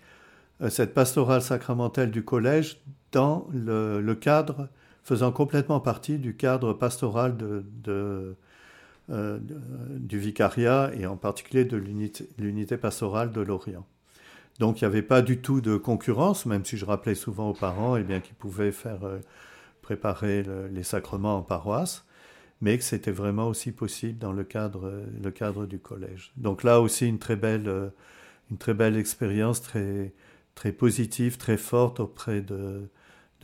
euh, 0.61 0.69
cette 0.69 0.93
pastorale 0.93 1.41
sacramentelle 1.41 2.11
du 2.11 2.23
collège 2.23 2.82
dans 3.11 3.47
le, 3.53 4.13
cadre, 4.15 4.69
faisant 5.03 5.32
complètement 5.32 5.80
partie 5.80 6.19
du 6.19 6.36
cadre 6.36 6.73
pastoral 6.73 7.36
du 9.07 10.19
vicariat 10.19 10.91
et 10.93 11.07
en 11.07 11.17
particulier 11.17 11.65
de 11.65 11.77
l'unité 12.38 12.77
pastorale 12.77 13.32
de 13.32 13.41
l'Orient. 13.41 13.88
Donc 14.60 14.82
il 14.82 14.84
n'y 14.84 14.88
avait 14.88 15.01
pas 15.01 15.22
du 15.22 15.39
tout 15.39 15.62
de 15.62 15.78
concurrence, 15.78 16.45
même 16.45 16.66
si 16.66 16.78
je 16.78 16.86
rappelais 16.86 17.16
souvent 17.16 17.49
aux 17.49 17.53
parents 17.53 17.95
eh 17.95 18.03
bien, 18.03 18.20
qu'ils 18.20 18.36
pouvaient 18.36 18.74
faire 18.74 18.99
préparer 19.82 20.43
les 20.72 20.84
sacrements 20.84 21.38
en 21.38 21.41
paroisse, 21.41 22.05
mais 22.62 22.78
que 22.78 22.84
c'était 22.84 23.12
vraiment 23.12 23.47
aussi 23.47 23.72
possible 23.72 24.20
dans 24.20 24.34
le 24.34 24.43
cadre, 24.43 24.91
cadre 25.34 25.66
du 25.66 25.80
collège. 25.80 26.34
Donc 26.36 26.64
là 26.64 26.82
aussi 26.82 27.07
une 27.07 27.20
très 27.20 27.38
belle, 27.38 27.91
belle 28.68 28.97
expérience, 28.97 29.62
très, 29.62 30.12
positive, 30.78 31.38
très 31.38 31.57
forte 31.57 32.01
auprès 32.01 32.41
de, 32.41 32.89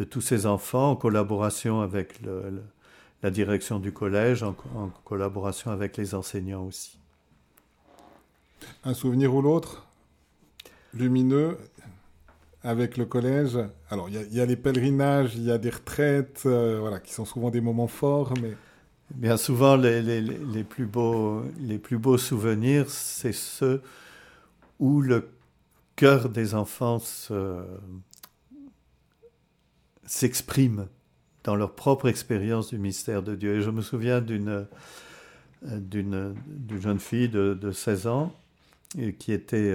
tous 0.10 0.22
ces 0.22 0.46
enfants, 0.46 0.92
en 0.92 0.96
collaboration 0.96 1.82
avec 1.82 2.20
la 3.24 3.32
direction 3.32 3.80
du 3.80 3.92
collège, 3.92 4.44
en, 4.44 4.54
collaboration 5.06 5.72
avec 5.72 5.96
les 5.98 6.14
enseignants 6.14 6.66
aussi. 6.66 7.00
Un 8.84 8.94
souvenir 8.94 9.34
ou 9.34 9.42
l'autre? 9.42 9.85
Lumineux 10.96 11.58
avec 12.64 12.98
le 12.98 13.06
collège. 13.06 13.60
Alors, 13.90 14.10
il 14.10 14.34
y, 14.34 14.42
a 14.42 14.46
les 14.46 14.56
pèlerinages, 14.56 15.36
il 15.36 15.44
y 15.44 15.52
a 15.52 15.58
des 15.58 15.70
retraites, 15.70 16.44
euh, 16.46 16.80
voilà, 16.80 17.00
qui 17.00 17.14
sont 17.14 17.26
souvent 17.26 17.50
des 17.50 17.62
moments 17.62 17.88
forts, 17.88 18.34
mais... 18.42 18.54
Bien 19.14 19.38
souvent, 19.38 19.76
les, 19.76 20.02
les, 20.02 20.20
les 20.20 20.64
plus, 20.64 20.88
beaux, 20.88 21.44
les 21.60 21.78
plus 21.78 22.00
beaux 22.00 22.18
souvenirs, 22.18 22.90
c'est 22.90 23.34
ceux 23.34 23.84
où 24.80 25.00
le 25.00 25.30
cœur 25.96 26.28
des 26.28 26.56
enfants 26.56 26.98
se, 26.98 27.62
s'expriment 30.06 30.88
dans 31.44 31.56
leur 31.56 31.76
propre 31.76 32.08
expérience 32.08 32.70
du 32.70 32.80
mystère 32.80 33.22
de 33.22 33.36
Dieu. 33.36 33.58
Et 33.58 33.62
je 33.62 33.70
me 33.70 33.82
souviens 33.82 34.22
d'une 34.22 34.68
d'une 35.62 36.36
jeune 36.80 37.00
fille 37.00 37.30
de, 37.30 37.72
16 37.72 38.08
ans 38.08 38.34
qui, 39.20 39.32
était, 39.32 39.74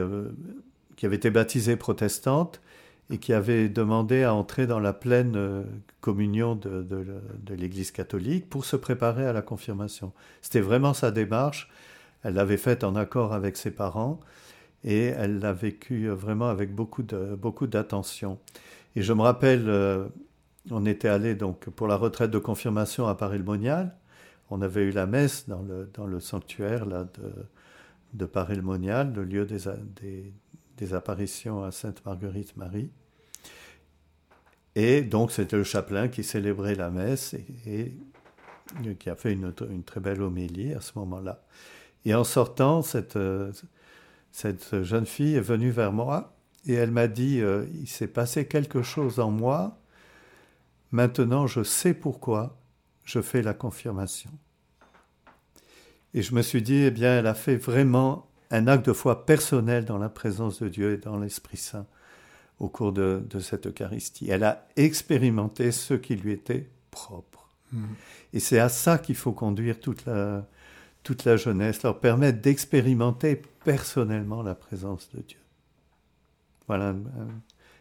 qui 1.00 1.06
avait 1.06 1.16
été 1.16 1.30
baptisée 1.30 1.76
protestante 1.76 2.60
et 3.08 3.16
qui 3.16 3.32
avait 3.32 3.70
demandé 3.70 4.22
à 4.22 4.34
entrer 4.34 4.66
dans 4.66 4.78
la 4.78 4.92
pleine 4.92 5.34
euh, 5.34 5.62
communion 6.02 6.54
de, 6.54 6.84
l'Église 7.54 7.90
catholique 7.90 8.50
pour 8.50 8.66
se 8.66 8.76
préparer 8.76 9.24
à 9.24 9.32
la 9.32 9.40
confirmation. 9.40 10.12
C'était 10.42 10.60
vraiment 10.60 10.92
sa 10.92 11.10
démarche. 11.10 11.70
Elle 12.22 12.34
l'avait 12.34 12.58
faite 12.58 12.84
en 12.84 12.96
accord 12.96 13.32
avec 13.32 13.56
ses 13.56 13.70
parents 13.70 14.20
et 14.84 15.06
elle 15.06 15.38
l'a 15.38 15.54
vécu 15.54 16.08
vraiment 16.08 16.50
avec 16.50 16.74
beaucoup 16.74 17.02
de 17.02 17.34
beaucoup 17.34 17.66
d'attention. 17.66 18.38
Et 18.94 19.00
je 19.00 19.14
me 19.14 19.22
rappelle, 19.22 19.70
euh, 19.70 20.06
on 20.70 20.84
était 20.84 21.08
allé 21.08 21.34
donc 21.34 21.70
pour 21.70 21.88
la 21.88 21.96
retraite 21.96 22.30
de 22.30 22.38
confirmation 22.38 23.08
à 23.08 23.14
Paris-le-Monial. 23.14 23.96
On 24.50 24.60
avait 24.60 24.82
eu 24.82 24.90
la 24.90 25.06
messe 25.06 25.48
dans 25.48 25.62
le, 25.62 25.88
dans 25.94 26.06
le 26.06 26.20
sanctuaire 26.20 26.84
là, 26.84 27.04
de, 27.04 27.32
de 28.12 28.26
Paris-le-Monial, 28.26 29.14
le 29.14 29.24
lieu 29.24 29.46
des, 29.46 29.66
des 30.80 30.94
apparitions 30.94 31.62
à 31.62 31.70
Sainte-Marguerite-Marie. 31.70 32.90
Et 34.74 35.02
donc 35.02 35.30
c'était 35.30 35.56
le 35.56 35.64
chapelain 35.64 36.08
qui 36.08 36.24
célébrait 36.24 36.74
la 36.74 36.90
messe 36.90 37.34
et, 37.66 37.94
qui 38.98 39.10
a 39.10 39.14
fait 39.14 39.32
une, 39.32 39.52
une, 39.68 39.82
très 39.82 40.00
belle 40.00 40.22
homélie 40.22 40.72
à 40.72 40.80
ce 40.80 40.92
moment-là. 40.96 41.42
Et 42.04 42.14
en 42.14 42.24
sortant, 42.24 42.82
cette, 42.82 43.18
cette 44.32 44.82
jeune 44.82 45.06
fille 45.06 45.34
est 45.34 45.40
venue 45.40 45.70
vers 45.70 45.92
moi 45.92 46.34
et 46.66 46.74
elle 46.74 46.90
m'a 46.90 47.08
dit, 47.08 47.40
euh, 47.40 47.66
il 47.74 47.88
s'est 47.88 48.06
passé 48.06 48.46
quelque 48.46 48.82
chose 48.82 49.18
en 49.18 49.30
moi, 49.30 49.78
maintenant 50.92 51.46
je 51.46 51.62
sais 51.62 51.94
pourquoi 51.94 52.58
je 53.04 53.20
fais 53.20 53.42
la 53.42 53.54
confirmation. 53.54 54.30
Et 56.14 56.22
je 56.22 56.34
me 56.34 56.42
suis 56.42 56.62
dit, 56.62 56.84
eh 56.84 56.90
bien, 56.90 57.18
elle 57.18 57.26
a 57.26 57.34
fait 57.34 57.56
vraiment 57.56 58.29
un 58.50 58.66
acte 58.66 58.86
de 58.86 58.92
foi 58.92 59.26
personnel 59.26 59.84
dans 59.84 59.98
la 59.98 60.08
présence 60.08 60.62
de 60.62 60.68
Dieu 60.68 60.94
et 60.94 60.96
dans 60.96 61.18
l'Esprit 61.18 61.56
Saint 61.56 61.86
au 62.58 62.68
cours 62.68 62.92
de, 62.92 63.22
cette 63.40 63.66
Eucharistie. 63.66 64.28
Elle 64.30 64.44
a 64.44 64.66
expérimenté 64.76 65.72
ce 65.72 65.94
qui 65.94 66.16
lui 66.16 66.32
était 66.32 66.68
propre. 66.90 67.48
Hmm. 67.72 67.84
Et 68.32 68.40
c'est 68.40 68.58
à 68.58 68.68
ça 68.68 68.98
qu'il 68.98 69.14
faut 69.14 69.32
conduire 69.32 69.80
toute 69.80 70.04
la, 70.04 70.46
toute 71.02 71.24
la 71.24 71.36
jeunesse, 71.36 71.82
leur 71.82 72.00
permettre 72.00 72.40
d'expérimenter 72.40 73.40
personnellement 73.64 74.42
la 74.42 74.54
présence 74.54 75.08
de 75.14 75.20
Dieu. 75.22 75.38
Voilà 76.66 76.94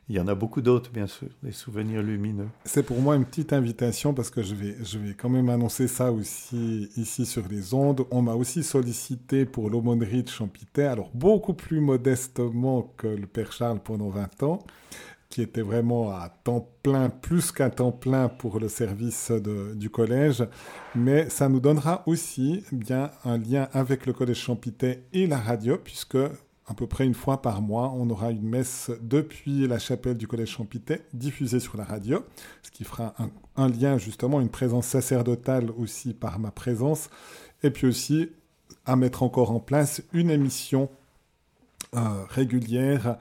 il 0.10 0.16
y 0.16 0.20
en 0.20 0.28
a 0.28 0.34
beaucoup 0.34 0.62
d'autres, 0.62 0.92
bien 0.92 1.06
sûr, 1.06 1.28
des 1.44 1.52
souvenirs 1.52 2.02
lumineux. 2.02 2.50
C'est 2.66 2.82
pour 2.82 3.00
moi 3.00 3.16
une 3.16 3.26
petite 3.26 3.54
invitation 3.54 4.16
parce 4.16 4.32
que 4.32 4.42
je 4.42 4.56
vais, 4.56 4.76
je 4.84 4.98
vais 4.98 5.14
quand 5.14 5.30
même 5.30 5.50
annoncer 5.50 5.88
ça 5.88 6.12
aussi 6.12 6.90
ici 6.98 7.28
sur 7.28 7.48
les 7.48 7.76
ondes. 7.76 8.06
On 8.10 8.24
m'a 8.24 8.34
aussi 8.34 8.64
sollicité 8.64 9.46
pour 9.46 9.70
l'aumônerie 9.70 10.24
de 10.24 10.30
Champité, 10.30 10.86
alors 10.86 11.12
beaucoup 11.14 11.54
plus 11.54 11.80
modestement 11.80 12.92
que 12.98 13.06
le 13.06 13.28
Père 13.28 13.52
Charles 13.52 13.82
pendant 13.84 14.10
20 14.10 14.42
ans, 14.44 14.60
qui 15.30 15.44
était 15.44 15.62
vraiment 15.62 16.10
à 16.10 16.30
temps 16.44 16.68
plein, 16.82 17.10
plus 17.10 17.52
qu'à 17.52 17.70
temps 17.70 17.92
plein 17.92 18.30
pour 18.30 18.60
le 18.60 18.68
service 18.68 19.32
du 19.76 19.92
collège. 19.92 20.44
Mais 20.96 21.30
ça 21.30 21.50
nous 21.50 21.60
donnera 21.60 22.02
aussi 22.08 22.64
bien 22.72 23.12
un 23.26 23.38
lien 23.38 23.70
avec 23.74 24.08
le 24.08 24.14
collège 24.14 24.40
Champité 24.40 25.04
et 25.14 25.28
la 25.28 25.38
radio, 25.38 25.78
puisque 25.78 26.18
à 26.70 26.76
peu 26.76 26.86
près 26.86 27.06
une 27.06 27.16
fois 27.16 27.42
par 27.42 27.64
mois, 27.64 27.92
on 27.96 28.10
aura 28.12 28.30
une 28.30 28.48
messe 28.48 28.92
depuis 29.02 29.68
la 29.68 29.80
chapelle 29.80 30.16
du 30.16 30.28
Collège 30.28 30.50
Champité, 30.50 31.02
diffusée 31.14 31.60
sur 31.60 31.78
la 31.78 31.84
radio, 31.84 32.24
ce 32.62 32.70
qui 32.70 32.84
fera 32.84 33.16
un, 33.56 33.70
lien 33.70 33.98
justement, 33.98 34.40
une 34.40 34.50
présence 34.50 34.86
sacerdotale 34.86 35.72
aussi 35.80 36.14
par 36.14 36.38
ma 36.38 36.52
présence, 36.52 37.10
et 37.64 37.72
puis 37.72 37.88
aussi 37.88 38.30
à 38.86 38.96
mettre 38.96 39.24
encore 39.24 39.50
en 39.50 39.60
place 39.60 40.04
une 40.14 40.30
émission 40.30 40.90
euh, 41.96 42.00
régulière 42.30 43.18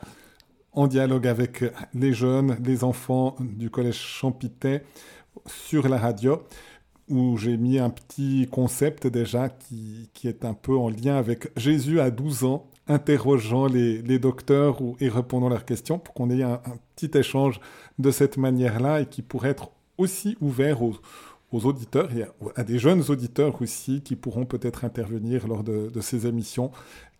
en 0.73 0.87
dialogue 0.87 1.27
avec 1.27 1.65
les 1.95 2.13
jeunes, 2.13 2.59
les 2.63 2.85
enfants 2.85 3.35
du 3.41 3.71
Collège 3.71 3.99
Champité 3.99 4.83
sur 5.47 5.89
la 5.89 5.97
radio 5.97 6.43
où 7.09 7.39
j'ai 7.39 7.57
mis 7.57 7.79
un 7.79 7.89
petit 7.89 8.47
concept 8.51 9.07
déjà 9.07 9.49
qui, 9.49 10.11
qui, 10.13 10.29
est 10.29 10.45
un 10.45 10.53
peu 10.53 10.77
en 10.77 10.91
lien 10.91 11.17
avec 11.17 11.51
Jésus 11.57 12.01
à 12.01 12.11
12 12.11 12.45
ans 12.45 12.67
interrogeant 12.89 13.67
les, 13.67 14.19
docteurs 14.19 14.81
ou, 14.81 14.97
et 15.01 15.09
répondant 15.09 15.47
à 15.47 15.51
leurs 15.51 15.65
questions 15.65 15.99
pour 15.99 16.15
qu'on 16.15 16.31
ait 16.31 16.43
un, 16.43 16.61
petit 16.97 17.17
échange 17.17 17.61
de 17.99 18.11
cette 18.11 18.37
manière-là 18.37 19.03
et 19.03 19.07
qui 19.07 19.23
pourrait 19.23 19.51
être 19.51 19.71
aussi 19.99 20.37
ouvert 20.41 20.83
aux, 20.83 20.97
auditeurs 21.53 22.11
et 22.17 22.25
à, 22.57 22.65
des 22.65 22.79
jeunes 22.79 23.03
auditeurs 23.09 23.61
aussi 23.63 24.03
qui 24.03 24.17
pourront 24.17 24.47
peut-être 24.47 24.85
intervenir 24.85 25.47
lors 25.47 25.63
de, 25.63 26.01
ces 26.01 26.27
émissions 26.27 26.71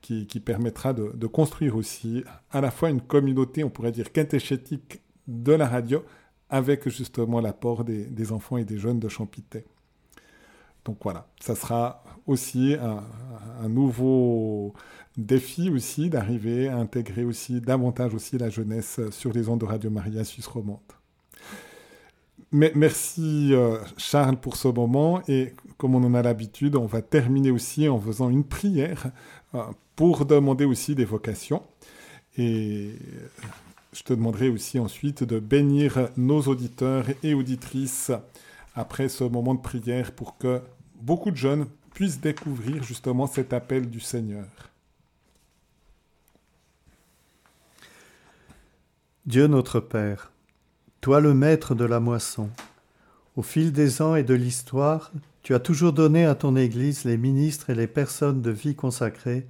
qui, 0.01 0.27
permettra 0.41 0.93
de, 0.93 1.27
construire 1.27 1.77
aussi 1.77 2.25
à 2.51 2.61
la 2.61 2.71
fois 2.71 2.91
une 2.91 3.01
communauté, 3.01 3.63
on 3.63 3.71
pourrait 3.71 3.93
dire, 3.93 4.13
catéchétique 4.13 5.01
de 5.27 5.53
la 5.53 5.69
radio 5.69 6.03
avec 6.51 6.89
justement 6.89 7.41
l'apport 7.41 7.85
des, 7.85 8.33
enfants 8.33 8.57
et 8.57 8.65
des 8.65 8.79
jeunes 8.79 9.01
de 9.01 9.09
Champité. 9.09 9.65
Donc 10.85 10.99
voilà, 11.03 11.29
ça 11.41 11.55
sera 11.55 12.03
aussi 12.27 12.75
un 12.81 13.69
nouveau 13.69 14.75
défi 15.19 15.69
aussi 15.69 16.09
d'arriver 16.09 16.69
à 16.69 16.77
intégrer 16.77 17.25
aussi 17.25 17.61
davantage 17.61 18.15
aussi 18.15 18.39
la 18.39 18.49
jeunesse 18.49 19.01
sur 19.11 19.33
les 19.33 19.49
ondes 19.49 19.61
de 19.61 19.67
Radio 19.67 19.91
Maria 19.91 20.25
Suisse 20.25 20.47
romande. 20.47 20.79
Mais 22.53 22.73
merci 22.75 23.51
euh, 23.53 23.79
Charles 23.99 24.37
pour 24.37 24.57
ce 24.57 24.69
moment 24.69 25.21
et 25.29 25.53
comme 25.77 25.95
on 25.95 26.05
en 26.05 26.15
a 26.15 26.23
l'habitude, 26.23 26.77
on 26.77 26.87
va 26.87 27.03
terminer 27.03 27.51
aussi 27.51 27.89
en 27.89 28.01
faisant 28.01 28.31
une 28.31 28.45
prière 28.45 29.11
euh, 29.55 29.63
pour 29.97 30.25
demander 30.25 30.65
aussi 30.65 30.95
des 30.95 31.05
vocations. 31.05 31.63
Et 32.39 32.93
je 33.93 34.03
te 34.03 34.15
demanderai 34.15 34.49
aussi 34.49 34.79
ensuite 34.79 35.25
de 35.25 35.41
bénir 35.41 36.09
nos 36.17 36.41
auditeurs 36.43 37.07
et 37.23 37.35
auditrices 37.35 38.13
après 38.75 39.09
ce 39.09 39.25
moment 39.25 39.55
de 39.55 39.61
prière 39.61 40.13
pour 40.13 40.39
que 40.39 40.63
beaucoup 41.03 41.33
de 41.33 41.37
jeunes 41.37 41.67
puissent 41.93 42.21
découvrir 42.21 42.83
justement 42.85 43.27
cet 43.27 43.53
appel 43.53 43.91
du 43.91 44.01
Seigneur. 44.01 44.47
Dieu 49.29 49.47
notre 49.47 49.79
Père, 49.81 50.33
toi 51.03 51.21
le 51.21 51.35
maître 51.35 51.75
de 51.75 51.85
la 51.85 52.01
moisson, 52.01 52.49
au 53.37 53.43
fil 53.43 53.73
des 53.73 54.01
ans 54.01 54.15
et 54.15 54.23
de 54.23 54.33
l'histoire, 54.33 55.13
tu 55.43 55.55
as 55.55 55.59
toujours 55.59 55.93
donné 55.93 56.25
à 56.25 56.35
ton 56.35 56.57
Église 56.57 57.05
les 57.05 57.19
ministres 57.19 57.69
et 57.69 57.75
les 57.75 57.89
personnes 57.89 58.41
de 58.41 58.51
vie 58.51 58.75
consacrée 58.75 59.47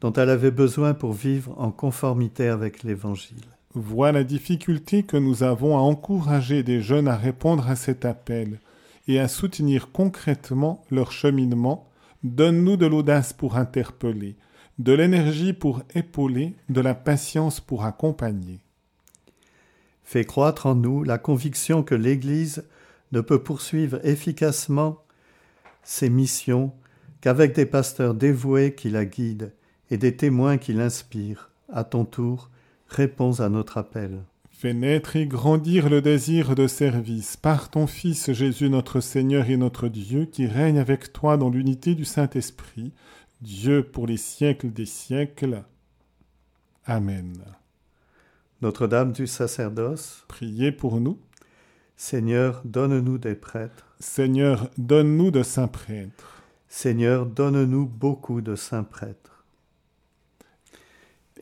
dont 0.00 0.14
elle 0.14 0.30
avait 0.30 0.50
besoin 0.50 0.94
pour 0.94 1.12
vivre 1.12 1.54
en 1.58 1.70
conformité 1.70 2.48
avec 2.48 2.84
l'Évangile. 2.84 3.44
Vois 3.74 4.12
la 4.12 4.24
difficulté 4.24 5.02
que 5.02 5.18
nous 5.18 5.42
avons 5.42 5.76
à 5.76 5.80
encourager 5.80 6.62
des 6.62 6.80
jeunes 6.80 7.06
à 7.06 7.16
répondre 7.16 7.68
à 7.68 7.76
cet 7.76 8.06
appel 8.06 8.58
et 9.08 9.20
à 9.20 9.28
soutenir 9.28 9.92
concrètement 9.92 10.82
leur 10.90 11.12
cheminement. 11.12 11.86
Donne-nous 12.24 12.78
de 12.78 12.86
l'audace 12.86 13.34
pour 13.34 13.58
interpeller, 13.58 14.36
de 14.78 14.94
l'énergie 14.94 15.52
pour 15.52 15.82
épauler, 15.94 16.56
de 16.70 16.80
la 16.80 16.94
patience 16.94 17.60
pour 17.60 17.84
accompagner. 17.84 18.60
Fais 20.10 20.24
croître 20.24 20.64
en 20.64 20.74
nous 20.74 21.04
la 21.04 21.18
conviction 21.18 21.82
que 21.82 21.94
l'Église 21.94 22.64
ne 23.12 23.20
peut 23.20 23.42
poursuivre 23.42 24.00
efficacement 24.06 25.02
ses 25.82 26.08
missions 26.08 26.72
qu'avec 27.20 27.54
des 27.54 27.66
pasteurs 27.66 28.14
dévoués 28.14 28.74
qui 28.74 28.88
la 28.88 29.04
guident 29.04 29.52
et 29.90 29.98
des 29.98 30.16
témoins 30.16 30.56
qui 30.56 30.72
l'inspirent. 30.72 31.50
À 31.70 31.84
ton 31.84 32.06
tour, 32.06 32.48
réponds 32.88 33.40
à 33.40 33.50
notre 33.50 33.76
appel. 33.76 34.22
Fais 34.50 34.72
naître 34.72 35.14
et 35.14 35.26
grandir 35.26 35.90
le 35.90 36.00
désir 36.00 36.54
de 36.54 36.68
service 36.68 37.36
par 37.36 37.68
ton 37.68 37.86
Fils 37.86 38.32
Jésus 38.32 38.70
notre 38.70 39.02
Seigneur 39.02 39.50
et 39.50 39.58
notre 39.58 39.88
Dieu 39.88 40.24
qui 40.24 40.46
règne 40.46 40.78
avec 40.78 41.12
toi 41.12 41.36
dans 41.36 41.50
l'unité 41.50 41.94
du 41.94 42.06
Saint-Esprit, 42.06 42.94
Dieu 43.42 43.82
pour 43.82 44.06
les 44.06 44.16
siècles 44.16 44.72
des 44.72 44.86
siècles. 44.86 45.64
Amen. 46.86 47.44
Notre-Dame 48.60 49.12
du 49.12 49.26
sacerdoce, 49.26 50.24
priez 50.26 50.72
pour 50.72 51.00
nous. 51.00 51.18
Seigneur, 51.96 52.62
donne-nous 52.64 53.18
des 53.18 53.34
prêtres. 53.34 53.86
Seigneur, 54.00 54.68
donne-nous 54.78 55.30
de 55.30 55.42
saints 55.42 55.68
prêtres. 55.68 56.42
Seigneur, 56.68 57.26
donne-nous 57.26 57.86
beaucoup 57.86 58.40
de 58.40 58.56
saints 58.56 58.84
prêtres. 58.84 59.44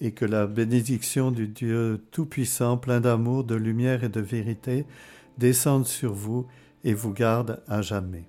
Et 0.01 0.13
que 0.13 0.27
la 0.27 0.47
bénédiction 0.47 1.31
du 1.31 1.49
Dieu 1.49 2.05
Tout-Puissant, 2.11 2.77
plein 2.77 3.01
d'amour, 3.01 3.45
de 3.45 3.55
lumière 3.55 4.05
et 4.05 4.11
de 4.11 4.21
vérité, 4.21 4.85
descende 5.39 5.87
sur 5.87 6.13
vous 6.13 6.47
et 6.85 6.93
vous 6.93 7.13
garde 7.13 7.63
à 7.67 7.81
jamais. 7.81 8.25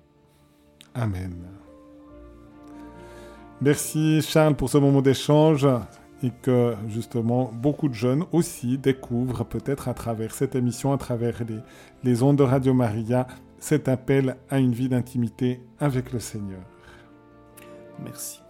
Amen. 0.94 1.34
Merci 3.60 4.22
Charles 4.22 4.56
pour 4.56 4.70
ce 4.70 4.78
moment 4.78 5.02
d'échange 5.02 5.66
et 6.22 6.30
que 6.42 6.74
justement 6.88 7.50
beaucoup 7.52 7.88
de 7.88 7.94
jeunes 7.94 8.24
aussi 8.32 8.78
découvrent 8.78 9.44
peut-être 9.44 9.88
à 9.88 9.94
travers 9.94 10.34
cette 10.34 10.54
émission, 10.54 10.92
à 10.92 10.98
travers 10.98 11.42
les, 11.48 11.60
les 12.04 12.22
ondes 12.22 12.36
de 12.36 12.42
Radio 12.42 12.74
Maria, 12.74 13.26
cet 13.58 13.88
appel 13.88 14.36
à 14.50 14.58
une 14.58 14.72
vie 14.72 14.88
d'intimité 14.88 15.60
avec 15.78 16.12
le 16.12 16.20
Seigneur. 16.20 16.62
Merci. 18.02 18.40